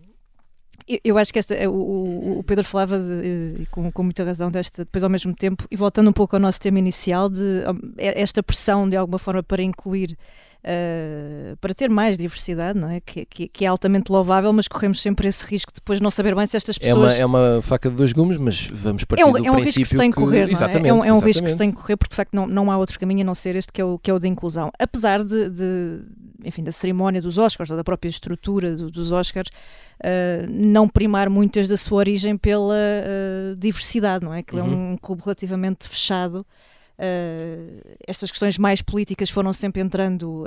eu, 0.85 0.99
eu, 1.03 1.17
acho 1.17 1.31
que 1.31 1.39
esta, 1.39 1.69
o, 1.69 2.39
o 2.39 2.43
Pedro 2.43 2.65
falava 2.65 2.99
de, 2.99 3.65
com, 3.71 3.89
com, 3.89 4.03
muita 4.03 4.25
razão 4.25 4.51
desta, 4.51 4.83
depois 4.83 5.03
ao 5.03 5.09
mesmo 5.09 5.33
tempo, 5.33 5.65
e 5.71 5.77
voltando 5.77 6.09
um 6.09 6.13
pouco 6.13 6.35
ao 6.35 6.41
nosso 6.41 6.59
tema 6.59 6.79
inicial, 6.79 7.29
de 7.29 7.63
esta 7.97 8.43
pressão 8.43 8.89
de 8.89 8.97
alguma 8.97 9.17
forma 9.17 9.41
para 9.41 9.63
incluir 9.63 10.17
uh, 10.63 11.57
para 11.57 11.73
ter 11.73 11.89
mais 11.89 12.17
diversidade, 12.17 12.79
não 12.79 12.89
é? 12.89 12.99
Que, 12.99 13.25
que, 13.25 13.47
que, 13.47 13.65
é 13.65 13.67
altamente 13.67 14.11
louvável, 14.11 14.51
mas 14.53 14.67
corremos 14.67 15.01
sempre 15.01 15.27
esse 15.27 15.45
risco 15.45 15.71
de 15.71 15.75
depois 15.75 15.99
não 15.99 16.09
saber 16.09 16.35
bem 16.35 16.45
se 16.45 16.57
estas 16.57 16.77
pessoas. 16.77 17.19
É 17.19 17.25
uma, 17.25 17.39
é 17.41 17.55
uma 17.55 17.61
faca 17.61 17.89
de 17.89 17.95
dois 17.95 18.13
gumes, 18.13 18.37
mas 18.37 18.67
vamos 18.67 19.03
partir 19.03 19.21
é 19.21 19.25
um, 19.25 19.31
do 19.31 19.37
é 19.37 19.51
um 19.51 19.55
princípio 19.55 19.65
risco 19.65 19.79
que 19.81 19.85
se 19.85 19.97
tem 19.97 20.11
que 20.11 20.17
correr, 20.17 20.47
que... 20.47 20.53
Exatamente, 20.53 20.89
é? 20.89 20.93
um, 20.93 21.03
é 21.03 21.13
um 21.13 21.19
risco 21.19 21.43
que 21.43 21.49
se 21.49 21.57
tem 21.57 21.71
que 21.71 21.77
correr, 21.77 21.97
porque 21.97 22.11
de 22.11 22.15
facto 22.15 22.33
não, 22.33 22.47
não 22.47 22.71
há 22.71 22.77
outro 22.77 22.99
caminho 22.99 23.21
a 23.21 23.25
não 23.25 23.35
ser 23.35 23.55
este 23.55 23.71
que 23.71 23.81
é 23.81 23.85
o, 23.85 23.97
que 23.97 24.09
é 24.09 24.13
o 24.13 24.19
da 24.19 24.27
inclusão. 24.27 24.71
Apesar 24.79 25.23
de, 25.23 25.49
de 25.49 25.99
enfim, 26.43 26.63
da 26.63 26.71
cerimónia 26.71 27.21
dos 27.21 27.37
Oscars, 27.37 27.69
ou 27.69 27.77
da 27.77 27.83
própria 27.83 28.09
estrutura 28.09 28.75
do, 28.75 28.89
dos 28.89 29.11
Oscars, 29.11 29.49
uh, 29.49 30.47
não 30.49 30.87
primar 30.87 31.29
muitas 31.29 31.67
da 31.67 31.77
sua 31.77 31.99
origem 31.99 32.37
pela 32.37 32.73
uh, 32.73 33.55
diversidade, 33.55 34.23
não 34.23 34.33
é? 34.33 34.43
Que 34.43 34.55
uhum. 34.55 34.61
é 34.61 34.63
um 34.63 34.97
clube 34.97 35.21
relativamente 35.23 35.87
fechado 35.87 36.45
Uh, 36.93 37.97
estas 38.05 38.29
questões 38.29 38.57
mais 38.57 38.81
políticas 38.81 39.29
foram 39.29 39.51
sempre 39.51 39.81
entrando 39.81 40.43
uh, 40.43 40.45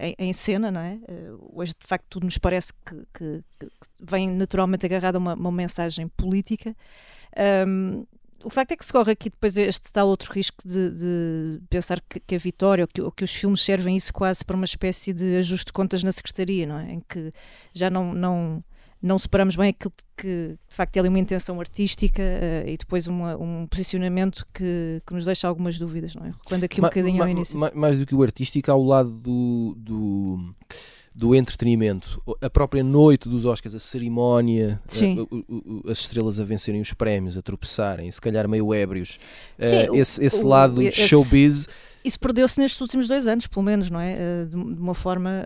em, 0.00 0.14
em, 0.18 0.32
cena, 0.32 0.70
não 0.70 0.80
é? 0.80 0.98
Uh, 1.08 1.52
hoje, 1.54 1.72
de 1.78 1.86
facto, 1.86 2.04
tudo 2.08 2.24
nos 2.24 2.36
parece 2.36 2.72
que, 2.84 2.96
que, 3.14 3.44
que 3.60 3.68
vem 4.00 4.28
naturalmente 4.28 4.84
agarrado 4.84 5.16
a 5.16 5.18
uma, 5.18 5.34
uma 5.34 5.52
mensagem 5.52 6.08
política. 6.08 6.74
Um, 7.66 8.04
o 8.44 8.50
facto 8.50 8.72
é 8.72 8.76
que 8.76 8.84
se 8.84 8.92
corre 8.92 9.12
aqui 9.12 9.30
depois 9.30 9.56
este 9.56 9.90
tal 9.90 10.06
outro 10.06 10.30
risco 10.30 10.58
de, 10.66 10.90
de 10.90 11.60
pensar 11.70 12.00
que, 12.02 12.20
que, 12.20 12.34
a 12.34 12.38
vitória 12.38 12.84
ou 12.84 12.88
que, 12.88 13.00
ou 13.00 13.10
que, 13.10 13.24
os 13.24 13.34
filmes 13.34 13.62
servem 13.62 13.96
isso 13.96 14.12
quase 14.12 14.44
para 14.44 14.54
uma 14.54 14.66
espécie 14.66 15.14
de 15.14 15.36
ajuste 15.36 15.66
de 15.66 15.72
contas 15.72 16.02
na 16.02 16.12
secretaria, 16.12 16.66
não 16.66 16.78
é? 16.78 16.92
Em 16.92 17.00
que 17.00 17.32
já 17.72 17.88
não, 17.88 18.12
não 18.12 18.62
não 19.04 19.18
separamos 19.18 19.54
bem 19.54 19.68
aquilo 19.68 19.92
que 20.16 20.56
de 20.66 20.74
facto 20.74 20.96
é 20.96 21.00
ali 21.00 21.10
uma 21.10 21.18
intenção 21.18 21.60
artística 21.60 22.22
uh, 22.22 22.66
e 22.66 22.74
depois 22.74 23.06
uma, 23.06 23.36
um 23.36 23.66
posicionamento 23.66 24.46
que, 24.52 25.02
que, 25.06 25.12
nos 25.12 25.26
deixa 25.26 25.46
algumas 25.46 25.78
dúvidas, 25.78 26.14
não 26.14 26.24
é? 26.24 26.32
Quando 26.46 26.64
aqui 26.64 26.80
um 26.80 26.82
ma, 26.82 26.88
bocadinho 26.88 27.18
ma, 27.18 27.24
ao 27.24 27.30
início. 27.30 27.58
Ma, 27.58 27.70
mais 27.74 27.98
do 27.98 28.06
que 28.06 28.14
o 28.14 28.22
artístico, 28.22 28.70
ao 28.70 28.82
lado 28.82 29.10
do, 29.10 29.74
do, 29.76 30.54
do, 31.14 31.34
entretenimento, 31.34 32.22
a 32.40 32.48
própria 32.48 32.82
noite 32.82 33.28
dos 33.28 33.44
Oscars, 33.44 33.74
a 33.74 33.78
cerimónia, 33.78 34.80
a, 34.88 35.88
a, 35.88 35.92
as 35.92 35.98
estrelas 35.98 36.40
a 36.40 36.44
vencerem 36.44 36.80
os 36.80 36.94
prémios, 36.94 37.36
a 37.36 37.42
tropeçarem, 37.42 38.10
se 38.10 38.20
calhar 38.22 38.48
meio 38.48 38.72
ébrios, 38.72 39.18
Sim, 39.58 39.90
uh, 39.90 39.96
esse, 39.96 40.24
esse 40.24 40.42
o, 40.42 40.48
lado 40.48 40.80
esse, 40.80 41.06
showbiz. 41.06 41.68
Isso 42.02 42.18
perdeu-se 42.18 42.58
nestes 42.58 42.80
últimos 42.80 43.06
dois 43.06 43.26
anos, 43.26 43.46
pelo 43.46 43.64
menos, 43.64 43.90
não 43.90 44.00
é? 44.00 44.14
Uh, 44.14 44.46
de, 44.46 44.74
de, 44.74 44.80
uma 44.80 44.94
forma 44.94 45.44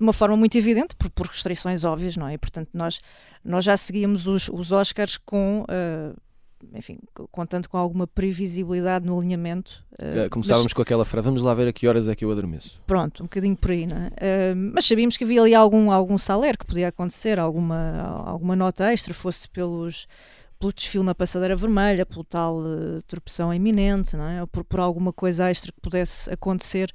de 0.00 0.04
uma 0.04 0.14
forma 0.14 0.34
muito 0.34 0.56
evidente, 0.56 0.96
por, 0.96 1.10
por, 1.10 1.26
restrições 1.26 1.84
óbvias, 1.84 2.16
não 2.16 2.26
é? 2.26 2.32
E, 2.32 2.38
portanto, 2.38 2.70
nós, 2.72 3.00
nós 3.44 3.62
já 3.62 3.76
seguíamos 3.76 4.26
os, 4.26 4.48
os 4.48 4.72
Oscars 4.72 5.18
com. 5.18 5.64
Uh, 5.68 6.16
enfim, 6.74 6.98
contando 7.30 7.68
com 7.68 7.78
alguma 7.78 8.06
previsibilidade 8.06 9.06
no 9.06 9.18
alinhamento. 9.18 9.82
Uh, 9.94 10.28
Começávamos 10.30 10.64
mas, 10.64 10.72
com 10.74 10.82
aquela 10.82 11.04
frase, 11.06 11.26
vamos 11.26 11.42
lá 11.42 11.54
ver 11.54 11.68
a 11.68 11.72
que 11.72 11.86
horas 11.86 12.06
é 12.08 12.14
que 12.14 12.24
eu 12.24 12.30
adormeço. 12.30 12.80
Pronto, 12.86 13.22
um 13.22 13.26
bocadinho 13.26 13.56
por 13.56 13.70
aí, 13.70 13.86
não 13.86 13.96
é? 13.96 14.08
Uh, 14.08 14.56
mas 14.74 14.86
sabíamos 14.86 15.16
que 15.16 15.24
havia 15.24 15.40
ali 15.40 15.54
algum, 15.54 15.90
algum 15.90 16.18
saler 16.18 16.56
que 16.58 16.66
podia 16.66 16.88
acontecer, 16.88 17.38
alguma, 17.38 18.24
alguma 18.26 18.54
nota 18.56 18.90
extra, 18.92 19.12
fosse 19.14 19.48
pelos 19.48 20.06
pelo 20.58 20.74
desfile 20.74 21.04
na 21.04 21.14
passadeira 21.14 21.56
vermelha, 21.56 22.04
pelo 22.04 22.22
tal 22.22 22.58
uh, 22.58 23.02
tropeção 23.06 23.52
iminente, 23.52 24.14
não 24.14 24.28
é? 24.28 24.42
ou 24.42 24.46
por, 24.46 24.62
por 24.62 24.80
alguma 24.80 25.10
coisa 25.10 25.50
extra 25.50 25.72
que 25.72 25.80
pudesse 25.80 26.30
acontecer 26.30 26.92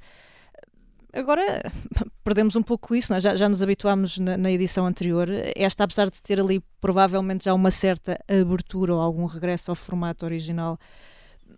agora 1.16 1.62
perdemos 2.22 2.56
um 2.56 2.62
pouco 2.62 2.94
isso, 2.94 3.14
é? 3.14 3.20
já, 3.20 3.36
já 3.36 3.48
nos 3.48 3.62
habituámos 3.62 4.18
na, 4.18 4.36
na, 4.36 4.50
edição 4.50 4.86
anterior. 4.86 5.28
Esta, 5.54 5.84
apesar 5.84 6.10
de 6.10 6.22
ter 6.22 6.40
ali 6.40 6.60
provavelmente 6.80 7.44
já 7.44 7.54
uma 7.54 7.70
certa 7.70 8.18
abertura 8.28 8.94
ou 8.94 9.00
algum 9.00 9.24
regresso 9.26 9.70
ao 9.70 9.74
formato 9.74 10.24
original, 10.24 10.78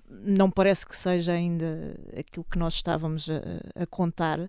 não 0.08 0.50
parece 0.50 0.86
que 0.86 0.96
seja 0.96 1.32
ainda 1.32 1.94
aquilo 2.18 2.44
que 2.50 2.58
nós 2.58 2.74
estávamos 2.74 3.28
a, 3.28 3.82
a 3.82 3.86
contar. 3.86 4.48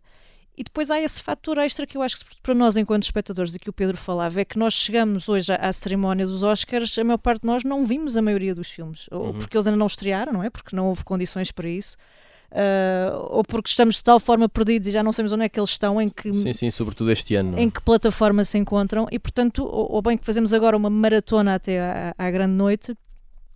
E 0.59 0.63
depois 0.63 0.91
há 0.91 0.99
esse 0.99 1.21
fator 1.21 1.57
extra 1.57 1.87
que 1.87 1.95
eu 1.95 2.01
acho 2.01 2.19
que 2.19 2.25
para 2.43 2.53
nós, 2.53 2.75
enquanto 2.75 3.03
espectadores, 3.03 3.55
e 3.55 3.59
que 3.59 3.69
o 3.69 3.73
Pedro 3.73 3.95
falava, 3.95 4.41
é 4.41 4.43
que 4.43 4.59
nós 4.59 4.73
chegamos 4.73 5.29
hoje 5.29 5.53
à, 5.53 5.71
cerimónia 5.71 6.27
dos 6.27 6.43
Oscars, 6.43 6.97
a 6.97 7.03
maior 7.05 7.17
parte 7.17 7.41
de 7.41 7.47
nós 7.47 7.63
não 7.63 7.85
vimos 7.85 8.17
a 8.17 8.21
maioria 8.21 8.53
dos 8.53 8.69
filmes. 8.69 9.07
Ou 9.09 9.27
uhum. 9.27 9.39
porque 9.39 9.55
eles 9.55 9.67
ainda 9.67 9.77
não 9.77 9.85
estrearam, 9.85 10.33
não 10.33 10.43
é? 10.43 10.49
Porque 10.49 10.75
não 10.75 10.87
houve 10.87 11.05
condições 11.05 11.49
para 11.49 11.69
isso. 11.69 11.95
Uh, 12.51 13.27
ou 13.29 13.43
porque 13.43 13.69
estamos 13.69 13.95
de 13.95 14.03
tal 14.03 14.19
forma 14.19 14.49
perdidos 14.49 14.87
e 14.87 14.91
já 14.91 15.03
não 15.03 15.13
sabemos 15.13 15.31
onde 15.31 15.43
é 15.43 15.49
que 15.49 15.59
eles 15.59 15.69
estão, 15.69 16.01
em 16.01 16.09
que, 16.09 16.33
sim, 16.33 16.51
sim, 16.51 16.71
sobretudo 16.71 17.11
este 17.11 17.35
ano. 17.35 17.59
Em 17.59 17.69
que 17.69 17.79
plataforma 17.79 18.43
se 18.43 18.57
encontram, 18.57 19.07
e 19.11 19.19
portanto, 19.19 19.63
ou, 19.63 19.91
ou 19.91 20.01
bem 20.01 20.17
que 20.17 20.25
fazemos 20.25 20.51
agora 20.51 20.75
uma 20.75 20.89
maratona 20.89 21.53
até 21.53 21.79
à, 21.79 22.15
à 22.17 22.31
grande 22.31 22.53
noite, 22.53 22.97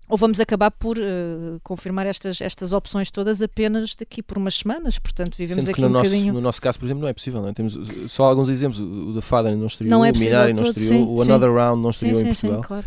ou 0.07 0.15
vamos 0.15 0.39
acabar 0.39 0.69
por 0.69 0.99
uh, 0.99 1.59
confirmar 1.63 2.05
estas, 2.05 2.39
estas 2.39 2.71
opções 2.71 3.09
todas 3.09 3.41
apenas 3.41 3.95
daqui 3.95 4.21
por 4.21 4.37
umas 4.37 4.55
semanas, 4.55 4.99
portanto 4.99 5.35
vivemos 5.35 5.65
Sendo 5.65 5.71
aqui 5.71 5.81
no 5.81 5.87
um 5.87 5.89
nosso, 5.89 6.11
bocadinho... 6.11 6.33
No 6.33 6.41
nosso 6.41 6.61
caso, 6.61 6.77
por 6.77 6.85
exemplo, 6.85 7.01
não 7.01 7.09
é 7.09 7.13
possível, 7.13 7.41
não 7.41 7.49
é? 7.49 7.53
Temos 7.53 7.79
só 8.09 8.25
alguns 8.25 8.47
exemplos, 8.47 8.79
o 8.79 9.15
The 9.15 9.21
Father 9.21 9.57
não 9.57 9.65
estreou, 9.65 9.89
não 9.89 10.05
é 10.05 10.11
o 10.11 10.15
Minari 10.15 10.53
não 10.53 10.61
estreou, 10.61 10.87
sim, 10.87 11.03
o 11.03 11.19
Another 11.19 11.49
sim. 11.49 11.55
Round 11.55 11.81
não 11.81 11.89
estreou 11.89 12.15
sim, 12.15 12.21
em 12.21 12.27
Portugal. 12.27 12.61
Sim, 12.61 12.67
claro. 12.67 12.85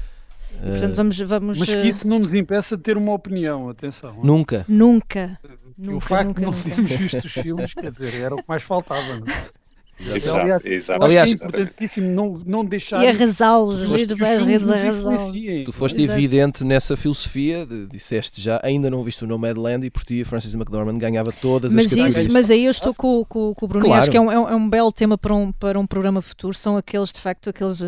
Uh, 0.56 0.70
portanto, 0.70 0.94
vamos, 0.94 1.18
vamos, 1.18 1.58
mas 1.58 1.68
que 1.68 1.88
isso 1.88 2.06
não 2.06 2.20
nos 2.20 2.32
impeça 2.32 2.76
de 2.76 2.82
ter 2.82 2.96
uma 2.96 3.12
opinião, 3.12 3.68
atenção. 3.68 4.14
Nunca. 4.22 4.64
Nunca. 4.68 5.38
O 5.78 6.00
facto 6.00 6.28
nunca, 6.28 6.40
de 6.40 6.46
não 6.46 6.52
termos 6.52 6.90
visto 6.92 7.24
os 7.24 7.32
filmes, 7.32 7.74
quer 7.74 7.90
dizer, 7.90 8.22
era 8.22 8.34
o 8.34 8.38
que 8.38 8.48
mais 8.48 8.62
faltava. 8.62 9.20
Não 9.20 9.26
é? 9.26 9.65
Exato, 9.98 10.38
aliás, 10.38 10.66
exato. 10.66 11.04
aliás, 11.04 11.30
é 11.30 11.34
importantíssimo 11.34 12.08
não, 12.08 12.40
não 12.44 12.64
deixar. 12.64 13.02
E 13.02 13.08
arrasá-los, 13.08 14.00
ir 14.00 14.16
para 14.16 14.34
as 14.34 14.42
redes 14.42 14.68
arrasá-los. 14.68 15.32
Tu 15.64 15.72
foste 15.72 16.02
exato. 16.02 16.18
evidente 16.18 16.64
nessa 16.64 16.96
filosofia, 16.96 17.64
de, 17.64 17.86
disseste 17.86 18.40
já, 18.40 18.60
ainda 18.62 18.90
não 18.90 19.02
viste 19.02 19.24
o 19.24 19.26
Nomadland 19.26 19.86
e 19.86 19.90
por 19.90 20.04
ti 20.04 20.20
a 20.20 20.24
Francis 20.24 20.54
McDormand 20.54 20.98
ganhava 20.98 21.32
todas 21.32 21.74
mas 21.74 21.86
as 21.86 21.90
categorias. 21.90 22.18
Isso, 22.18 22.32
mas 22.32 22.50
aí 22.50 22.66
eu 22.66 22.70
estou 22.70 22.92
com, 22.92 23.24
com, 23.24 23.54
com 23.54 23.64
o 23.64 23.68
Bruno 23.68 23.86
claro. 23.86 24.02
acho 24.02 24.10
que 24.10 24.16
é 24.16 24.20
um, 24.20 24.30
é 24.30 24.54
um 24.54 24.68
belo 24.68 24.92
tema 24.92 25.16
para 25.16 25.34
um, 25.34 25.50
para 25.50 25.78
um 25.78 25.86
programa 25.86 26.20
futuro. 26.20 26.52
São 26.52 26.76
aqueles, 26.76 27.10
de 27.10 27.20
facto, 27.20 27.48
aqueles 27.48 27.80
uh, 27.80 27.86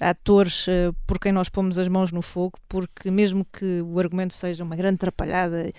atores 0.00 0.66
uh, 0.66 0.94
por 1.06 1.18
quem 1.18 1.32
nós 1.32 1.48
pomos 1.48 1.78
as 1.78 1.88
mãos 1.88 2.12
no 2.12 2.20
fogo, 2.20 2.58
porque 2.68 3.10
mesmo 3.10 3.46
que 3.50 3.80
o 3.80 3.98
argumento 3.98 4.34
seja 4.34 4.62
uma 4.62 4.76
grande 4.76 4.96
atrapalhada 4.96 5.70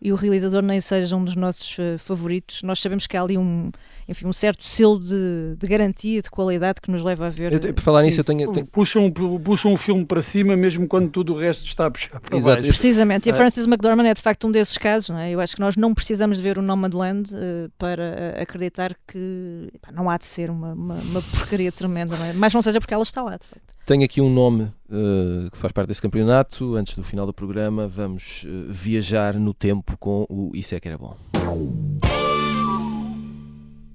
e 0.00 0.12
o 0.12 0.16
realizador 0.16 0.62
nem 0.62 0.80
seja 0.80 1.16
um 1.16 1.24
dos 1.24 1.34
nossos 1.34 1.76
uh, 1.78 1.98
favoritos, 1.98 2.62
nós 2.62 2.78
sabemos 2.78 3.06
que 3.06 3.16
há 3.16 3.22
ali 3.22 3.36
um, 3.36 3.70
enfim, 4.08 4.26
um 4.26 4.32
certo 4.32 4.64
selo 4.64 4.98
de, 4.98 5.56
de 5.58 5.66
garantia, 5.66 6.20
de 6.20 6.30
qualidade 6.30 6.80
que 6.80 6.90
nos 6.90 7.02
leva 7.02 7.26
a 7.26 7.30
ver. 7.30 7.52
Eu, 7.52 7.74
por 7.74 7.80
falar 7.80 8.02
nisso, 8.02 8.20
eu 8.20 8.24
tenho. 8.24 8.50
tenho... 8.52 8.66
Puxam, 8.66 9.10
puxam 9.10 9.72
um 9.72 9.76
filme 9.76 10.04
para 10.04 10.20
cima, 10.20 10.56
mesmo 10.56 10.86
quando 10.86 11.08
tudo 11.08 11.34
o 11.34 11.38
resto 11.38 11.64
está 11.64 11.86
a 11.86 11.90
puxar 11.90 12.20
para 12.20 12.36
Exato. 12.36 12.56
baixo. 12.56 12.68
Precisamente, 12.68 13.28
e 13.28 13.32
a 13.32 13.34
é. 13.34 13.36
Frances 13.36 13.66
McDormand 13.66 14.06
é 14.06 14.14
de 14.14 14.20
facto 14.20 14.46
um 14.46 14.50
desses 14.50 14.76
casos. 14.76 15.08
Não 15.08 15.18
é? 15.18 15.30
Eu 15.30 15.40
acho 15.40 15.54
que 15.54 15.60
nós 15.60 15.76
não 15.76 15.94
precisamos 15.94 16.36
de 16.36 16.42
ver 16.42 16.58
o 16.58 16.62
Nomadland 16.62 17.34
uh, 17.34 17.70
para 17.78 18.34
uh, 18.38 18.42
acreditar 18.42 18.94
que 19.06 19.70
pá, 19.80 19.90
não 19.92 20.10
há 20.10 20.18
de 20.18 20.26
ser 20.26 20.50
uma, 20.50 20.72
uma, 20.72 20.94
uma 20.94 21.22
porcaria 21.22 21.72
tremenda, 21.72 22.16
não 22.16 22.26
é? 22.26 22.32
mas 22.32 22.52
não 22.52 22.62
seja 22.62 22.80
porque 22.80 22.94
ela 22.94 23.02
está 23.02 23.22
lá, 23.22 23.36
de 23.36 23.46
facto. 23.46 23.74
Tenho 23.86 24.04
aqui 24.04 24.20
um 24.20 24.30
nome 24.30 24.64
uh, 24.64 25.50
que 25.50 25.56
faz 25.56 25.72
parte 25.72 25.88
desse 25.88 26.02
campeonato. 26.02 26.74
Antes 26.74 26.96
do 26.96 27.02
final 27.02 27.26
do 27.26 27.34
programa, 27.34 27.86
vamos 27.86 28.46
viajar 28.68 29.34
no 29.34 29.52
tempo 29.52 29.96
com 29.98 30.26
o 30.28 30.52
Isso 30.54 30.74
é 30.74 30.80
que 30.80 30.88
era 30.88 30.98
bom. 30.98 31.16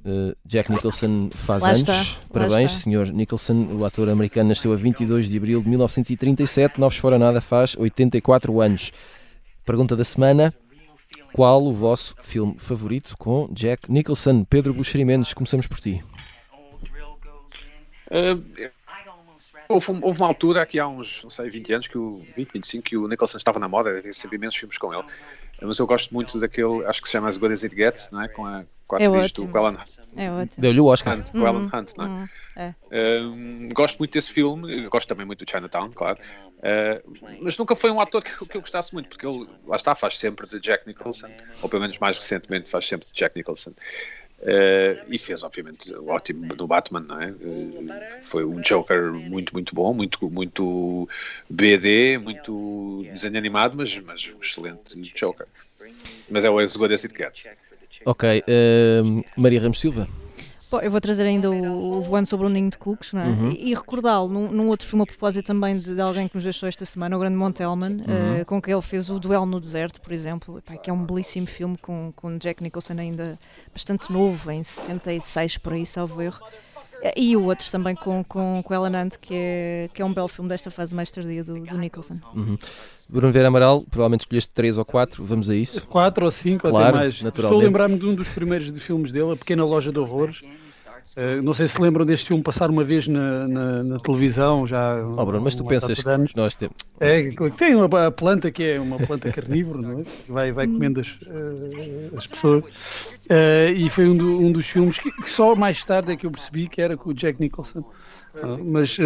Uh, 0.09 0.35
Jack 0.43 0.71
Nicholson 0.71 1.29
faz 1.35 1.61
lá 1.61 1.69
anos. 1.69 1.81
Está, 1.81 2.19
Parabéns, 2.33 2.71
senhor 2.71 3.11
Nicholson. 3.11 3.67
O 3.73 3.85
ator 3.85 4.09
americano 4.09 4.49
nasceu 4.49 4.73
a 4.73 4.75
22 4.75 5.29
de 5.29 5.37
abril 5.37 5.61
de 5.61 5.69
1937. 5.69 6.79
Novos 6.79 6.97
fora 6.97 7.19
nada 7.19 7.39
faz 7.39 7.77
84 7.77 8.59
anos. 8.59 8.91
Pergunta 9.63 9.95
da 9.95 10.03
semana: 10.03 10.51
Qual 11.31 11.63
o 11.63 11.71
vosso 11.71 12.15
filme 12.21 12.55
favorito 12.57 13.15
com 13.19 13.47
Jack 13.51 13.91
Nicholson? 13.91 14.43
Pedro 14.43 14.73
Buxeri 14.73 15.05
Mendes, 15.05 15.31
começamos 15.31 15.67
por 15.67 15.79
ti. 15.79 16.03
Uh, 18.09 18.71
houve, 19.67 19.91
houve, 20.01 20.19
uma 20.19 20.27
altura, 20.27 20.63
aqui 20.63 20.79
há 20.79 20.87
uns, 20.87 21.21
não 21.21 21.29
sei, 21.29 21.51
20 21.51 21.73
anos, 21.73 21.87
que 21.87 21.99
o 21.99 22.25
20, 22.35 22.51
25, 22.51 22.83
que 22.83 22.97
o 22.97 23.07
Nicholson 23.07 23.37
estava 23.37 23.59
na 23.59 23.67
moda, 23.67 23.91
havia 23.91 24.11
sempre 24.11 24.37
imensos 24.37 24.59
filmes 24.59 24.79
com 24.79 24.91
ele. 24.91 25.03
Mas 25.61 25.77
eu 25.77 25.85
gosto 25.85 26.11
muito 26.11 26.39
daquele, 26.39 26.83
acho 26.85 26.99
que 26.99 27.07
se 27.07 27.11
chama 27.11 27.29
As 27.29 27.37
Good 27.37 27.53
As 27.53 27.63
It 27.63 27.75
Gets, 27.75 28.09
não 28.09 28.23
é? 28.23 28.27
Com 28.27 28.47
a, 28.47 28.65
com 28.87 28.95
a 28.95 28.99
é 28.99 29.05
atriz 29.05 29.31
do 29.33 29.47
Quellan 29.47 29.77
é 30.15 30.31
ótimo. 30.31 30.61
Deu-lhe 30.61 30.79
o 30.79 30.85
Oscar. 30.85 31.17
Hunt, 31.17 31.33
uhum. 31.33 31.47
Ellen 31.47 31.69
Hunt, 31.73 31.91
não 31.97 32.05
é? 32.05 32.07
Uhum. 32.07 32.27
é. 32.91 33.21
Um, 33.21 33.69
gosto 33.69 33.99
muito 33.99 34.11
desse 34.11 34.31
filme, 34.31 34.87
gosto 34.87 35.07
também 35.07 35.25
muito 35.25 35.45
do 35.45 35.49
Chinatown, 35.49 35.91
claro. 35.91 36.17
Uh, 36.59 37.39
mas 37.41 37.57
nunca 37.57 37.75
foi 37.75 37.89
um 37.89 38.01
ator 38.01 38.23
que, 38.23 38.31
que, 38.45 38.57
eu 38.57 38.61
gostasse 38.61 38.93
muito, 38.93 39.07
porque 39.07 39.25
ele, 39.25 39.47
lá 39.65 39.77
está, 39.77 39.95
faz 39.95 40.17
sempre 40.17 40.47
de 40.47 40.59
Jack 40.59 40.85
Nicholson, 40.85 41.29
ou 41.61 41.69
pelo 41.69 41.81
menos 41.81 41.97
mais 41.99 42.17
recentemente 42.17 42.69
faz 42.69 42.85
sempre 42.87 43.07
de 43.11 43.17
Jack 43.17 43.35
Nicholson. 43.37 43.71
Uh, 44.39 45.03
e 45.09 45.17
fez, 45.17 45.43
obviamente, 45.43 45.93
o 45.93 46.07
ótimo 46.07 46.47
do 46.55 46.65
Batman, 46.65 47.01
não 47.01 47.21
é? 47.21 47.27
Uh, 47.31 48.23
foi 48.23 48.45
um 48.45 48.61
Joker 48.61 49.11
muito, 49.11 49.53
muito 49.53 49.75
bom, 49.75 49.93
muito, 49.93 50.29
muito 50.29 51.09
BD, 51.49 52.17
muito 52.17 53.05
desenho 53.11 53.37
animado, 53.37 53.75
mas, 53.75 53.97
mas 53.99 54.31
um 54.33 54.39
excelente 54.41 54.97
Joker. 55.13 55.45
Mas 56.29 56.45
é 56.45 56.49
o 56.49 56.57
As 56.57 56.75
Good 56.75 56.93
As 56.93 57.03
It 57.03 57.17
Gets. 57.17 57.49
Ok. 58.05 58.43
Uh, 58.47 59.23
Maria 59.37 59.61
Ramos 59.61 59.79
Silva. 59.79 60.07
Bom, 60.71 60.79
eu 60.81 60.91
vou 60.91 61.01
trazer 61.01 61.23
ainda 61.23 61.49
o, 61.49 61.97
o 61.97 62.01
Voando 62.01 62.27
sobre 62.27 62.45
o 62.45 62.49
Ninho 62.49 62.69
de 62.69 62.77
Cucos, 62.77 63.11
não 63.11 63.21
é? 63.21 63.25
Uhum. 63.25 63.51
E, 63.51 63.71
e 63.71 63.73
recordá-lo 63.73 64.29
num, 64.29 64.51
num, 64.51 64.67
outro 64.67 64.87
filme 64.87 65.01
a 65.01 65.05
propósito 65.05 65.47
também 65.47 65.79
de, 65.79 65.95
de, 65.95 66.01
alguém 66.01 66.27
que 66.27 66.35
nos 66.35 66.43
deixou 66.43 66.69
esta 66.69 66.85
semana, 66.85 67.15
o 67.15 67.19
grande 67.19 67.35
Montelman, 67.35 67.93
uhum. 67.93 68.41
uh, 68.41 68.45
com 68.45 68.61
quem 68.61 68.71
ele 68.71 68.81
fez 68.83 69.09
o 69.09 69.19
Duelo 69.19 69.47
no 69.47 69.59
Deserto, 69.59 69.99
por 69.99 70.13
exemplo, 70.13 70.59
Epá, 70.59 70.77
que 70.77 70.91
é 70.91 70.93
um 70.93 71.03
belíssimo 71.03 71.47
filme 71.47 71.75
com, 71.75 72.13
com 72.15 72.37
Jack 72.37 72.61
Nicholson 72.61 72.93
ainda 72.99 73.39
bastante 73.73 74.13
novo, 74.13 74.51
em 74.51 74.61
66 74.61 75.57
por 75.57 75.73
aí, 75.73 75.85
salvo 75.87 76.21
erro. 76.21 76.39
E 77.15 77.35
o 77.37 77.45
outro 77.45 77.69
também 77.71 77.95
com, 77.95 78.23
com, 78.23 78.61
com 78.63 78.73
Ellen 78.73 79.03
Hunt, 79.03 79.15
que 79.21 79.33
é, 79.33 79.89
que 79.93 80.01
é 80.01 80.05
um 80.05 80.13
belo 80.13 80.27
filme 80.27 80.49
desta 80.49 80.69
fase 80.69 80.93
mais 80.93 81.09
tardia 81.09 81.43
do, 81.43 81.59
do 81.59 81.77
Nicholson. 81.77 82.19
Uhum. 82.35 82.57
Bruno 83.07 83.31
Vieira 83.31 83.47
Amaral, 83.47 83.81
provavelmente 83.89 84.21
escolheste 84.21 84.53
3 84.53 84.77
ou 84.77 84.85
4, 84.85 85.23
vamos 85.23 85.49
a 85.49 85.55
isso? 85.55 85.85
4 85.87 86.25
ou 86.25 86.31
5, 86.31 86.69
claro, 86.69 86.87
até 86.87 86.97
mais. 86.97 87.21
Estou 87.21 87.45
a 87.47 87.57
lembrar-me 87.57 87.97
de 87.97 88.05
um 88.05 88.13
dos 88.13 88.29
primeiros 88.29 88.71
de 88.71 88.79
filmes 88.79 89.11
dele, 89.11 89.31
A 89.31 89.35
Pequena 89.35 89.65
Loja 89.65 89.91
de 89.91 89.99
Horrores. 89.99 90.41
Uh, 91.15 91.41
não 91.41 91.53
sei 91.53 91.67
se 91.67 91.81
lembram 91.81 92.05
deste 92.05 92.27
filme 92.27 92.41
passar 92.43 92.69
uma 92.69 92.83
vez 92.83 93.07
na, 93.07 93.47
na, 93.47 93.83
na 93.83 93.99
televisão 93.99 94.65
já. 94.65 94.95
Oh, 95.17 95.25
Bruno, 95.25 95.43
mas 95.43 95.55
tu 95.55 95.65
pensas 95.65 96.01
que 96.01 96.37
nós 96.37 96.55
temos. 96.55 96.75
É, 96.99 97.29
tem 97.57 97.75
uma 97.75 98.11
planta 98.11 98.51
que 98.51 98.63
é 98.63 98.79
uma 98.79 98.97
planta 98.97 99.31
carnívora, 99.33 99.81
não 99.81 99.99
é? 100.01 100.03
que 100.03 100.31
vai, 100.31 100.51
vai 100.51 100.67
comendo 100.67 100.99
as, 100.99 101.11
uh, 101.11 102.15
as 102.17 102.27
pessoas. 102.27 102.63
Uh, 102.63 103.73
e 103.75 103.89
foi 103.89 104.07
um, 104.07 104.15
do, 104.15 104.39
um 104.39 104.51
dos 104.51 104.67
filmes 104.67 104.99
que, 104.99 105.11
que, 105.11 105.29
só 105.31 105.55
mais 105.55 105.83
tarde 105.83 106.11
é 106.11 106.15
que 106.15 106.25
eu 106.25 106.31
percebi 106.31 106.67
que 106.67 106.81
era 106.81 106.95
com 106.95 107.09
o 107.09 107.13
Jack 107.13 107.39
Nicholson. 107.39 107.83
mas, 108.63 108.97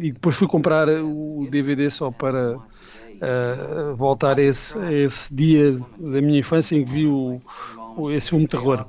e 0.00 0.12
depois 0.12 0.36
fui 0.36 0.46
comprar 0.46 0.88
o 0.88 1.46
DVD 1.50 1.90
só 1.90 2.10
para 2.10 2.56
uh, 3.14 3.96
voltar 3.96 4.38
a 4.38 4.42
esse, 4.42 4.78
a 4.78 4.92
esse 4.92 5.34
dia 5.34 5.72
da 5.98 6.20
minha 6.20 6.38
infância 6.38 6.76
em 6.76 6.84
que 6.84 6.90
vi 6.90 7.06
o 7.06 7.40
esse 8.12 8.30
filme 8.30 8.44
de 8.44 8.50
terror. 8.50 8.86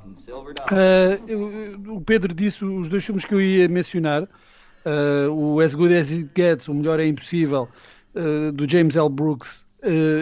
Uh, 0.72 1.92
o 1.92 2.00
Pedro 2.00 2.34
disse 2.34 2.64
os 2.64 2.88
dois 2.88 3.04
filmes 3.04 3.24
que 3.24 3.34
eu 3.34 3.40
ia 3.40 3.68
mencionar, 3.68 4.22
uh, 4.24 5.30
o 5.30 5.60
As 5.60 5.74
Good 5.74 5.94
As 5.94 6.12
It 6.12 6.30
Gets, 6.36 6.68
O 6.68 6.74
Melhor 6.74 7.00
é 7.00 7.06
Impossível, 7.06 7.68
do 8.54 8.66
James 8.66 8.96
L. 8.96 9.10
Brooks, 9.10 9.66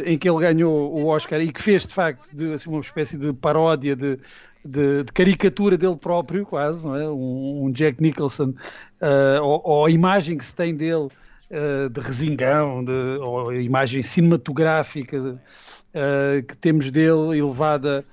em 0.04 0.18
que 0.18 0.28
ele 0.28 0.40
ganhou 0.40 0.92
o 0.92 1.06
Oscar 1.06 1.40
e 1.40 1.52
que 1.52 1.62
fez 1.62 1.86
de 1.86 1.94
facto 1.94 2.28
de, 2.34 2.52
assim, 2.52 2.68
uma 2.68 2.80
espécie 2.80 3.16
de 3.16 3.32
paródia 3.32 3.94
de, 3.94 4.18
de, 4.64 5.04
de, 5.04 5.12
caricatura 5.12 5.76
dele 5.76 5.96
próprio, 5.96 6.46
quase, 6.46 6.86
é? 6.86 7.08
um, 7.08 7.66
um 7.66 7.70
Jack 7.70 8.02
Nicholson, 8.02 8.54
uh, 9.00 9.42
ou, 9.42 9.60
ou, 9.64 9.86
a 9.86 9.90
imagem 9.90 10.38
que 10.38 10.44
se 10.44 10.54
tem 10.54 10.74
dele 10.74 11.08
uh, 11.50 11.88
de 11.90 12.00
resingão, 12.00 12.82
de, 12.84 12.92
ou 13.20 13.50
a 13.50 13.56
imagem 13.56 14.02
cinematográfica 14.02 15.18
uh, 15.20 16.42
que 16.46 16.56
temos 16.56 16.90
dele 16.90 17.38
elevada 17.38 18.04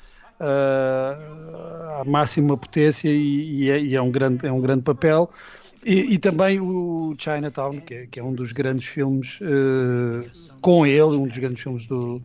uh, 0.41 2.01
à 2.01 2.03
máxima 2.05 2.57
potência 2.57 3.09
e, 3.09 3.63
e, 3.63 3.71
é, 3.71 3.79
e, 3.79 3.95
é, 3.95 4.01
um 4.01 4.11
grande, 4.11 4.45
é 4.45 4.51
um 4.51 4.59
grande 4.59 4.81
papel. 4.81 5.29
E, 5.85 6.13
e 6.13 6.17
também 6.17 6.59
o 6.59 7.15
Chinatown, 7.17 7.79
que 7.79 7.93
é, 7.93 8.07
que 8.07 8.19
é, 8.19 8.23
um 8.23 8.33
dos 8.33 8.51
grandes 8.51 8.85
filmes 8.85 9.39
com 10.61 10.85
ele, 10.85 11.15
um 11.15 11.27
dos 11.27 11.37
grandes 11.37 11.63
filmes 11.63 11.85
do, 11.85 12.21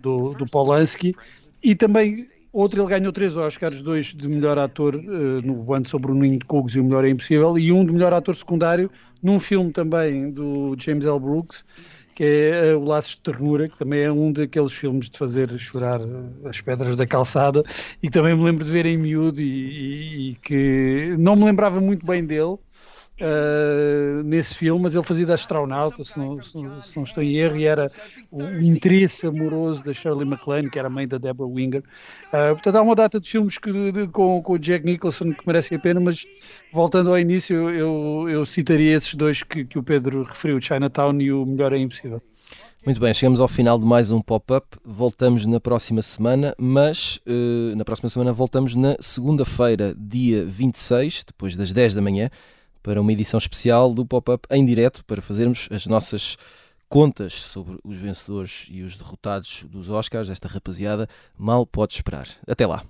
do, 0.00 0.30
do 0.30 0.46
Polanski. 0.46 1.14
E 1.62 1.74
também 1.74 2.28
Outro, 2.54 2.80
ele 2.80 2.88
ganhou 2.88 3.12
três 3.12 3.36
Oscars, 3.36 3.82
dois 3.82 4.14
de 4.14 4.28
melhor 4.28 4.56
ator 4.60 4.94
uh, 4.94 5.42
no 5.44 5.60
Voando 5.60 5.88
sobre 5.88 6.12
o 6.12 6.14
Ninho 6.14 6.38
de 6.38 6.44
Cogos 6.44 6.76
e 6.76 6.78
o 6.78 6.84
Melhor 6.84 7.04
é 7.04 7.08
Impossível, 7.08 7.58
e 7.58 7.72
um 7.72 7.84
de 7.84 7.92
melhor 7.92 8.12
ator 8.12 8.32
secundário 8.32 8.88
num 9.20 9.40
filme 9.40 9.72
também 9.72 10.30
do 10.30 10.76
James 10.78 11.04
L. 11.04 11.18
Brooks, 11.18 11.64
que 12.14 12.24
é 12.24 12.74
O 12.74 12.84
Laços 12.84 13.12
de 13.12 13.22
Ternura, 13.22 13.68
que 13.68 13.78
também 13.78 14.02
é 14.02 14.12
um 14.12 14.32
daqueles 14.32 14.72
filmes 14.72 15.10
de 15.10 15.18
fazer 15.18 15.58
chorar 15.58 16.00
as 16.44 16.60
pedras 16.60 16.96
da 16.96 17.06
calçada, 17.06 17.62
e 18.02 18.10
também 18.10 18.36
me 18.36 18.44
lembro 18.44 18.64
de 18.64 18.70
ver 18.70 18.86
em 18.86 18.96
miúdo 18.96 19.40
e, 19.40 19.44
e, 19.44 20.30
e 20.30 20.34
que 20.36 21.16
não 21.18 21.36
me 21.36 21.44
lembrava 21.44 21.80
muito 21.80 22.06
bem 22.06 22.24
dele, 22.24 22.56
uh, 23.20 24.22
nesse 24.24 24.54
filme, 24.54 24.82
mas 24.82 24.94
ele 24.94 25.04
fazia 25.04 25.26
da 25.26 25.34
astronauta, 25.34 26.04
se 26.04 26.18
não, 26.18 26.42
se, 26.42 26.56
não, 26.56 26.80
se 26.80 26.96
não, 26.96 27.04
estou 27.04 27.22
em 27.22 27.36
erro, 27.36 27.56
e 27.56 27.64
era 27.64 27.90
o 28.30 28.42
interesse 28.60 29.26
amoroso 29.26 29.82
da 29.84 29.92
Shirley 29.92 30.26
MacLaine, 30.26 30.70
que 30.70 30.78
era 30.78 30.88
mãe 30.88 31.06
da 31.06 31.18
Deborah 31.18 31.52
Winger. 31.52 31.82
Uh, 32.28 32.54
portanto, 32.54 32.76
há 32.76 32.82
uma 32.82 32.94
data 32.94 33.20
de 33.20 33.28
filmes 33.28 33.58
que, 33.58 33.92
de, 33.92 34.08
com, 34.08 34.42
com 34.42 34.52
o 34.54 34.58
Jack 34.58 34.84
Nicholson 34.84 35.32
que 35.32 35.46
merecem 35.46 35.76
a 35.76 35.80
pena, 35.80 36.00
mas 36.00 36.26
voltando 36.72 37.10
ao 37.10 37.18
início, 37.18 37.70
eu, 37.70 38.28
eu 38.28 38.46
citaria 38.46 38.96
esses 38.96 39.14
dois 39.14 39.42
que, 39.42 39.64
que 39.64 39.78
o 39.78 39.82
Pedro 39.82 40.22
referiu, 40.24 40.60
Chinatown 40.60 41.20
e 41.20 41.32
o 41.32 41.44
Melhor 41.44 41.72
é 41.72 41.78
Impossível. 41.78 42.22
Muito 42.84 43.00
bem, 43.00 43.14
chegamos 43.14 43.40
ao 43.40 43.48
final 43.48 43.78
de 43.78 43.84
mais 43.86 44.10
um 44.10 44.20
pop-up. 44.20 44.76
Voltamos 44.84 45.46
na 45.46 45.58
próxima 45.58 46.02
semana, 46.02 46.54
mas 46.58 47.18
uh, 47.26 47.74
na 47.74 47.82
próxima 47.82 48.10
semana 48.10 48.30
voltamos 48.30 48.74
na 48.74 48.94
segunda-feira, 49.00 49.94
dia 49.98 50.44
26, 50.44 51.24
depois 51.26 51.56
das 51.56 51.72
10 51.72 51.94
da 51.94 52.02
manhã 52.02 52.28
para 52.84 53.00
uma 53.00 53.10
edição 53.12 53.38
especial 53.38 53.92
do 53.92 54.04
Pop-Up 54.04 54.46
em 54.50 54.64
direto 54.64 55.02
para 55.06 55.22
fazermos 55.22 55.68
as 55.72 55.86
nossas 55.86 56.36
contas 56.86 57.32
sobre 57.32 57.78
os 57.82 57.96
vencedores 57.96 58.68
e 58.70 58.82
os 58.82 58.96
derrotados 58.96 59.64
dos 59.68 59.88
Oscars. 59.88 60.28
Esta 60.28 60.46
rapaziada 60.46 61.08
mal 61.36 61.66
pode 61.66 61.94
esperar. 61.94 62.28
Até 62.46 62.66
lá! 62.66 62.84